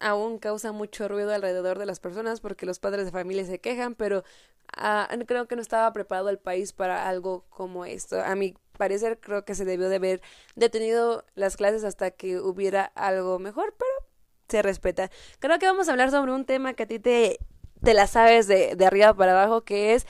aún 0.00 0.38
causa 0.38 0.72
mucho 0.72 1.08
ruido 1.08 1.32
alrededor 1.32 1.78
de 1.78 1.86
las 1.86 2.00
personas 2.00 2.40
porque 2.40 2.66
los 2.66 2.78
padres 2.78 3.04
de 3.04 3.12
familia 3.12 3.44
se 3.44 3.60
quejan, 3.60 3.94
pero 3.94 4.24
Ah, 4.76 5.08
creo 5.26 5.48
que 5.48 5.56
no 5.56 5.62
estaba 5.62 5.92
preparado 5.92 6.28
el 6.28 6.38
país 6.38 6.72
para 6.72 7.08
algo 7.08 7.44
como 7.50 7.84
esto. 7.84 8.22
A 8.22 8.34
mi 8.36 8.54
parecer 8.78 9.18
creo 9.20 9.44
que 9.44 9.54
se 9.54 9.64
debió 9.64 9.88
de 9.88 9.96
haber 9.96 10.22
detenido 10.54 11.24
las 11.34 11.56
clases 11.56 11.84
hasta 11.84 12.12
que 12.12 12.38
hubiera 12.38 12.84
algo 12.94 13.38
mejor, 13.38 13.74
pero 13.76 13.90
se 14.48 14.62
respeta. 14.62 15.10
Creo 15.40 15.58
que 15.58 15.66
vamos 15.66 15.88
a 15.88 15.92
hablar 15.92 16.10
sobre 16.10 16.32
un 16.32 16.44
tema 16.44 16.74
que 16.74 16.84
a 16.84 16.86
ti 16.86 16.98
te, 16.98 17.38
te 17.82 17.94
la 17.94 18.06
sabes 18.06 18.46
de, 18.46 18.76
de 18.76 18.86
arriba 18.86 19.12
para 19.14 19.32
abajo, 19.32 19.62
que 19.62 19.94
es 19.94 20.06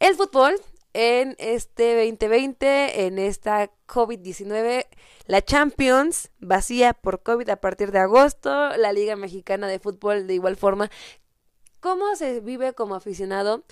el 0.00 0.14
fútbol 0.16 0.56
en 0.94 1.34
este 1.38 2.08
2020, 2.08 3.06
en 3.06 3.18
esta 3.18 3.70
COVID-19, 3.86 4.86
la 5.26 5.42
Champions 5.42 6.30
vacía 6.38 6.94
por 6.94 7.22
COVID 7.22 7.48
a 7.50 7.56
partir 7.56 7.90
de 7.90 7.98
agosto, 7.98 8.76
la 8.76 8.92
Liga 8.92 9.16
Mexicana 9.16 9.66
de 9.66 9.80
Fútbol 9.80 10.26
de 10.26 10.34
igual 10.34 10.56
forma. 10.56 10.90
¿Cómo 11.80 12.14
se 12.16 12.40
vive 12.40 12.72
como 12.72 12.94
aficionado 12.94 13.64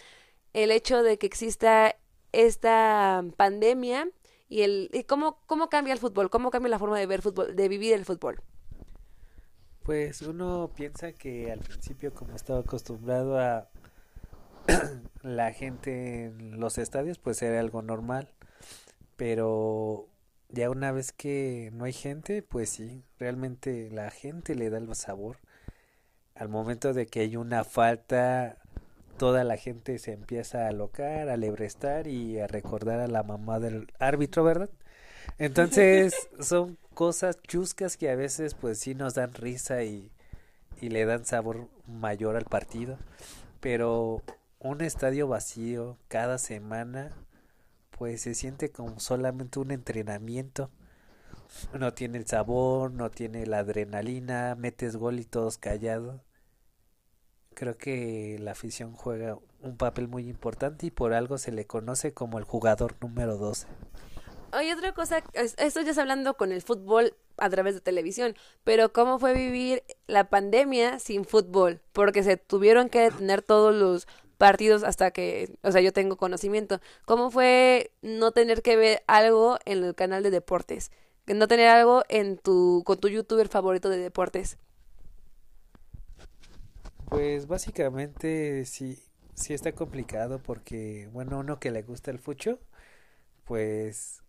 el 0.52 0.70
hecho 0.70 1.02
de 1.02 1.16
que 1.16 1.26
exista 1.26 1.96
esta 2.32 3.24
pandemia 3.36 4.08
y 4.48 4.62
el 4.62 4.90
y 4.92 5.04
cómo 5.04 5.38
cómo 5.46 5.68
cambia 5.68 5.94
el 5.94 6.00
fútbol, 6.00 6.28
cómo 6.28 6.50
cambia 6.50 6.70
la 6.70 6.78
forma 6.78 6.98
de 6.98 7.06
ver 7.06 7.22
fútbol, 7.22 7.54
de 7.54 7.68
vivir 7.68 7.94
el 7.94 8.04
fútbol. 8.04 8.42
Pues 9.82 10.22
uno 10.22 10.70
piensa 10.74 11.12
que 11.12 11.50
al 11.50 11.60
principio 11.60 12.12
como 12.12 12.34
estaba 12.34 12.60
acostumbrado 12.60 13.38
a 13.38 13.68
la 15.22 15.52
gente 15.52 16.24
en 16.24 16.60
los 16.60 16.78
estadios 16.78 17.18
pues 17.18 17.42
era 17.42 17.60
algo 17.60 17.82
normal, 17.82 18.28
pero 19.16 20.08
ya 20.48 20.70
una 20.70 20.92
vez 20.92 21.12
que 21.12 21.70
no 21.72 21.84
hay 21.84 21.92
gente, 21.92 22.42
pues 22.42 22.70
sí, 22.70 23.04
realmente 23.18 23.90
la 23.90 24.10
gente 24.10 24.54
le 24.54 24.70
da 24.70 24.78
el 24.78 24.94
sabor. 24.94 25.38
Al 26.34 26.48
momento 26.48 26.92
de 26.92 27.06
que 27.06 27.20
hay 27.20 27.36
una 27.36 27.64
falta 27.64 28.58
toda 29.22 29.44
la 29.44 29.56
gente 29.56 29.98
se 29.98 30.12
empieza 30.12 30.64
a 30.64 30.68
alocar, 30.68 31.28
a 31.28 31.36
lebrestar 31.36 32.08
y 32.08 32.40
a 32.40 32.46
recordar 32.46 33.00
a 33.00 33.06
la 33.06 33.22
mamá 33.22 33.60
del 33.60 33.86
árbitro, 33.98 34.42
¿verdad? 34.42 34.70
Entonces 35.38 36.28
son 36.40 36.76
cosas 36.94 37.40
chuscas 37.42 37.96
que 37.96 38.10
a 38.10 38.16
veces 38.16 38.54
pues 38.54 38.78
sí 38.78 38.94
nos 38.94 39.14
dan 39.14 39.32
risa 39.34 39.84
y, 39.84 40.10
y 40.80 40.88
le 40.88 41.04
dan 41.04 41.24
sabor 41.24 41.68
mayor 41.86 42.36
al 42.36 42.46
partido. 42.46 42.98
Pero 43.60 44.22
un 44.62 44.80
estadio 44.80 45.28
vacío 45.28 45.98
cada 46.08 46.38
semana 46.38 47.12
pues 47.98 48.22
se 48.22 48.34
siente 48.34 48.70
como 48.70 48.98
solamente 48.98 49.58
un 49.58 49.70
entrenamiento. 49.70 50.70
No 51.78 51.92
tiene 51.92 52.18
el 52.18 52.26
sabor, 52.26 52.90
no 52.90 53.10
tiene 53.10 53.46
la 53.46 53.58
adrenalina, 53.58 54.54
metes 54.54 54.96
gol 54.96 55.20
y 55.20 55.24
todos 55.24 55.58
callados 55.58 56.20
creo 57.52 57.76
que 57.76 58.38
la 58.40 58.52
afición 58.52 58.94
juega 58.94 59.38
un 59.60 59.76
papel 59.76 60.08
muy 60.08 60.28
importante 60.28 60.86
y 60.86 60.90
por 60.90 61.12
algo 61.12 61.38
se 61.38 61.52
le 61.52 61.66
conoce 61.66 62.12
como 62.12 62.38
el 62.38 62.44
jugador 62.44 62.96
número 63.00 63.36
12. 63.36 63.66
Hay 64.50 64.70
otra 64.70 64.92
cosa, 64.92 65.22
esto 65.32 65.80
ya 65.80 65.92
es 65.92 65.98
hablando 65.98 66.34
con 66.36 66.52
el 66.52 66.60
fútbol 66.60 67.14
a 67.38 67.48
través 67.48 67.74
de 67.74 67.80
televisión, 67.80 68.36
pero 68.64 68.92
¿cómo 68.92 69.18
fue 69.18 69.32
vivir 69.32 69.82
la 70.06 70.28
pandemia 70.28 70.98
sin 70.98 71.24
fútbol? 71.24 71.80
Porque 71.92 72.22
se 72.22 72.36
tuvieron 72.36 72.90
que 72.90 73.00
detener 73.00 73.40
todos 73.40 73.74
los 73.74 74.06
partidos 74.42 74.82
hasta 74.82 75.12
que, 75.12 75.56
o 75.62 75.70
sea, 75.70 75.80
yo 75.82 75.92
tengo 75.92 76.16
conocimiento. 76.16 76.80
¿Cómo 77.04 77.30
fue 77.30 77.92
no 78.02 78.32
tener 78.32 78.60
que 78.60 78.74
ver 78.74 79.04
algo 79.06 79.56
en 79.66 79.84
el 79.84 79.94
canal 79.94 80.24
de 80.24 80.32
deportes? 80.32 80.90
No 81.28 81.46
tener 81.46 81.68
algo 81.68 82.02
en 82.08 82.38
tu, 82.38 82.82
con 82.84 82.98
tu 82.98 83.06
youtuber 83.06 83.46
favorito 83.46 83.88
de 83.88 83.98
deportes. 83.98 84.58
Pues 87.08 87.46
básicamente 87.46 88.64
sí, 88.64 88.98
sí 89.34 89.54
está 89.54 89.70
complicado 89.70 90.40
porque, 90.40 91.08
bueno, 91.12 91.38
uno 91.38 91.60
que 91.60 91.70
le 91.70 91.82
gusta 91.82 92.10
el 92.10 92.18
fucho, 92.18 92.58
pues 93.44 94.24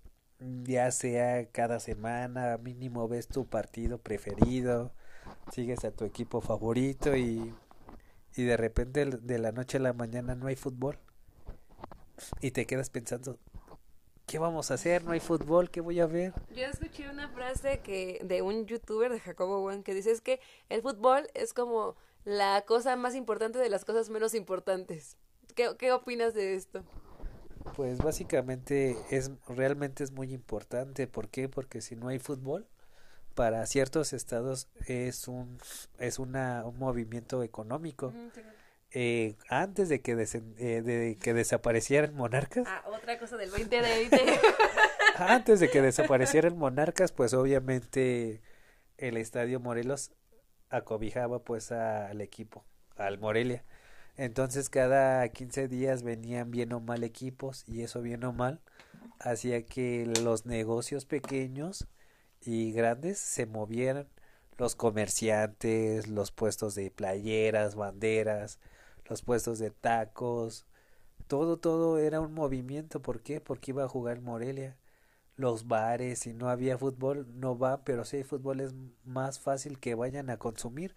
ya 0.64 0.92
sea 0.92 1.48
cada 1.48 1.80
semana, 1.80 2.60
mínimo 2.60 3.08
ves 3.08 3.28
tu 3.28 3.48
partido 3.48 3.98
preferido, 3.98 4.94
sigues 5.52 5.84
a 5.86 5.92
tu 5.92 6.06
equipo 6.06 6.40
favorito 6.40 7.16
y, 7.16 7.52
y 8.36 8.44
de 8.44 8.58
repente 8.58 9.06
de 9.06 9.40
la 9.40 9.52
noche 9.52 9.78
a 9.78 9.82
la 9.82 9.94
mañana 9.94 10.36
no 10.36 10.48
hay 10.48 10.56
fútbol 10.56 10.98
y 12.42 12.52
te 12.52 12.66
quedas 12.66 12.90
pensando, 12.90 13.38
¿qué 14.26 14.40
vamos 14.40 14.72
a 14.72 14.76
hacer? 14.76 15.04
No 15.04 15.12
hay 15.12 15.20
fútbol, 15.20 15.70
¿qué 15.70 15.82
voy 15.82 16.00
a 16.00 16.06
ver? 16.06 16.34
Yo 16.56 16.64
escuché 16.66 17.10
una 17.10 17.30
frase 17.30 17.80
que 17.80 18.20
de 18.24 18.42
un 18.42 18.66
youtuber 18.66 19.12
de 19.12 19.20
Jacobo 19.20 19.62
Juan 19.62 19.84
que 19.84 19.94
dice 19.94 20.12
es 20.12 20.22
que 20.22 20.40
el 20.70 20.82
fútbol 20.82 21.28
es 21.34 21.54
como 21.54 21.96
la 22.26 22.64
cosa 22.66 22.96
más 22.96 23.16
importante 23.16 23.60
de 23.60 23.70
las 23.70 23.86
cosas 23.86 24.10
menos 24.10 24.34
importantes. 24.34 25.18
¿Qué, 25.56 25.76
qué 25.78 25.92
opinas 25.92 26.34
de 26.34 26.56
esto? 26.56 26.84
Pues 27.76 28.00
básicamente 28.00 28.98
es 29.10 29.32
realmente 29.48 30.04
es 30.04 30.12
muy 30.12 30.34
importante. 30.34 31.08
¿Por 31.08 31.30
qué? 31.30 31.50
Porque 31.50 31.82
si 31.82 31.96
no 31.96 32.08
hay 32.08 32.20
fútbol, 32.20 32.68
para 33.36 33.66
ciertos 33.66 34.14
estados 34.14 34.68
es 34.88 35.28
un 35.28 35.58
es 36.00 36.20
una, 36.20 36.66
un 36.66 36.78
movimiento 36.78 37.44
económico. 37.44 38.14
eh, 38.92 39.36
antes 39.50 39.90
de 39.90 40.02
que 40.02 40.12
eh, 40.12 40.82
de 40.82 41.18
que 41.22 41.34
desaparecieran 41.34 42.14
monarcas. 42.14 42.66
Ah, 42.68 42.84
otra 42.88 43.18
cosa 43.18 43.38
del 43.38 43.50
2020. 43.50 44.40
antes 45.18 45.60
de 45.60 45.70
que 45.70 45.82
desaparecieran 45.82 46.58
monarcas, 46.58 47.12
pues 47.12 47.34
obviamente 47.34 48.42
el 48.98 49.18
estadio 49.18 49.60
Morelos 49.60 50.12
acobijaba 50.70 51.40
pues 51.40 51.72
al 51.72 52.22
equipo, 52.22 52.64
al 52.96 53.20
Morelia. 53.20 53.64
Entonces 54.16 54.70
cada 54.70 55.28
15 55.28 55.68
días 55.68 56.04
venían 56.04 56.52
bien 56.52 56.72
o 56.74 56.80
mal 56.80 57.04
equipos 57.04 57.64
y 57.68 57.82
eso 57.82 58.02
bien 58.02 58.24
o 58.24 58.32
mal 58.32 58.62
hacía 59.20 59.66
que 59.66 60.06
los 60.22 60.46
negocios 60.46 61.06
pequeños 61.06 61.88
y 62.46 62.72
grandes 62.72 63.20
se 63.20 63.46
movieran, 63.46 64.08
los 64.58 64.76
comerciantes, 64.76 66.08
los 66.08 66.32
puestos 66.32 66.76
de 66.76 66.92
playeras, 66.92 67.76
banderas, 67.76 68.60
los 69.06 69.22
puestos 69.24 69.60
de 69.60 69.72
tacos, 69.72 70.66
todo, 71.28 71.58
todo 71.58 71.98
era 71.98 72.22
un 72.22 72.34
movimiento. 72.34 73.02
¿Por 73.02 73.22
qué? 73.22 73.42
Porque 73.42 73.72
iba 73.72 73.84
a 73.84 73.90
jugar 73.90 74.22
Morelia. 74.22 74.78
Los 75.36 75.68
bares, 75.68 76.20
si 76.20 76.34
no 76.34 76.50
había 76.50 76.78
fútbol, 76.78 77.28
no 77.40 77.58
va, 77.58 77.84
pero 77.84 78.06
si 78.06 78.18
hay 78.18 78.24
fútbol 78.24 78.60
es 78.62 78.74
más 79.04 79.40
fácil 79.40 79.80
que 79.80 79.96
vayan 79.96 80.30
a 80.30 80.38
consumir. 80.38 80.96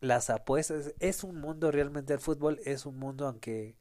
Las 0.00 0.30
apuestas, 0.30 0.94
es 1.00 1.24
un 1.24 1.40
mundo 1.40 1.70
realmente 1.70 2.12
el 2.14 2.20
fútbol, 2.20 2.60
es 2.64 2.86
un 2.86 2.98
mundo 2.98 3.26
aunque 3.26 3.76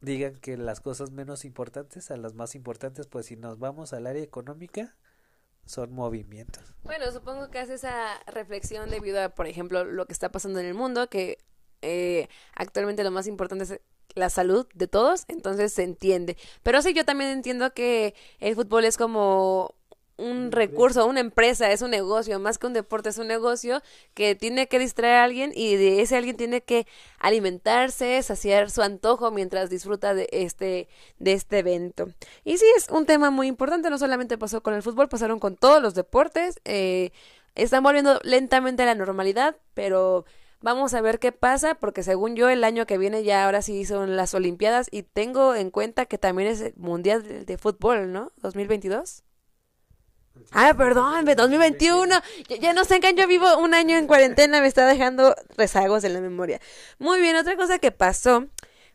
digan 0.00 0.36
que 0.36 0.56
las 0.56 0.80
cosas 0.80 1.10
menos 1.12 1.44
importantes 1.44 2.10
a 2.10 2.16
las 2.16 2.34
más 2.34 2.54
importantes, 2.54 3.06
pues 3.06 3.26
si 3.26 3.36
nos 3.36 3.58
vamos 3.58 3.92
al 3.92 4.06
área 4.06 4.22
económica, 4.22 4.96
son 5.64 5.92
movimientos. 5.92 6.62
Bueno, 6.82 7.10
supongo 7.12 7.50
que 7.50 7.58
hace 7.58 7.74
esa 7.74 8.20
reflexión 8.26 8.90
debido 8.90 9.22
a, 9.22 9.30
por 9.30 9.46
ejemplo, 9.46 9.84
lo 9.84 10.06
que 10.06 10.12
está 10.12 10.30
pasando 10.30 10.60
en 10.60 10.66
el 10.66 10.74
mundo, 10.74 11.08
que 11.08 11.38
eh, 11.82 12.28
actualmente 12.54 13.04
lo 13.04 13.10
más 13.10 13.26
importante 13.26 13.64
es 13.64 13.80
la 14.14 14.30
salud 14.30 14.66
de 14.74 14.86
todos, 14.86 15.24
entonces 15.28 15.72
se 15.72 15.82
entiende. 15.82 16.36
Pero 16.62 16.82
sí, 16.82 16.94
yo 16.94 17.04
también 17.04 17.30
entiendo 17.30 17.72
que 17.74 18.14
el 18.38 18.54
fútbol 18.54 18.84
es 18.84 18.96
como 18.96 19.74
un 20.16 20.52
recurso, 20.52 21.06
una 21.06 21.20
empresa, 21.20 21.70
es 21.72 21.82
un 21.82 21.90
negocio, 21.90 22.38
más 22.38 22.58
que 22.58 22.66
un 22.66 22.72
deporte, 22.72 23.08
es 23.08 23.18
un 23.18 23.26
negocio 23.26 23.82
que 24.14 24.34
tiene 24.34 24.68
que 24.68 24.78
distraer 24.78 25.16
a 25.16 25.24
alguien 25.24 25.52
y 25.54 25.76
de 25.76 26.02
ese 26.02 26.16
alguien 26.16 26.36
tiene 26.36 26.62
que 26.62 26.86
alimentarse, 27.18 28.22
saciar 28.22 28.70
su 28.70 28.82
antojo 28.82 29.30
mientras 29.30 29.70
disfruta 29.70 30.14
de 30.14 30.28
este, 30.30 30.88
de 31.18 31.32
este 31.32 31.58
evento. 31.58 32.08
Y 32.44 32.58
sí, 32.58 32.66
es 32.76 32.88
un 32.90 33.06
tema 33.06 33.30
muy 33.30 33.48
importante, 33.48 33.90
no 33.90 33.98
solamente 33.98 34.38
pasó 34.38 34.62
con 34.62 34.74
el 34.74 34.82
fútbol, 34.82 35.08
pasaron 35.08 35.38
con 35.38 35.56
todos 35.56 35.82
los 35.82 35.94
deportes, 35.94 36.60
eh, 36.64 37.10
están 37.54 37.82
volviendo 37.82 38.20
lentamente 38.22 38.82
a 38.82 38.86
la 38.86 38.94
normalidad, 38.94 39.56
pero 39.74 40.24
vamos 40.60 40.94
a 40.94 41.00
ver 41.00 41.18
qué 41.18 41.32
pasa, 41.32 41.74
porque 41.74 42.02
según 42.02 42.36
yo 42.36 42.48
el 42.48 42.64
año 42.64 42.86
que 42.86 42.98
viene 42.98 43.22
ya 43.22 43.44
ahora 43.44 43.62
sí 43.62 43.84
son 43.84 44.16
las 44.16 44.34
Olimpiadas 44.34 44.88
y 44.90 45.02
tengo 45.02 45.54
en 45.54 45.70
cuenta 45.70 46.06
que 46.06 46.18
también 46.18 46.48
es 46.48 46.60
el 46.60 46.74
Mundial 46.76 47.44
de 47.44 47.58
Fútbol, 47.58 48.12
¿no? 48.12 48.32
2022. 48.38 49.24
Ah, 50.50 50.74
perdón, 50.76 51.24
2021. 51.24 52.14
Ya, 52.60 52.72
no 52.72 52.84
sé 52.84 53.00
en 53.02 53.16
yo 53.16 53.26
vivo 53.26 53.58
un 53.58 53.74
año 53.74 53.96
en 53.96 54.06
cuarentena, 54.06 54.60
me 54.60 54.66
está 54.66 54.86
dejando 54.86 55.34
rezagos 55.56 56.04
en 56.04 56.12
la 56.12 56.20
memoria. 56.20 56.60
Muy 56.98 57.20
bien, 57.20 57.36
otra 57.36 57.56
cosa 57.56 57.78
que 57.78 57.90
pasó 57.90 58.46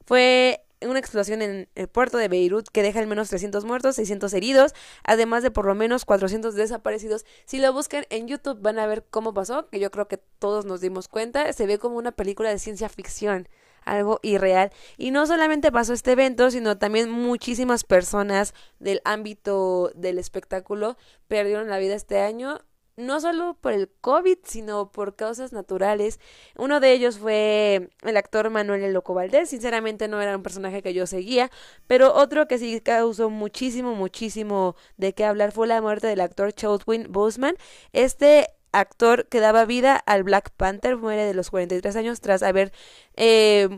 fue 0.05 0.63
una 0.81 0.99
explosión 0.99 1.41
en 1.41 1.67
el 1.75 1.87
puerto 1.87 2.17
de 2.17 2.29
Beirut 2.29 2.69
que 2.69 2.83
deja 2.83 2.99
al 2.99 3.07
menos 3.07 3.29
300 3.29 3.65
muertos, 3.65 3.95
600 3.97 4.33
heridos, 4.33 4.73
además 5.03 5.43
de 5.43 5.51
por 5.51 5.65
lo 5.65 5.75
menos 5.75 6.05
400 6.05 6.55
desaparecidos. 6.55 7.25
Si 7.45 7.59
lo 7.59 7.73
buscan 7.73 8.05
en 8.09 8.27
YouTube 8.27 8.61
van 8.61 8.79
a 8.79 8.87
ver 8.87 9.05
cómo 9.09 9.33
pasó, 9.33 9.69
que 9.69 9.79
yo 9.79 9.91
creo 9.91 10.07
que 10.07 10.17
todos 10.17 10.65
nos 10.65 10.81
dimos 10.81 11.07
cuenta. 11.07 11.51
Se 11.53 11.65
ve 11.65 11.77
como 11.77 11.97
una 11.97 12.11
película 12.11 12.49
de 12.49 12.59
ciencia 12.59 12.87
ficción 12.89 13.49
algo 13.91 14.19
irreal. 14.23 14.71
Y 14.97 15.11
no 15.11 15.25
solamente 15.25 15.71
pasó 15.71 15.93
este 15.93 16.13
evento, 16.13 16.51
sino 16.51 16.77
también 16.77 17.09
muchísimas 17.09 17.83
personas 17.83 18.53
del 18.79 19.01
ámbito 19.05 19.91
del 19.95 20.19
espectáculo 20.19 20.97
perdieron 21.27 21.69
la 21.69 21.79
vida 21.79 21.95
este 21.95 22.19
año 22.19 22.59
no 22.99 23.21
solo 23.21 23.57
por 23.59 23.73
el 23.73 23.89
COVID, 24.01 24.37
sino 24.43 24.91
por 24.91 25.15
causas 25.15 25.53
naturales. 25.53 26.19
Uno 26.57 26.79
de 26.79 26.91
ellos 26.91 27.17
fue 27.17 27.89
el 28.03 28.17
actor 28.17 28.49
Manuel 28.49 28.83
El 28.83 28.93
Loco 28.93 29.13
Valdés. 29.13 29.49
Sinceramente 29.49 30.07
no 30.07 30.21
era 30.21 30.35
un 30.35 30.43
personaje 30.43 30.83
que 30.83 30.93
yo 30.93 31.07
seguía, 31.07 31.49
pero 31.87 32.13
otro 32.13 32.47
que 32.47 32.57
sí 32.57 32.81
causó 32.81 33.29
muchísimo, 33.29 33.95
muchísimo 33.95 34.75
de 34.97 35.13
qué 35.13 35.25
hablar 35.25 35.51
fue 35.51 35.65
la 35.67 35.81
muerte 35.81 36.07
del 36.07 36.21
actor 36.21 36.53
Chadwick 36.53 37.07
Boseman. 37.09 37.55
Este 37.93 38.47
actor 38.71 39.27
que 39.27 39.39
daba 39.39 39.65
vida 39.65 39.95
al 39.95 40.23
Black 40.23 40.51
Panther, 40.51 40.97
muere 40.97 41.25
de 41.25 41.33
los 41.33 41.49
43 41.49 41.95
años 41.95 42.21
tras 42.21 42.43
haber 42.43 42.71
eh, 43.15 43.69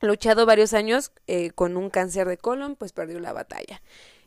luchado 0.00 0.46
varios 0.46 0.72
años 0.74 1.12
eh, 1.26 1.50
con 1.50 1.76
un 1.76 1.90
cáncer 1.90 2.26
de 2.26 2.36
colon, 2.36 2.76
pues 2.76 2.92
perdió 2.92 3.20
la 3.20 3.32
batalla. 3.32 3.82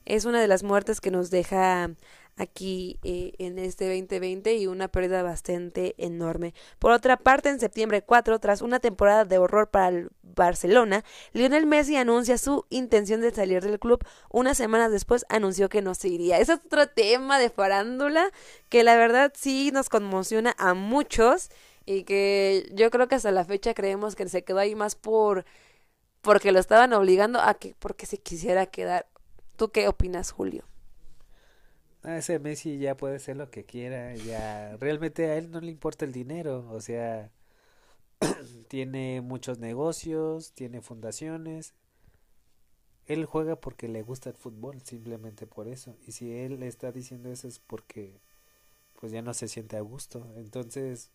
Es 0.06 0.26
una 0.26 0.42
de 0.42 0.48
las 0.48 0.64
muertes 0.64 1.02
que 1.02 1.12
nos 1.12 1.30
deja 1.30 1.92
aquí 2.38 3.00
eh, 3.04 3.34
en 3.38 3.60
este 3.60 3.86
2020 3.86 4.56
y 4.56 4.68
una 4.68 4.88
pérdida 4.88 5.24
bastante 5.24 5.96
enorme. 5.98 6.54
Por 6.80 6.92
otra 6.92 7.18
parte, 7.18 7.50
en 7.50 7.60
septiembre 7.60 8.02
4, 8.02 8.40
tras 8.40 8.62
una 8.62 8.80
temporada 8.80 9.26
de 9.26 9.38
horror 9.38 9.70
para 9.70 9.90
el 9.90 10.10
Barcelona, 10.24 11.04
Lionel 11.32 11.66
Messi 11.68 11.96
anuncia 11.96 12.38
su 12.38 12.66
intención 12.70 13.22
de 13.22 13.32
salir 13.32 13.64
del 13.64 13.80
club. 13.80 14.04
Unas 14.30 14.58
semanas 14.58 14.92
después 14.92 15.26
anunció 15.30 15.70
que 15.70 15.82
no 15.82 15.94
se 15.94 16.10
iría. 16.10 16.40
Ese 16.40 16.54
es 16.54 16.60
otro 16.66 16.88
tema 16.88 17.38
de 17.40 17.50
farándula 17.50 18.32
que 18.70 18.84
la 18.84 18.96
verdad 18.96 19.32
sí 19.36 19.72
nos 19.72 19.90
conmociona 19.90 20.56
a 20.58 20.74
muchos 20.74 21.50
y 21.86 22.04
que 22.04 22.70
yo 22.74 22.90
creo 22.90 23.08
que 23.08 23.16
hasta 23.16 23.32
la 23.32 23.46
fecha 23.46 23.74
creemos 23.74 24.16
que 24.16 24.28
se 24.28 24.44
quedó 24.44 24.60
ahí 24.60 24.76
más 24.76 24.96
por 24.96 25.46
porque 26.22 26.54
lo 26.54 26.60
estaban 26.60 26.94
obligando 26.94 27.42
a 27.42 27.54
que 27.56 27.76
porque 27.78 28.06
se 28.06 28.18
quisiera 28.18 28.66
quedar. 28.66 29.06
¿Tú 29.56 29.72
qué 29.72 29.88
opinas, 29.88 30.32
Julio? 30.32 30.66
Ah, 32.04 32.18
ese 32.18 32.38
Messi 32.40 32.80
ya 32.80 32.98
puede 32.98 33.20
ser 33.20 33.38
lo 33.38 33.50
que 33.50 33.64
quiera, 33.66 34.14
ya 34.16 34.76
realmente 34.78 35.30
a 35.30 35.38
él 35.38 35.52
no 35.52 35.62
le 35.62 35.72
importa 35.72 36.04
el 36.04 36.12
dinero, 36.12 36.68
o 36.70 36.82
sea, 36.82 37.32
tiene 38.68 39.22
muchos 39.22 39.60
negocios, 39.60 40.52
tiene 40.54 40.82
fundaciones. 40.82 41.74
Él 43.06 43.26
juega 43.26 43.58
porque 43.58 43.88
le 43.88 44.02
gusta 44.02 44.30
el 44.30 44.36
fútbol, 44.36 44.82
simplemente 44.82 45.48
por 45.48 45.68
eso. 45.68 45.96
Y 46.08 46.14
si 46.14 46.32
él 46.34 46.64
está 46.64 46.92
diciendo 46.92 47.30
eso 47.32 47.48
es 47.48 47.60
porque 47.60 48.20
pues 49.00 49.12
ya 49.12 49.22
no 49.22 49.34
se 49.34 49.48
siente 49.48 49.78
a 49.78 49.82
gusto. 49.82 50.26
Entonces, 50.38 51.12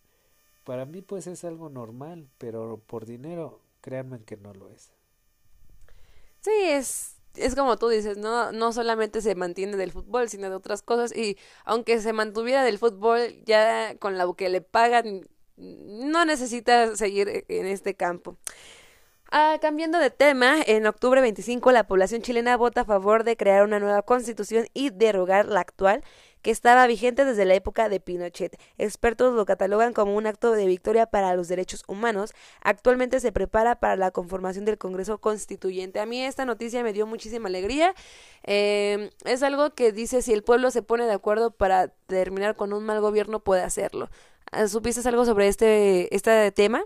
para 0.64 0.86
mí 0.86 1.02
pues 1.02 1.26
es 1.26 1.44
algo 1.44 1.70
normal, 1.70 2.28
pero 2.38 2.80
por 2.86 3.06
dinero, 3.06 3.60
créanme 3.80 4.22
que 4.24 4.36
no 4.36 4.54
lo 4.54 4.70
es. 4.70 4.92
Sí, 6.40 6.52
es 6.64 7.17
es 7.38 7.54
como 7.54 7.76
tú 7.76 7.88
dices, 7.88 8.16
no, 8.16 8.52
no 8.52 8.72
solamente 8.72 9.20
se 9.20 9.34
mantiene 9.34 9.76
del 9.76 9.92
fútbol, 9.92 10.28
sino 10.28 10.50
de 10.50 10.56
otras 10.56 10.82
cosas. 10.82 11.16
Y 11.16 11.38
aunque 11.64 12.00
se 12.00 12.12
mantuviera 12.12 12.64
del 12.64 12.78
fútbol, 12.78 13.20
ya 13.44 13.96
con 13.98 14.18
lo 14.18 14.34
que 14.34 14.48
le 14.48 14.60
pagan, 14.60 15.28
no 15.56 16.24
necesita 16.24 16.96
seguir 16.96 17.44
en 17.48 17.66
este 17.66 17.94
campo. 17.94 18.36
Ah, 19.30 19.58
cambiando 19.60 19.98
de 19.98 20.10
tema, 20.10 20.56
en 20.66 20.86
octubre 20.86 21.20
25 21.20 21.70
la 21.70 21.86
población 21.86 22.22
chilena 22.22 22.56
vota 22.56 22.80
a 22.82 22.84
favor 22.86 23.24
de 23.24 23.36
crear 23.36 23.62
una 23.62 23.78
nueva 23.78 24.00
constitución 24.00 24.68
y 24.72 24.88
derogar 24.88 25.46
la 25.46 25.60
actual, 25.60 26.02
que 26.42 26.50
estaba 26.50 26.86
vigente 26.86 27.24
desde 27.24 27.44
la 27.44 27.54
época 27.54 27.88
de 27.88 28.00
Pinochet. 28.00 28.58
Expertos 28.78 29.34
lo 29.34 29.44
catalogan 29.46 29.92
como 29.92 30.16
un 30.16 30.26
acto 30.26 30.52
de 30.52 30.66
victoria 30.66 31.06
para 31.06 31.34
los 31.34 31.48
derechos 31.48 31.82
humanos. 31.86 32.32
Actualmente 32.62 33.20
se 33.20 33.32
prepara 33.32 33.80
para 33.80 33.96
la 33.96 34.10
conformación 34.10 34.64
del 34.64 34.78
Congreso 34.78 35.18
Constituyente. 35.18 36.00
A 36.00 36.06
mí 36.06 36.22
esta 36.22 36.44
noticia 36.44 36.82
me 36.82 36.92
dio 36.92 37.06
muchísima 37.06 37.48
alegría. 37.48 37.94
Eh, 38.44 39.10
es 39.24 39.42
algo 39.42 39.70
que 39.70 39.92
dice 39.92 40.22
si 40.22 40.32
el 40.32 40.42
pueblo 40.42 40.70
se 40.70 40.82
pone 40.82 41.04
de 41.06 41.12
acuerdo 41.12 41.50
para 41.50 41.88
terminar 42.06 42.56
con 42.56 42.72
un 42.72 42.84
mal 42.84 43.00
gobierno 43.00 43.40
puede 43.40 43.62
hacerlo. 43.62 44.08
¿Supiste 44.68 45.06
algo 45.08 45.24
sobre 45.24 45.48
este, 45.48 46.14
este 46.14 46.50
tema? 46.52 46.84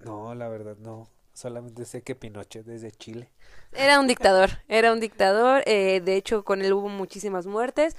No, 0.00 0.34
la 0.34 0.48
verdad 0.48 0.76
no. 0.78 1.08
Solamente 1.32 1.84
sé 1.84 2.02
que 2.02 2.14
Pinochet 2.14 2.64
desde 2.64 2.90
Chile. 2.92 3.30
Era 3.72 4.00
un 4.00 4.06
dictador, 4.08 4.50
era 4.68 4.92
un 4.92 5.00
dictador. 5.00 5.62
Eh, 5.66 6.00
de 6.00 6.16
hecho, 6.16 6.44
con 6.44 6.62
él 6.62 6.72
hubo 6.72 6.88
muchísimas 6.88 7.46
muertes. 7.46 7.96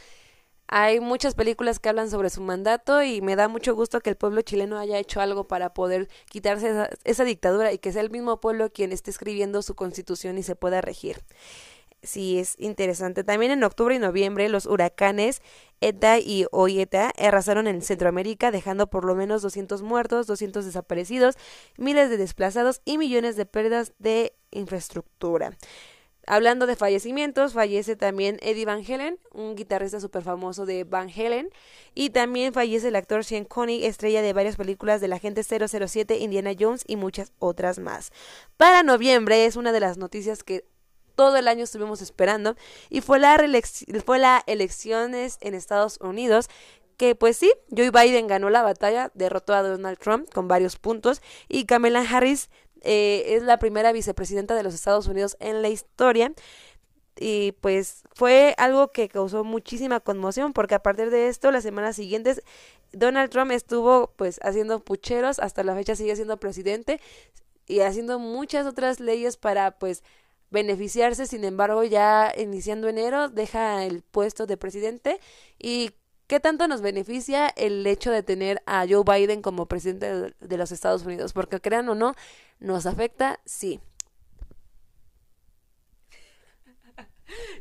Hay 0.70 1.00
muchas 1.00 1.34
películas 1.34 1.80
que 1.80 1.88
hablan 1.88 2.10
sobre 2.10 2.30
su 2.30 2.42
mandato 2.42 3.02
y 3.02 3.22
me 3.22 3.38
da 3.38 3.48
mucho 3.48 3.74
gusto 3.74 4.02
que 4.02 4.10
el 4.10 4.18
pueblo 4.18 4.42
chileno 4.42 4.78
haya 4.78 5.00
hecho 5.00 5.22
algo 5.22 5.48
para 5.48 5.74
poder 5.74 6.10
quitarse 6.30 6.90
esa, 7.06 7.24
dictadura 7.24 7.72
y 7.72 7.78
que 7.78 7.94
sea 7.94 8.02
el 8.02 8.10
mismo 8.10 8.42
pueblo 8.42 8.70
quien 8.70 8.92
esté 8.92 9.10
escribiendo 9.12 9.62
su 9.62 9.76
constitución 9.76 10.38
y 10.38 10.44
se 10.44 10.58
pueda 10.58 10.82
regir. 10.82 11.24
Sí, 12.04 12.38
es 12.38 12.56
interesante. 12.60 13.24
También 13.24 13.52
en 13.52 13.64
octubre 13.64 13.96
y 13.96 14.00
noviembre 14.00 14.50
los 14.50 14.66
huracanes 14.66 15.42
Eta 15.80 16.20
y 16.20 16.46
Oieta 16.52 17.12
arrasaron 17.18 17.68
en 17.68 17.82
Centroamérica, 17.82 18.52
dejando 18.52 18.88
por 18.88 19.06
lo 19.06 19.16
menos 19.16 19.42
200 19.42 19.82
muertos, 19.84 20.28
200 20.28 20.66
desaparecidos, 20.66 21.36
miles 21.78 22.10
de 22.10 22.18
desplazados 22.18 22.82
y 22.84 22.98
millones 22.98 23.38
de 23.38 23.46
pérdidas 23.46 23.94
de 24.00 24.34
infraestructura. 24.52 25.58
Hablando 26.30 26.68
de 26.68 26.76
fallecimientos, 26.76 27.54
fallece 27.54 27.96
también 27.96 28.38
Eddie 28.42 28.66
Van 28.66 28.84
Halen, 28.86 29.18
un 29.32 29.56
guitarrista 29.56 30.02
súper 30.02 30.24
famoso 30.24 30.66
de 30.66 30.84
Van 30.84 31.10
Halen, 31.10 31.50
y 31.96 32.10
también 32.10 32.52
fallece 32.52 32.90
el 32.90 32.98
actor 32.98 33.24
Sean 33.24 33.46
Connery, 33.46 33.86
estrella 33.86 34.22
de 34.22 34.34
varias 34.34 34.58
películas 34.58 35.00
de 35.00 35.08
la 35.08 35.20
gente 35.20 35.42
007, 35.44 36.18
Indiana 36.18 36.52
Jones 36.60 36.84
y 36.86 36.98
muchas 36.98 37.32
otras 37.40 37.80
más. 37.80 38.12
Para 38.58 38.84
noviembre 38.84 39.46
es 39.46 39.56
una 39.56 39.72
de 39.72 39.80
las 39.80 39.98
noticias 39.98 40.44
que 40.44 40.66
todo 41.16 41.38
el 41.38 41.48
año 41.48 41.64
estuvimos 41.64 42.02
esperando 42.02 42.58
y 42.90 43.00
fue 43.00 43.20
la, 43.20 43.42
fue 44.06 44.20
la 44.20 44.44
elecciones 44.48 45.38
en 45.40 45.56
Estados 45.56 45.98
Unidos 46.02 46.50
que 46.98 47.16
pues 47.16 47.38
sí, 47.38 47.54
Joe 47.76 47.92
Biden 47.92 48.28
ganó 48.28 48.50
la 48.50 48.64
batalla, 48.64 49.12
derrotó 49.14 49.54
a 49.54 49.62
Donald 49.62 50.00
Trump 50.00 50.28
con 50.34 50.48
varios 50.48 50.78
puntos 50.78 51.22
y 51.48 51.66
Kamala 51.66 52.02
Harris 52.02 52.50
eh, 52.84 53.36
es 53.36 53.44
la 53.44 53.60
primera 53.60 53.92
vicepresidenta 53.92 54.56
de 54.56 54.64
los 54.64 54.74
Estados 54.74 55.08
Unidos 55.08 55.38
en 55.40 55.62
la 55.62 55.70
historia. 55.70 56.34
Y 57.20 57.54
pues 57.62 58.04
fue 58.14 58.54
algo 58.58 58.92
que 58.92 59.10
causó 59.10 59.44
muchísima 59.44 60.00
conmoción 60.00 60.54
porque 60.54 60.76
a 60.76 60.84
partir 60.84 61.10
de 61.10 61.30
esto, 61.30 61.52
las 61.52 61.64
semanas 61.64 61.96
siguientes, 61.96 62.44
Donald 62.94 63.32
Trump 63.32 63.52
estuvo 63.52 64.14
pues 64.16 64.40
haciendo 64.44 64.80
pucheros, 64.82 65.40
hasta 65.40 65.64
la 65.64 65.76
fecha 65.76 65.96
sigue 65.96 66.16
siendo 66.16 66.38
presidente. 66.38 67.00
y 67.68 67.82
haciendo 67.82 68.20
muchas 68.20 68.66
otras 68.66 69.00
leyes 69.00 69.38
para 69.38 69.78
pues 69.78 70.04
beneficiarse, 70.50 71.26
sin 71.28 71.44
embargo 71.44 71.84
ya 71.84 72.34
iniciando 72.38 72.88
enero 72.88 73.30
deja 73.30 73.84
el 73.86 74.02
puesto 74.04 74.46
de 74.46 74.58
presidente 74.58 75.20
y 75.60 75.92
¿Qué 76.28 76.42
tanto 76.42 76.68
nos 76.68 76.82
beneficia 76.82 77.48
el 77.48 77.88
hecho 77.88 78.12
de 78.12 78.22
tener 78.22 78.62
a 78.66 78.86
Joe 78.88 79.04
Biden 79.06 79.42
como 79.42 79.66
presidente 79.66 80.36
de 80.38 80.58
los 80.58 80.74
Estados 80.74 81.06
Unidos? 81.06 81.32
Porque 81.32 81.62
crean 81.62 81.88
o 81.88 81.96
no, 81.96 82.16
nos 82.60 82.86
afecta, 82.86 83.40
sí. 83.46 83.80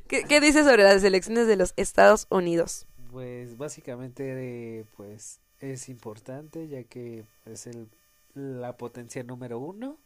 ¿Qué, 0.09 0.25
qué 0.25 0.41
dices 0.41 0.67
sobre 0.67 0.83
las 0.83 1.05
elecciones 1.05 1.47
de 1.47 1.55
los 1.55 1.75
Estados 1.77 2.27
Unidos? 2.29 2.87
Pues 3.12 3.57
básicamente, 3.57 4.85
pues 4.97 5.41
es 5.61 5.89
importante 5.89 6.67
ya 6.67 6.83
que 6.83 7.25
es 7.45 7.69
el, 7.69 7.89
la 8.35 8.77
potencia 8.77 9.23
número 9.23 9.61
uno, 9.61 10.01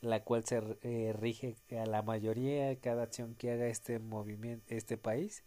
la 0.00 0.22
cual 0.22 0.44
se 0.44 0.62
eh, 0.82 1.12
rige 1.18 1.56
a 1.70 1.86
la 1.86 2.02
mayoría 2.02 2.74
cada 2.76 3.02
acción 3.02 3.34
que 3.34 3.50
haga 3.50 3.66
este 3.66 3.98
movimiento, 3.98 4.72
este 4.72 4.96
país 4.96 5.42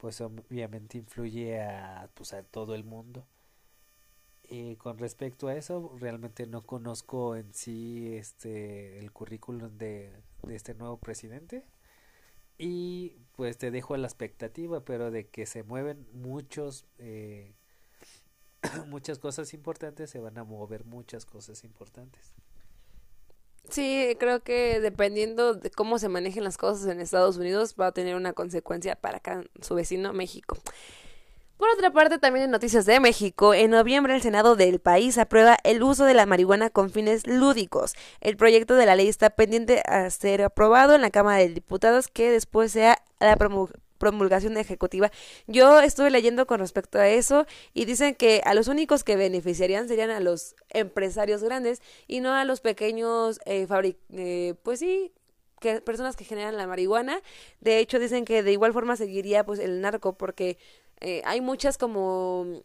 pues 0.00 0.20
obviamente 0.22 0.98
influye 0.98 1.60
a, 1.60 2.10
pues, 2.14 2.32
a 2.32 2.42
todo 2.42 2.74
el 2.74 2.84
mundo. 2.84 3.26
Y 4.42 4.76
con 4.76 4.98
respecto 4.98 5.48
a 5.48 5.54
eso, 5.54 5.94
realmente 6.00 6.46
no 6.46 6.62
conozco 6.62 7.36
en 7.36 7.52
sí 7.54 8.16
este 8.16 8.98
el 8.98 9.12
currículum 9.12 9.78
de, 9.78 10.12
de 10.42 10.56
este 10.56 10.74
nuevo 10.74 10.98
presidente. 10.98 11.64
Y 12.58 13.16
pues 13.36 13.58
te 13.58 13.70
dejo 13.70 13.96
la 13.96 14.06
expectativa, 14.06 14.84
pero 14.84 15.10
de 15.10 15.28
que 15.28 15.46
se 15.46 15.62
mueven 15.62 16.06
muchos, 16.12 16.86
eh, 16.98 17.54
muchas 18.88 19.18
cosas 19.18 19.54
importantes, 19.54 20.10
se 20.10 20.18
van 20.18 20.36
a 20.38 20.44
mover 20.44 20.84
muchas 20.84 21.24
cosas 21.26 21.64
importantes. 21.64 22.34
Sí, 23.68 24.16
creo 24.18 24.42
que 24.42 24.80
dependiendo 24.80 25.54
de 25.54 25.70
cómo 25.70 25.98
se 25.98 26.08
manejen 26.08 26.42
las 26.44 26.58
cosas 26.58 26.88
en 26.88 27.00
Estados 27.00 27.36
Unidos 27.36 27.76
va 27.78 27.88
a 27.88 27.92
tener 27.92 28.16
una 28.16 28.32
consecuencia 28.32 28.96
para 28.96 29.20
su 29.60 29.74
vecino 29.74 30.12
México. 30.12 30.56
Por 31.60 31.68
otra 31.68 31.92
parte, 31.92 32.18
también 32.18 32.46
en 32.46 32.50
noticias 32.50 32.86
de 32.86 33.00
México, 33.00 33.52
en 33.52 33.70
noviembre 33.70 34.14
el 34.14 34.22
Senado 34.22 34.56
del 34.56 34.80
país 34.80 35.18
aprueba 35.18 35.58
el 35.62 35.82
uso 35.82 36.06
de 36.06 36.14
la 36.14 36.24
marihuana 36.24 36.70
con 36.70 36.88
fines 36.88 37.26
lúdicos. 37.26 37.96
El 38.22 38.38
proyecto 38.38 38.76
de 38.76 38.86
la 38.86 38.96
ley 38.96 39.08
está 39.08 39.28
pendiente 39.28 39.82
a 39.84 40.08
ser 40.08 40.40
aprobado 40.40 40.94
en 40.94 41.02
la 41.02 41.10
Cámara 41.10 41.36
de 41.36 41.50
Diputados 41.50 42.08
que 42.08 42.30
después 42.30 42.72
sea 42.72 43.02
la 43.18 43.36
promulgación 44.00 44.56
ejecutiva. 44.56 45.12
Yo 45.46 45.80
estuve 45.80 46.10
leyendo 46.10 46.46
con 46.46 46.58
respecto 46.58 46.98
a 46.98 47.08
eso 47.08 47.46
y 47.74 47.84
dicen 47.84 48.14
que 48.16 48.40
a 48.44 48.54
los 48.54 48.66
únicos 48.66 49.04
que 49.04 49.14
beneficiarían 49.14 49.86
serían 49.86 50.10
a 50.10 50.18
los 50.18 50.56
empresarios 50.70 51.44
grandes 51.44 51.82
y 52.08 52.20
no 52.20 52.32
a 52.32 52.44
los 52.44 52.60
pequeños 52.60 53.38
eh, 53.44 53.68
eh, 54.12 54.54
pues 54.62 54.78
sí, 54.80 55.12
que 55.60 55.82
personas 55.82 56.16
que 56.16 56.24
generan 56.24 56.56
la 56.56 56.66
marihuana. 56.66 57.20
De 57.60 57.78
hecho, 57.78 57.98
dicen 57.98 58.24
que 58.24 58.42
de 58.42 58.52
igual 58.52 58.72
forma 58.72 58.96
seguiría 58.96 59.44
pues 59.44 59.60
el 59.60 59.82
narco 59.82 60.14
porque 60.14 60.56
eh, 61.00 61.20
hay 61.26 61.42
muchas 61.42 61.76
como 61.76 62.62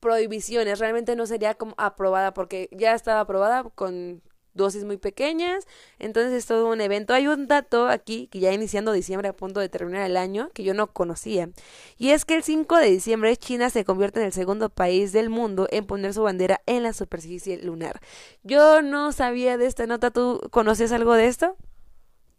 prohibiciones, 0.00 0.80
realmente 0.80 1.16
no 1.16 1.26
sería 1.26 1.54
como 1.54 1.74
aprobada 1.76 2.34
porque 2.34 2.68
ya 2.72 2.94
estaba 2.94 3.20
aprobada 3.20 3.64
con 3.74 4.22
dosis 4.54 4.84
muy 4.84 4.96
pequeñas, 4.96 5.66
entonces 5.98 6.32
es 6.32 6.46
todo 6.46 6.70
un 6.70 6.80
evento. 6.80 7.14
Hay 7.14 7.26
un 7.26 7.46
dato 7.46 7.88
aquí 7.88 8.28
que 8.28 8.40
ya 8.40 8.52
iniciando 8.52 8.92
diciembre 8.92 9.28
a 9.28 9.32
punto 9.32 9.60
de 9.60 9.68
terminar 9.68 10.02
el 10.02 10.16
año 10.16 10.50
que 10.54 10.64
yo 10.64 10.74
no 10.74 10.92
conocía, 10.92 11.50
y 11.96 12.10
es 12.10 12.24
que 12.24 12.34
el 12.34 12.42
5 12.42 12.76
de 12.76 12.90
diciembre 12.90 13.36
China 13.36 13.70
se 13.70 13.84
convierte 13.84 14.20
en 14.20 14.26
el 14.26 14.32
segundo 14.32 14.68
país 14.68 15.12
del 15.12 15.30
mundo 15.30 15.68
en 15.70 15.86
poner 15.86 16.14
su 16.14 16.22
bandera 16.22 16.60
en 16.66 16.82
la 16.82 16.92
superficie 16.92 17.62
lunar. 17.62 18.00
Yo 18.42 18.82
no 18.82 19.12
sabía 19.12 19.56
de 19.56 19.66
esta 19.66 19.86
nota, 19.86 20.10
¿tú 20.10 20.40
conoces 20.50 20.92
algo 20.92 21.14
de 21.14 21.26
esto? 21.26 21.56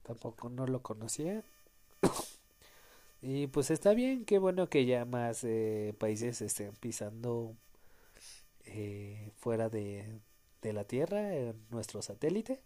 Tampoco 0.04 0.50
no 0.50 0.66
lo 0.66 0.82
conocía. 0.82 1.44
y 3.22 3.48
pues 3.48 3.72
está 3.72 3.94
bien, 3.94 4.26
qué 4.26 4.40
bueno 4.40 4.68
que 4.70 4.86
ya 4.86 5.06
más 5.06 5.44
eh, 5.44 5.94
países 6.00 6.42
estén 6.42 6.74
pisando 6.80 7.56
eh, 8.66 9.32
fuera 9.38 9.70
de, 9.70 10.20
de 10.62 10.74
la 10.74 10.86
Tierra, 10.86 11.36
en 11.36 11.56
nuestro 11.72 12.02
satélite. 12.02 12.62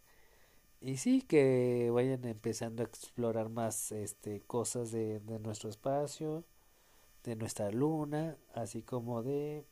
Y 0.81 0.97
sí, 0.97 1.21
que 1.21 1.89
vayan 1.93 2.25
empezando 2.25 2.83
a 2.83 2.85
explorar 2.85 3.49
más 3.49 3.91
este, 3.91 4.41
cosas 4.41 4.91
de, 4.91 5.19
de 5.21 5.39
nuestro 5.39 5.69
espacio, 5.69 6.43
de 7.23 7.35
nuestra 7.35 7.71
luna, 7.71 8.37
así 8.53 8.83
como 8.83 9.23
de 9.23 9.65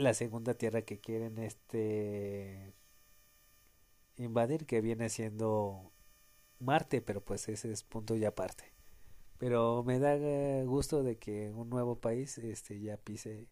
la 0.00 0.14
segunda 0.14 0.54
tierra 0.54 0.82
que 0.82 0.98
quieren 0.98 1.38
este 1.38 2.72
invadir 4.16 4.66
que 4.66 4.80
viene 4.80 5.08
siendo 5.08 5.92
Marte 6.58 7.02
pero 7.02 7.22
pues 7.22 7.48
ese 7.48 7.70
es 7.70 7.82
punto 7.84 8.16
y 8.16 8.24
aparte 8.24 8.64
pero 9.38 9.82
me 9.84 9.98
da 9.98 10.16
gusto 10.64 11.02
de 11.02 11.18
que 11.18 11.50
un 11.50 11.70
nuevo 11.70 11.96
país 12.00 12.38
este 12.38 12.80
ya 12.80 12.96
pise 12.96 13.46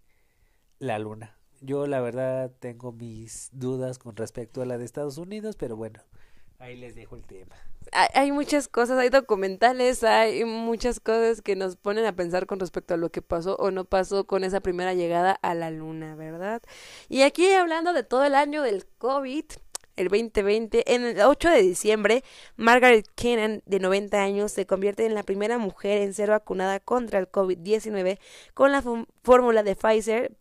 la 0.78 0.98
luna 0.98 1.37
yo 1.60 1.86
la 1.86 2.00
verdad 2.00 2.50
tengo 2.60 2.92
mis 2.92 3.50
dudas 3.52 3.98
con 3.98 4.16
respecto 4.16 4.62
a 4.62 4.66
la 4.66 4.78
de 4.78 4.84
Estados 4.84 5.18
Unidos, 5.18 5.56
pero 5.56 5.76
bueno, 5.76 6.00
ahí 6.58 6.76
les 6.76 6.94
dejo 6.94 7.16
el 7.16 7.24
tema. 7.24 7.56
Hay, 7.92 8.32
muchas 8.32 8.68
cosas, 8.68 8.98
hay 8.98 9.08
documentales, 9.08 10.04
hay 10.04 10.44
muchas 10.44 11.00
cosas 11.00 11.40
que 11.40 11.56
nos 11.56 11.76
ponen 11.76 12.04
a 12.04 12.14
pensar 12.14 12.46
con 12.46 12.60
respecto 12.60 12.94
a 12.94 12.96
lo 12.98 13.10
que 13.10 13.22
pasó 13.22 13.56
o 13.56 13.70
no 13.70 13.86
pasó 13.86 14.26
con 14.26 14.44
esa 14.44 14.60
primera 14.60 14.92
llegada 14.92 15.32
a 15.32 15.54
la 15.54 15.70
luna, 15.70 16.14
¿verdad? 16.14 16.60
Y 17.08 17.22
aquí 17.22 17.50
hablando 17.52 17.94
de 17.94 18.02
todo 18.02 18.24
el 18.24 18.34
año 18.34 18.62
del 18.62 18.84
COVID, 18.98 19.44
el 19.98 20.08
2020. 20.08 20.94
En 20.94 21.04
el 21.04 21.20
8 21.20 21.50
de 21.50 21.62
diciembre, 21.62 22.24
Margaret 22.56 23.06
Kennan, 23.14 23.62
de 23.66 23.80
90 23.80 24.22
años, 24.22 24.52
se 24.52 24.66
convierte 24.66 25.04
en 25.04 25.14
la 25.14 25.22
primera 25.22 25.58
mujer 25.58 26.02
en 26.02 26.14
ser 26.14 26.30
vacunada 26.30 26.80
contra 26.80 27.18
el 27.18 27.30
COVID-19 27.30 28.18
con 28.54 28.72
la 28.72 28.82
fórmula 29.22 29.62
de 29.62 29.76
Pfizer 29.76 30.32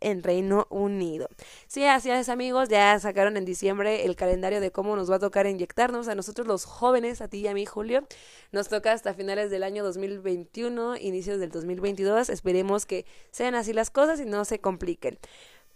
en 0.00 0.22
Reino 0.22 0.66
Unido. 0.70 1.28
Sí, 1.66 1.84
así 1.84 2.10
es 2.10 2.28
amigos, 2.28 2.68
ya 2.68 2.98
sacaron 2.98 3.36
en 3.36 3.44
diciembre 3.44 4.04
el 4.04 4.16
calendario 4.16 4.60
de 4.60 4.70
cómo 4.70 4.96
nos 4.96 5.10
va 5.10 5.16
a 5.16 5.18
tocar 5.18 5.46
inyectarnos 5.46 6.08
a 6.08 6.14
nosotros 6.14 6.46
los 6.46 6.64
jóvenes, 6.64 7.20
a 7.20 7.28
ti 7.28 7.38
y 7.38 7.48
a 7.48 7.54
mí 7.54 7.64
Julio. 7.64 8.06
Nos 8.52 8.68
toca 8.68 8.92
hasta 8.92 9.14
finales 9.14 9.50
del 9.50 9.62
año 9.62 9.84
2021, 9.84 10.96
inicios 10.96 11.38
del 11.38 11.50
2022. 11.50 12.28
Esperemos 12.30 12.86
que 12.86 13.06
sean 13.30 13.54
así 13.54 13.72
las 13.72 13.90
cosas 13.90 14.20
y 14.20 14.24
no 14.24 14.44
se 14.44 14.58
compliquen. 14.60 15.18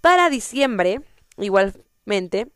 Para 0.00 0.28
diciembre, 0.30 1.00
igualmente, 1.38 2.48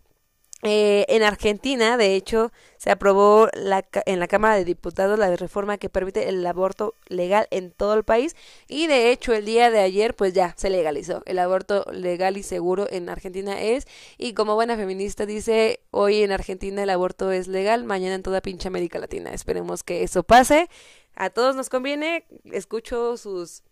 eh, 0.63 1.05
en 1.09 1.23
Argentina, 1.23 1.99
de 1.99 2.15
hecho, 2.15 2.51
se 2.79 2.91
aprobó 2.91 3.49
la, 3.53 3.85
en 4.07 4.19
la 4.21 4.27
Cámara 4.27 4.57
de 4.57 4.65
Diputados 4.65 5.19
la 5.19 5.35
reforma 5.37 5.77
que 5.77 5.91
permite 5.91 6.31
el 6.31 6.45
aborto 6.47 6.95
legal 7.09 7.47
en 7.51 7.71
todo 7.73 7.93
el 7.95 8.05
país 8.05 8.35
y 8.67 8.87
de 8.87 9.13
hecho 9.13 9.35
el 9.35 9.45
día 9.45 9.71
de 9.71 9.81
ayer 9.81 10.15
pues 10.15 10.33
ya 10.33 10.55
se 10.57 10.71
legalizó. 10.71 11.23
El 11.27 11.39
aborto 11.41 11.85
legal 11.93 12.39
y 12.39 12.43
seguro 12.43 12.87
en 12.91 13.11
Argentina 13.11 13.61
es 13.61 13.87
y 14.17 14.33
como 14.33 14.55
buena 14.55 14.77
feminista 14.77 15.27
dice, 15.27 15.81
hoy 15.91 16.23
en 16.23 16.33
Argentina 16.33 16.83
el 16.83 16.91
aborto 16.91 17.33
es 17.33 17.49
legal, 17.49 17.85
mañana 17.85 18.15
en 18.15 18.23
toda 18.23 18.41
pinche 18.41 18.69
América 18.69 18.99
Latina. 18.99 19.33
Esperemos 19.33 19.83
que 19.83 20.03
eso 20.05 20.23
pase. 20.23 20.71
A 21.15 21.31
todos 21.31 21.55
nos 21.55 21.69
conviene, 21.69 22.25
escucho 22.51 23.17
sus 23.19 23.63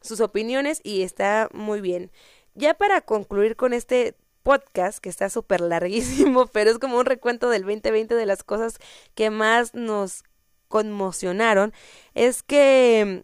sus 0.00 0.20
opiniones 0.20 0.80
y 0.84 1.02
está 1.02 1.48
muy 1.52 1.80
bien. 1.80 2.10
Ya 2.54 2.74
para 2.74 3.00
concluir 3.00 3.56
con 3.56 3.72
este 3.72 4.16
podcast 4.42 4.98
que 4.98 5.08
está 5.08 5.30
súper 5.30 5.60
larguísimo, 5.60 6.46
pero 6.52 6.70
es 6.70 6.78
como 6.78 6.98
un 6.98 7.06
recuento 7.06 7.50
del 7.50 7.62
2020 7.62 8.14
de 8.14 8.26
las 8.26 8.42
cosas 8.42 8.78
que 9.14 9.30
más 9.30 9.74
nos 9.74 10.24
conmocionaron, 10.68 11.72
es 12.14 12.42
que 12.42 13.22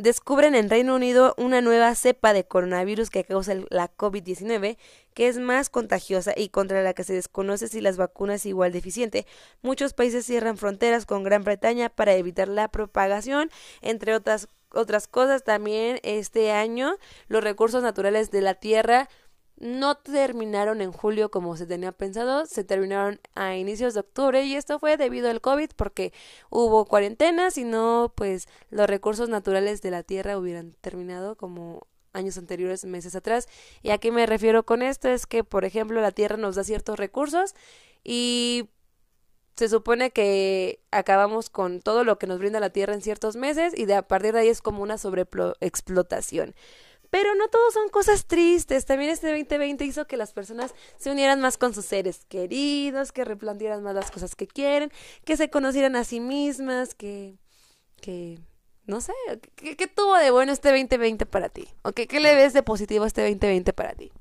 descubren 0.00 0.54
en 0.54 0.70
Reino 0.70 0.94
Unido 0.94 1.34
una 1.36 1.60
nueva 1.60 1.94
cepa 1.94 2.32
de 2.32 2.44
coronavirus 2.44 3.10
que 3.10 3.24
causa 3.24 3.54
la 3.68 3.94
COVID-19, 3.94 4.78
que 5.12 5.28
es 5.28 5.38
más 5.38 5.68
contagiosa 5.68 6.32
y 6.34 6.48
contra 6.48 6.82
la 6.82 6.94
que 6.94 7.04
se 7.04 7.12
desconoce 7.12 7.68
si 7.68 7.82
las 7.82 7.98
vacunas 7.98 8.36
es 8.36 8.46
igual 8.46 8.72
deficiente. 8.72 9.26
Muchos 9.60 9.92
países 9.92 10.24
cierran 10.24 10.56
fronteras 10.56 11.04
con 11.04 11.22
Gran 11.22 11.44
Bretaña 11.44 11.90
para 11.90 12.14
evitar 12.14 12.48
la 12.48 12.68
propagación, 12.68 13.50
entre 13.82 14.14
otras 14.14 14.48
otras 14.72 15.08
cosas 15.08 15.42
también 15.42 15.98
este 16.04 16.52
año 16.52 16.94
los 17.26 17.42
recursos 17.42 17.82
naturales 17.82 18.30
de 18.30 18.40
la 18.40 18.54
tierra 18.54 19.08
no 19.60 19.94
terminaron 19.96 20.80
en 20.80 20.90
julio 20.90 21.30
como 21.30 21.56
se 21.56 21.66
tenía 21.66 21.92
pensado, 21.92 22.46
se 22.46 22.64
terminaron 22.64 23.20
a 23.34 23.56
inicios 23.56 23.94
de 23.94 24.00
octubre 24.00 24.42
y 24.44 24.56
esto 24.56 24.78
fue 24.78 24.96
debido 24.96 25.30
al 25.30 25.42
COVID 25.42 25.70
porque 25.76 26.12
hubo 26.48 26.86
cuarentenas 26.86 27.58
y 27.58 27.64
no 27.64 28.12
pues 28.16 28.48
los 28.70 28.88
recursos 28.88 29.28
naturales 29.28 29.82
de 29.82 29.90
la 29.90 30.02
tierra 30.02 30.38
hubieran 30.38 30.72
terminado 30.80 31.36
como 31.36 31.86
años 32.12 32.38
anteriores, 32.38 32.84
meses 32.86 33.14
atrás. 33.14 33.48
¿Y 33.82 33.90
a 33.90 33.98
qué 33.98 34.10
me 34.10 34.26
refiero 34.26 34.64
con 34.64 34.82
esto? 34.82 35.08
Es 35.08 35.26
que, 35.26 35.44
por 35.44 35.64
ejemplo, 35.64 36.00
la 36.00 36.10
tierra 36.10 36.36
nos 36.36 36.56
da 36.56 36.64
ciertos 36.64 36.98
recursos 36.98 37.54
y 38.02 38.70
se 39.56 39.68
supone 39.68 40.10
que 40.10 40.80
acabamos 40.90 41.50
con 41.50 41.80
todo 41.80 42.02
lo 42.02 42.18
que 42.18 42.26
nos 42.26 42.38
brinda 42.38 42.60
la 42.60 42.70
tierra 42.70 42.94
en 42.94 43.02
ciertos 43.02 43.36
meses 43.36 43.74
y 43.76 43.84
de 43.84 43.94
a 43.94 44.08
partir 44.08 44.32
de 44.32 44.40
ahí 44.40 44.48
es 44.48 44.62
como 44.62 44.82
una 44.82 44.96
sobreexplotación. 44.96 46.54
Pero 47.10 47.34
no 47.34 47.48
todos 47.48 47.74
son 47.74 47.88
cosas 47.88 48.26
tristes. 48.26 48.86
También 48.86 49.10
este 49.10 49.28
2020 49.28 49.84
hizo 49.84 50.06
que 50.06 50.16
las 50.16 50.32
personas 50.32 50.74
se 50.96 51.10
unieran 51.10 51.40
más 51.40 51.58
con 51.58 51.74
sus 51.74 51.84
seres 51.84 52.24
queridos, 52.28 53.12
que 53.12 53.24
replantearan 53.24 53.82
más 53.82 53.94
las 53.94 54.10
cosas 54.10 54.36
que 54.36 54.46
quieren, 54.46 54.90
que 55.24 55.36
se 55.36 55.50
conocieran 55.50 55.96
a 55.96 56.04
sí 56.04 56.20
mismas, 56.20 56.94
que, 56.94 57.36
que, 58.00 58.38
no 58.86 59.00
sé, 59.00 59.12
¿qué, 59.56 59.76
qué 59.76 59.86
tuvo 59.88 60.16
de 60.16 60.30
bueno 60.30 60.52
este 60.52 60.70
2020 60.70 61.26
para 61.26 61.48
ti? 61.48 61.68
¿O 61.82 61.92
qué, 61.92 62.06
qué 62.06 62.20
le 62.20 62.34
ves 62.34 62.52
de 62.52 62.62
positivo 62.62 63.04
este 63.04 63.22
2020 63.22 63.72
para 63.72 63.94
ti? 63.94 64.12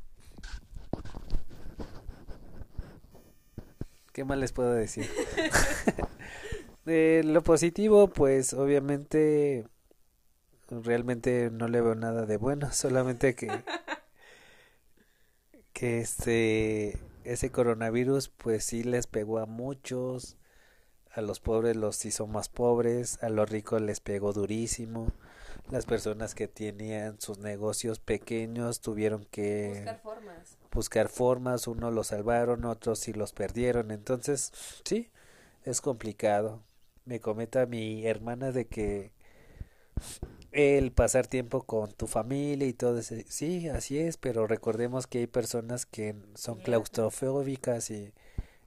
¿Qué 4.14 4.26
más 4.26 4.38
les 4.38 4.52
puedo 4.52 4.74
decir? 4.74 5.10
De 6.86 7.22
lo 7.24 7.44
positivo, 7.44 8.08
pues 8.08 8.54
obviamente 8.54 9.66
realmente 10.70 11.50
no 11.52 11.68
le 11.68 11.82
veo 11.82 11.96
nada 11.96 12.26
de 12.26 12.38
bueno, 12.38 12.70
solamente 12.72 13.36
que 13.36 13.50
que 15.74 16.00
este 16.00 16.98
ese 17.24 17.52
coronavirus 17.52 18.30
pues 18.30 18.66
sí 18.66 18.84
les 18.84 19.08
pegó 19.08 19.40
a 19.40 19.46
muchos, 19.46 20.38
a 21.12 21.22
los 21.22 21.40
pobres 21.40 21.76
los 21.76 22.04
hizo 22.06 22.28
más 22.28 22.50
pobres, 22.50 23.20
a 23.22 23.30
los 23.30 23.50
ricos 23.50 23.82
les 23.82 24.00
pegó 24.00 24.34
durísimo, 24.34 25.12
las 25.70 25.86
personas 25.86 26.34
que 26.34 26.48
tenían 26.48 27.20
sus 27.22 27.40
negocios 27.40 28.00
pequeños 28.00 28.82
tuvieron 28.82 29.26
que 29.26 29.70
Buscar 29.70 30.02
formas. 30.02 30.58
buscar 30.72 31.10
formas, 31.10 31.68
unos 31.68 31.94
los 31.94 32.08
salvaron, 32.08 32.66
otros 32.66 33.00
sí 33.00 33.14
los 33.14 33.34
perdieron, 33.34 33.92
entonces 33.92 34.52
sí, 34.86 35.12
es 35.64 35.82
complicado. 35.82 36.64
Me 37.06 37.20
comenta 37.20 37.66
mi 37.66 38.06
hermana 38.06 38.52
de 38.52 38.68
que 38.68 39.12
el 40.52 40.92
pasar 40.92 41.28
tiempo 41.28 41.64
con 41.64 41.92
tu 41.94 42.08
familia 42.08 42.68
y 42.68 42.74
todo 42.74 43.00
ese, 43.00 43.26
sí, 43.30 43.70
así 43.70 44.00
es, 44.00 44.18
pero 44.18 44.48
recordemos 44.48 45.08
que 45.08 45.20
hay 45.20 45.28
personas 45.28 45.86
que 45.86 46.16
son 46.36 46.60
claustrofóbicas 46.60 47.92
y 47.92 48.14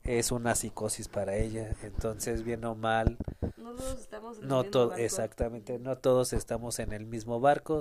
es 0.05 0.33
una 0.33 0.55
psicosis 0.57 1.09
para 1.09 1.37
ella, 1.37 1.77
entonces 1.83 2.45
bien 2.45 2.65
o 2.65 2.75
mal, 2.77 3.19
No 3.57 3.75
todos 3.75 3.99
estamos 4.01 4.39
en 4.39 4.45
el 4.45 4.49
no 4.49 4.59
mismo 4.59 4.71
todo, 4.71 4.89
barco. 4.89 5.03
exactamente, 5.05 5.79
no 5.79 5.97
todos 5.99 6.33
estamos 6.33 6.79
en 6.79 6.93
el 6.93 7.07
mismo 7.07 7.41
barco, 7.41 7.81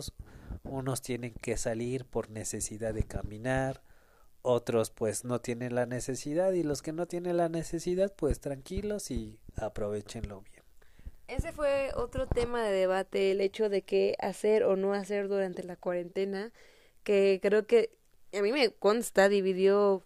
unos 0.64 1.02
tienen 1.02 1.34
que 1.41 1.58
salir 1.58 2.06
por 2.06 2.30
necesidad 2.30 2.93
de 2.93 3.04
caminar, 3.04 3.82
otros 4.43 4.91
pues 4.91 5.26
no 5.26 5.39
tienen 5.41 5.76
la 5.76 5.86
necesidad 5.88 6.54
y 6.54 6.64
los 6.64 6.82
que 6.82 6.93
no 6.93 7.08
tienen 7.08 7.38
la 7.38 7.49
necesidad 7.49 8.14
pues 8.16 8.39
tranquilos 8.41 9.12
y 9.12 9.39
aprovechenlo 9.58 10.41
bien. 10.41 10.61
Ese 11.32 11.54
fue 11.54 11.92
otro 11.96 12.28
tema 12.28 12.62
de 12.62 12.74
debate, 12.74 13.32
el 13.32 13.40
hecho 13.40 13.70
de 13.70 13.84
qué 13.84 14.18
hacer 14.20 14.64
o 14.66 14.76
no 14.76 14.92
hacer 14.94 15.30
durante 15.30 15.64
la 15.64 15.78
cuarentena, 15.78 16.52
que 17.04 17.40
creo 17.42 17.66
que 17.66 17.96
a 18.34 18.42
mí 18.42 18.52
me 18.52 18.70
consta, 18.72 19.30
dividió 19.30 20.04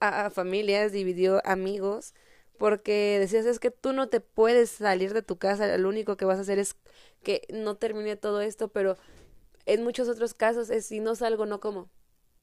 a, 0.00 0.28
familias, 0.30 0.90
dividió 0.90 1.40
amigos, 1.44 2.14
porque 2.58 3.18
decías, 3.20 3.46
es 3.46 3.60
que 3.60 3.70
tú 3.70 3.92
no 3.92 4.08
te 4.08 4.18
puedes 4.18 4.70
salir 4.70 5.14
de 5.14 5.22
tu 5.22 5.38
casa, 5.38 5.78
lo 5.78 5.88
único 5.88 6.16
que 6.16 6.24
vas 6.24 6.38
a 6.38 6.42
hacer 6.42 6.58
es 6.58 6.74
que 7.22 7.46
no 7.50 7.76
termine 7.76 8.16
todo 8.16 8.40
esto, 8.40 8.66
pero 8.66 8.96
en 9.66 9.84
muchos 9.84 10.08
otros 10.08 10.34
casos 10.34 10.68
es 10.70 10.84
si 10.84 10.98
no 10.98 11.14
salgo, 11.14 11.46
no 11.46 11.60
como. 11.60 11.88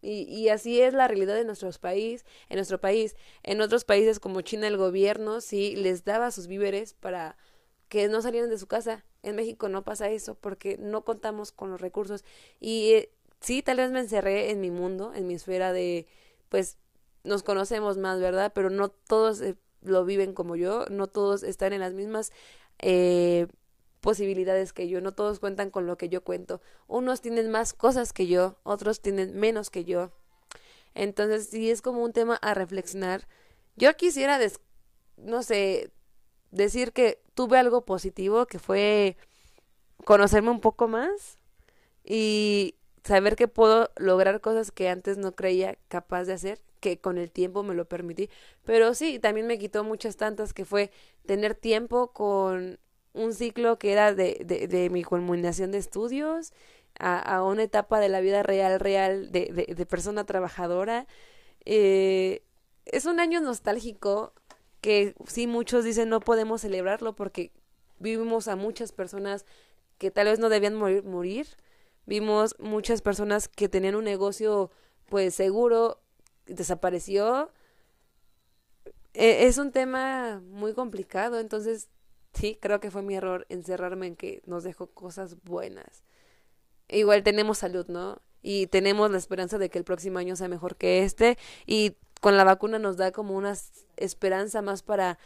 Y, 0.01 0.21
y 0.33 0.47
así 0.47 0.79
es 0.79 0.93
la 0.93 1.09
realidad 1.09 1.35
de 1.35 1.43
nuestros 1.43 1.77
país, 1.77 2.23
en 2.47 2.55
nuestro 2.55 2.79
país. 2.79 3.17
En 3.43 3.59
otros 3.59 3.83
países 3.83 4.21
como 4.21 4.39
China 4.39 4.67
el 4.67 4.77
gobierno 4.77 5.41
sí 5.41 5.75
les 5.75 6.05
daba 6.05 6.31
sus 6.31 6.47
víveres 6.47 6.93
para 6.93 7.35
que 7.89 8.07
no 8.07 8.21
salieran 8.21 8.49
de 8.49 8.57
su 8.57 8.67
casa. 8.67 9.05
En 9.23 9.35
México 9.35 9.69
no 9.69 9.83
pasa 9.83 10.09
eso 10.09 10.35
porque 10.35 10.77
no 10.77 11.03
contamos 11.05 11.51
con 11.51 11.71
los 11.71 11.81
recursos. 11.81 12.23
Y 12.59 12.91
eh, 12.93 13.09
sí, 13.41 13.61
tal 13.61 13.77
vez 13.77 13.91
me 13.91 13.99
encerré 13.99 14.51
en 14.51 14.61
mi 14.61 14.71
mundo, 14.71 15.13
en 15.13 15.27
mi 15.27 15.35
esfera 15.35 15.73
de, 15.73 16.07
pues, 16.49 16.77
nos 17.23 17.43
conocemos 17.43 17.97
más, 17.97 18.19
¿verdad? 18.19 18.51
Pero 18.53 18.69
no 18.69 18.89
todos 18.89 19.41
eh, 19.41 19.55
lo 19.81 20.05
viven 20.05 20.33
como 20.33 20.55
yo, 20.55 20.85
no 20.89 21.07
todos 21.07 21.43
están 21.43 21.73
en 21.73 21.81
las 21.81 21.93
mismas 21.93 22.31
eh, 22.79 23.47
posibilidades 24.01 24.73
que 24.73 24.87
yo, 24.87 25.01
no 25.01 25.13
todos 25.13 25.39
cuentan 25.39 25.69
con 25.71 25.87
lo 25.87 25.97
que 25.97 26.09
yo 26.09 26.23
cuento. 26.23 26.61
Unos 26.87 27.21
tienen 27.21 27.49
más 27.51 27.73
cosas 27.73 28.13
que 28.13 28.27
yo, 28.27 28.57
otros 28.63 29.01
tienen 29.01 29.37
menos 29.39 29.69
que 29.69 29.83
yo. 29.85 30.11
Entonces, 30.95 31.47
sí 31.49 31.69
es 31.69 31.81
como 31.81 32.03
un 32.03 32.13
tema 32.13 32.35
a 32.41 32.53
reflexionar. 32.53 33.27
Yo 33.75 33.95
quisiera, 33.95 34.39
des- 34.39 34.59
no 35.17 35.43
sé, 35.43 35.91
decir 36.51 36.93
que 36.93 37.21
tuve 37.37 37.59
algo 37.59 37.85
positivo, 37.85 38.47
que 38.47 38.57
fue 38.57 39.15
conocerme 40.05 40.49
un 40.49 40.59
poco 40.59 40.87
más 40.87 41.37
y 42.03 42.73
saber 43.03 43.35
que 43.35 43.47
puedo 43.47 43.91
lograr 43.95 44.41
cosas 44.41 44.71
que 44.71 44.89
antes 44.89 45.17
no 45.19 45.33
creía 45.33 45.77
capaz 45.87 46.23
de 46.23 46.33
hacer, 46.33 46.59
que 46.79 46.99
con 46.99 47.19
el 47.19 47.31
tiempo 47.31 47.61
me 47.61 47.75
lo 47.75 47.85
permití. 47.85 48.31
Pero 48.65 48.95
sí, 48.95 49.19
también 49.19 49.45
me 49.45 49.59
quitó 49.59 49.83
muchas 49.83 50.17
tantas, 50.17 50.51
que 50.51 50.65
fue 50.65 50.89
tener 51.27 51.53
tiempo 51.53 52.11
con 52.11 52.79
un 53.13 53.33
ciclo 53.33 53.77
que 53.77 53.91
era 53.91 54.15
de, 54.15 54.41
de, 54.43 54.67
de 54.67 54.89
mi 54.89 55.03
culminación 55.03 55.71
de 55.71 55.77
estudios 55.77 56.53
a, 56.97 57.19
a 57.19 57.43
una 57.43 57.63
etapa 57.63 57.99
de 57.99 58.09
la 58.09 58.19
vida 58.19 58.41
real, 58.41 58.79
real, 58.79 59.31
de, 59.31 59.75
de, 59.77 59.85
persona 59.85 60.25
trabajadora. 60.25 61.05
Eh, 61.65 62.41
es 62.85 63.05
un 63.05 63.19
año 63.19 63.41
nostálgico 63.41 64.33
que 64.87 65.15
sí 65.27 65.47
muchos 65.47 65.83
dicen 65.83 66.07
no 66.07 66.21
podemos 66.21 66.61
celebrarlo 66.61 67.13
porque 67.13 67.51
vivimos 67.99 68.47
a 68.47 68.55
muchas 68.55 68.93
personas 68.93 69.45
que 69.97 70.11
tal 70.11 70.27
vez 70.27 70.39
no 70.39 70.47
debían 70.47 70.75
morir, 70.75 71.03
morir. 71.03 71.45
Vimos 72.05 72.55
muchas 72.57 73.01
personas 73.01 73.49
que 73.49 73.67
tenían 73.67 73.95
un 73.95 74.05
negocio 74.05 74.71
pues 75.07 75.35
seguro, 75.35 75.99
desapareció. 76.45 77.51
Eh, 79.13 79.47
es 79.47 79.57
un 79.57 79.73
tema 79.73 80.41
muy 80.45 80.71
complicado, 80.73 81.37
entonces 81.37 81.89
sí, 82.31 82.57
creo 82.61 82.79
que 82.79 82.89
fue 82.89 83.01
mi 83.01 83.15
error 83.15 83.45
encerrarme 83.49 84.07
en 84.07 84.15
que 84.15 84.41
nos 84.45 84.63
dejó 84.63 84.87
cosas 84.87 85.35
buenas. 85.43 86.05
Igual 86.87 87.23
tenemos 87.23 87.57
salud, 87.57 87.87
¿no? 87.87 88.21
Y 88.41 88.67
tenemos 88.67 89.11
la 89.11 89.17
esperanza 89.17 89.57
de 89.57 89.69
que 89.69 89.79
el 89.79 89.83
próximo 89.83 90.17
año 90.17 90.37
sea 90.37 90.47
mejor 90.47 90.77
que 90.77 91.03
este 91.03 91.37
y 91.65 91.97
con 92.21 92.37
la 92.37 92.43
vacuna 92.43 92.79
nos 92.79 92.97
da 92.97 93.11
como 93.11 93.35
una 93.35 93.55
esperanza 93.97 94.61
más 94.61 94.83
para 94.83 95.17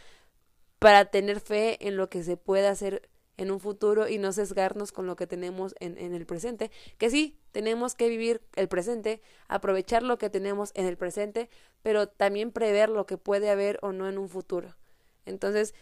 para 0.78 1.04
tener 1.06 1.38
fe 1.40 1.86
en 1.86 1.96
lo 1.96 2.08
que 2.10 2.24
se 2.24 2.36
puede 2.36 2.66
hacer 2.66 3.08
en 3.36 3.50
un 3.52 3.60
futuro 3.60 4.08
y 4.08 4.18
no 4.18 4.32
sesgarnos 4.32 4.90
con 4.90 5.06
lo 5.06 5.14
que 5.14 5.28
tenemos 5.28 5.74
en, 5.78 5.96
en 5.96 6.12
el 6.12 6.26
presente. 6.26 6.72
Que 6.98 7.08
sí, 7.08 7.38
tenemos 7.52 7.94
que 7.94 8.08
vivir 8.08 8.42
el 8.56 8.66
presente, 8.68 9.20
aprovechar 9.46 10.02
lo 10.02 10.18
que 10.18 10.28
tenemos 10.28 10.72
en 10.74 10.86
el 10.86 10.96
presente, 10.96 11.48
pero 11.82 12.08
también 12.08 12.50
prever 12.50 12.88
lo 12.88 13.06
que 13.06 13.16
puede 13.16 13.48
haber 13.48 13.78
o 13.82 13.92
no 13.92 14.08
en 14.08 14.18
un 14.18 14.28
futuro. 14.28 14.74
Entonces, 15.24 15.72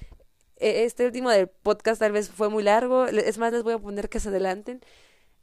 e- 0.56 0.84
este 0.84 1.06
último 1.06 1.30
del 1.30 1.48
podcast 1.48 1.98
tal 2.00 2.12
vez 2.12 2.28
fue 2.28 2.50
muy 2.50 2.62
largo, 2.62 3.06
es 3.06 3.38
más, 3.38 3.52
les 3.52 3.62
voy 3.62 3.72
a 3.72 3.78
poner 3.78 4.10
que 4.10 4.20
se 4.20 4.28
adelanten. 4.28 4.80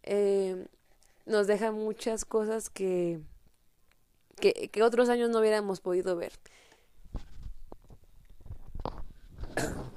Eh, 0.03 0.67
nos 1.25 1.47
deja 1.47 1.71
muchas 1.71 2.25
cosas 2.25 2.69
que, 2.69 3.19
que, 4.39 4.69
que 4.69 4.83
otros 4.83 5.09
años 5.09 5.29
no 5.29 5.39
hubiéramos 5.39 5.81
podido 5.81 6.15
ver. 6.15 6.33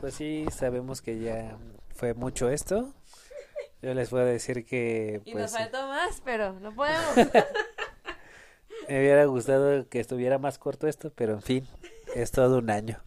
Pues 0.00 0.14
sí, 0.14 0.46
sabemos 0.50 1.02
que 1.02 1.18
ya 1.18 1.56
fue 1.94 2.14
mucho 2.14 2.48
esto. 2.48 2.94
Yo 3.82 3.94
les 3.94 4.08
puedo 4.08 4.24
decir 4.24 4.64
que 4.64 5.20
Y 5.24 5.32
pues 5.32 5.42
nos 5.42 5.52
faltó 5.52 5.86
más, 5.88 6.22
pero 6.24 6.54
no 6.60 6.74
podemos. 6.74 7.16
me 8.88 8.98
hubiera 8.98 9.24
gustado 9.26 9.88
que 9.88 10.00
estuviera 10.00 10.38
más 10.38 10.58
corto 10.58 10.86
esto, 10.86 11.12
pero 11.14 11.34
en 11.34 11.42
fin, 11.42 11.68
es 12.14 12.30
todo 12.30 12.58
un 12.58 12.70
año. 12.70 13.02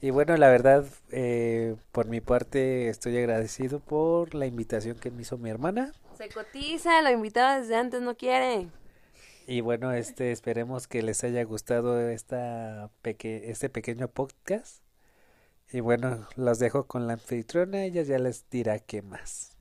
Y 0.00 0.10
bueno, 0.10 0.36
la 0.36 0.48
verdad, 0.48 0.84
eh, 1.10 1.74
por 1.92 2.06
mi 2.06 2.20
parte 2.20 2.88
estoy 2.88 3.16
agradecido 3.16 3.80
por 3.80 4.34
la 4.34 4.46
invitación 4.46 4.96
que 4.98 5.10
me 5.10 5.22
hizo 5.22 5.38
mi 5.38 5.50
hermana. 5.50 5.92
Se 6.16 6.28
cotiza, 6.28 7.02
lo 7.02 7.10
invitaba 7.10 7.58
desde 7.58 7.76
antes, 7.76 8.00
no 8.00 8.16
quiere. 8.16 8.68
Y 9.50 9.62
bueno, 9.62 9.92
este 9.92 10.30
esperemos 10.30 10.88
que 10.88 11.02
les 11.02 11.24
haya 11.24 11.42
gustado 11.42 11.98
esta 12.10 12.90
peque 13.00 13.50
este 13.50 13.70
pequeño 13.70 14.06
podcast. 14.06 14.82
Y 15.72 15.80
bueno, 15.80 16.28
los 16.36 16.58
dejo 16.58 16.86
con 16.86 17.06
la 17.06 17.14
anfitriona, 17.14 17.84
ella 17.84 18.02
ya 18.02 18.18
les 18.18 18.44
dirá 18.50 18.78
qué 18.78 19.00
más. 19.00 19.56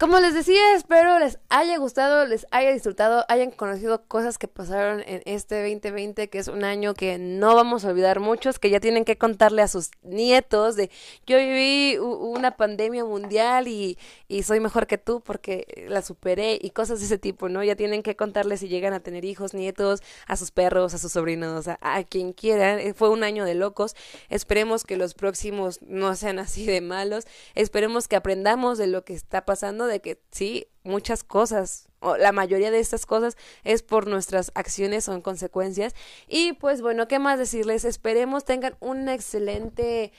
Como 0.00 0.18
les 0.18 0.34
decía, 0.34 0.74
espero 0.74 1.20
les 1.20 1.38
haya 1.50 1.78
gustado, 1.78 2.26
les 2.26 2.48
haya 2.50 2.72
disfrutado, 2.72 3.24
hayan 3.28 3.52
conocido 3.52 4.02
cosas 4.08 4.38
que 4.38 4.48
pasaron 4.48 5.04
en 5.06 5.22
este 5.24 5.62
2020, 5.62 6.28
que 6.28 6.38
es 6.38 6.48
un 6.48 6.64
año 6.64 6.94
que 6.94 7.16
no 7.18 7.54
vamos 7.54 7.84
a 7.84 7.90
olvidar 7.90 8.18
muchos, 8.18 8.58
que 8.58 8.70
ya 8.70 8.80
tienen 8.80 9.04
que 9.04 9.18
contarle 9.18 9.62
a 9.62 9.68
sus 9.68 9.92
nietos 10.02 10.74
de 10.74 10.90
yo 11.28 11.38
viví 11.38 11.96
una 11.98 12.56
pandemia 12.56 13.04
mundial 13.04 13.68
y, 13.68 13.96
soy 14.42 14.58
mejor 14.58 14.88
que 14.88 14.98
tú 14.98 15.20
porque 15.20 15.86
la 15.88 16.02
superé 16.02 16.58
y 16.60 16.70
cosas 16.70 16.98
de 16.98 17.06
ese 17.06 17.18
tipo, 17.18 17.48
¿no? 17.48 17.62
Ya 17.62 17.76
tienen 17.76 18.02
que 18.02 18.16
contarle 18.16 18.56
si 18.56 18.66
llegan 18.66 18.94
a 18.94 19.00
tener 19.00 19.24
hijos, 19.24 19.54
nietos, 19.54 20.02
a 20.26 20.36
sus 20.36 20.50
perros, 20.50 20.92
a 20.92 20.98
sus 20.98 21.12
sobrinos, 21.12 21.68
a, 21.68 21.78
a 21.80 22.02
quien 22.02 22.32
quieran. 22.32 22.80
Eh, 22.80 22.94
Fue 22.94 23.10
un 23.10 23.22
año 23.22 23.44
de 23.44 23.54
locos. 23.54 23.94
Esperemos 24.28 24.82
que 24.82 24.96
los 24.96 25.14
próximos 25.14 25.80
no 25.82 26.14
sean 26.16 26.40
así 26.40 26.66
de 26.66 26.80
malos. 26.80 27.26
Esperemos 27.54 28.08
que 28.08 28.16
aprendamos 28.16 28.76
de 28.76 28.88
lo 28.88 29.04
que 29.04 29.14
está 29.14 29.44
pasando 29.44 29.83
de 29.86 30.00
que 30.00 30.20
sí, 30.30 30.68
muchas 30.82 31.24
cosas, 31.24 31.88
o 32.00 32.16
la 32.16 32.32
mayoría 32.32 32.70
de 32.70 32.78
estas 32.78 33.06
cosas 33.06 33.36
es 33.64 33.82
por 33.82 34.06
nuestras 34.06 34.52
acciones 34.54 35.08
en 35.08 35.22
consecuencias. 35.22 35.94
Y 36.28 36.52
pues 36.54 36.82
bueno, 36.82 37.08
¿qué 37.08 37.18
más 37.18 37.38
decirles? 37.38 37.84
Esperemos 37.84 38.44
tengan 38.44 38.76
un 38.80 39.08
excelente 39.08 40.12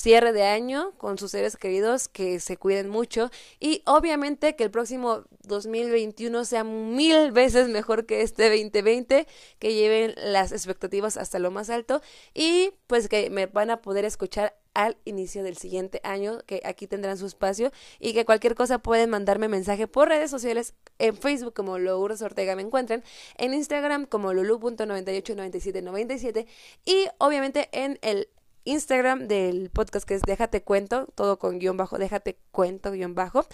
cierre 0.00 0.32
de 0.32 0.44
año 0.44 0.92
con 0.96 1.18
sus 1.18 1.32
seres 1.32 1.56
queridos, 1.56 2.08
que 2.08 2.40
se 2.40 2.56
cuiden 2.56 2.88
mucho 2.88 3.30
y 3.58 3.82
obviamente 3.84 4.56
que 4.56 4.64
el 4.64 4.70
próximo 4.70 5.24
2021 5.42 6.44
sea 6.44 6.64
mil 6.64 7.32
veces 7.32 7.68
mejor 7.68 8.06
que 8.06 8.22
este 8.22 8.48
2020, 8.48 9.26
que 9.58 9.74
lleven 9.74 10.14
las 10.16 10.52
expectativas 10.52 11.16
hasta 11.16 11.38
lo 11.38 11.50
más 11.50 11.70
alto 11.70 12.00
y 12.34 12.72
pues 12.86 13.08
que 13.08 13.30
me 13.30 13.46
van 13.46 13.70
a 13.70 13.82
poder 13.82 14.04
escuchar 14.04 14.56
al 14.74 14.96
inicio 15.04 15.42
del 15.42 15.56
siguiente 15.56 16.00
año, 16.04 16.42
que 16.46 16.62
aquí 16.64 16.86
tendrán 16.86 17.18
su 17.18 17.26
espacio 17.26 17.72
y 17.98 18.12
que 18.12 18.24
cualquier 18.24 18.54
cosa 18.54 18.78
pueden 18.78 19.10
mandarme 19.10 19.48
mensaje 19.48 19.88
por 19.88 20.08
redes 20.08 20.30
sociales, 20.30 20.74
en 20.98 21.16
Facebook 21.16 21.54
como 21.54 21.78
Lourdes 21.78 22.22
Ortega 22.22 22.54
me 22.56 22.62
encuentran, 22.62 23.04
en 23.36 23.54
Instagram 23.54 24.06
como 24.06 24.32
lulu.989797 24.32 26.46
y 26.84 27.06
obviamente 27.18 27.68
en 27.72 27.98
el 28.02 28.28
Instagram 28.64 29.28
del 29.28 29.70
podcast 29.70 30.06
que 30.06 30.14
es 30.14 30.22
Déjate 30.22 30.62
Cuento, 30.62 31.06
todo 31.14 31.38
con 31.38 31.58
guion 31.58 31.76
bajo, 31.76 31.98
Déjate 31.98 32.38
Cuento 32.50 32.92
guion 32.92 33.14
bajo. 33.14 33.46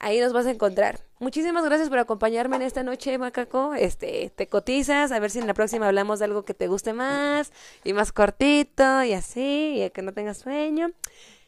Ahí 0.00 0.20
nos 0.20 0.32
vas 0.32 0.46
a 0.46 0.50
encontrar. 0.50 1.00
Muchísimas 1.18 1.64
gracias 1.64 1.88
por 1.88 1.98
acompañarme 1.98 2.56
en 2.56 2.62
esta 2.62 2.84
noche, 2.84 3.18
Macaco. 3.18 3.74
Este, 3.74 4.30
te 4.34 4.46
cotizas, 4.46 5.10
a 5.10 5.18
ver 5.18 5.30
si 5.30 5.40
en 5.40 5.48
la 5.48 5.54
próxima 5.54 5.88
hablamos 5.88 6.20
de 6.20 6.26
algo 6.26 6.44
que 6.44 6.54
te 6.54 6.68
guste 6.68 6.92
más 6.92 7.52
y 7.82 7.92
más 7.92 8.12
cortito 8.12 9.02
y 9.02 9.12
así, 9.12 9.82
y 9.82 9.90
que 9.90 10.02
no 10.02 10.12
tengas 10.12 10.38
sueño. 10.38 10.92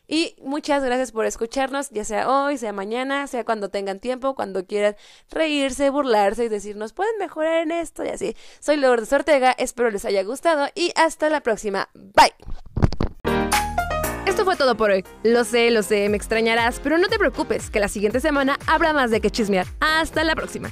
Y 0.08 0.34
muchas 0.42 0.82
gracias 0.82 1.12
por 1.12 1.24
escucharnos, 1.24 1.90
ya 1.90 2.04
sea 2.04 2.28
hoy, 2.28 2.58
sea 2.58 2.72
mañana, 2.72 3.28
sea 3.28 3.44
cuando 3.44 3.68
tengan 3.68 4.00
tiempo, 4.00 4.34
cuando 4.34 4.66
quieran 4.66 4.96
reírse, 5.30 5.88
burlarse 5.88 6.46
y 6.46 6.48
decirnos, 6.48 6.92
pueden 6.92 7.16
mejorar 7.20 7.62
en 7.62 7.70
esto 7.70 8.04
y 8.04 8.08
así. 8.08 8.36
Soy 8.58 8.76
Lourdes 8.76 9.12
Ortega, 9.12 9.52
espero 9.56 9.88
les 9.92 10.04
haya 10.04 10.24
gustado 10.24 10.66
y 10.74 10.90
hasta 10.96 11.30
la 11.30 11.42
próxima. 11.44 11.90
Bye. 11.94 12.34
Esto 14.40 14.52
fue 14.52 14.56
todo 14.56 14.74
por 14.74 14.90
hoy. 14.90 15.04
Lo 15.22 15.44
sé, 15.44 15.70
lo 15.70 15.82
sé, 15.82 16.08
me 16.08 16.16
extrañarás, 16.16 16.80
pero 16.82 16.96
no 16.96 17.08
te 17.08 17.18
preocupes, 17.18 17.68
que 17.68 17.78
la 17.78 17.88
siguiente 17.88 18.20
semana 18.20 18.58
habrá 18.66 18.94
más 18.94 19.10
de 19.10 19.20
que 19.20 19.30
chismear. 19.30 19.66
Hasta 19.80 20.24
la 20.24 20.34
próxima. 20.34 20.70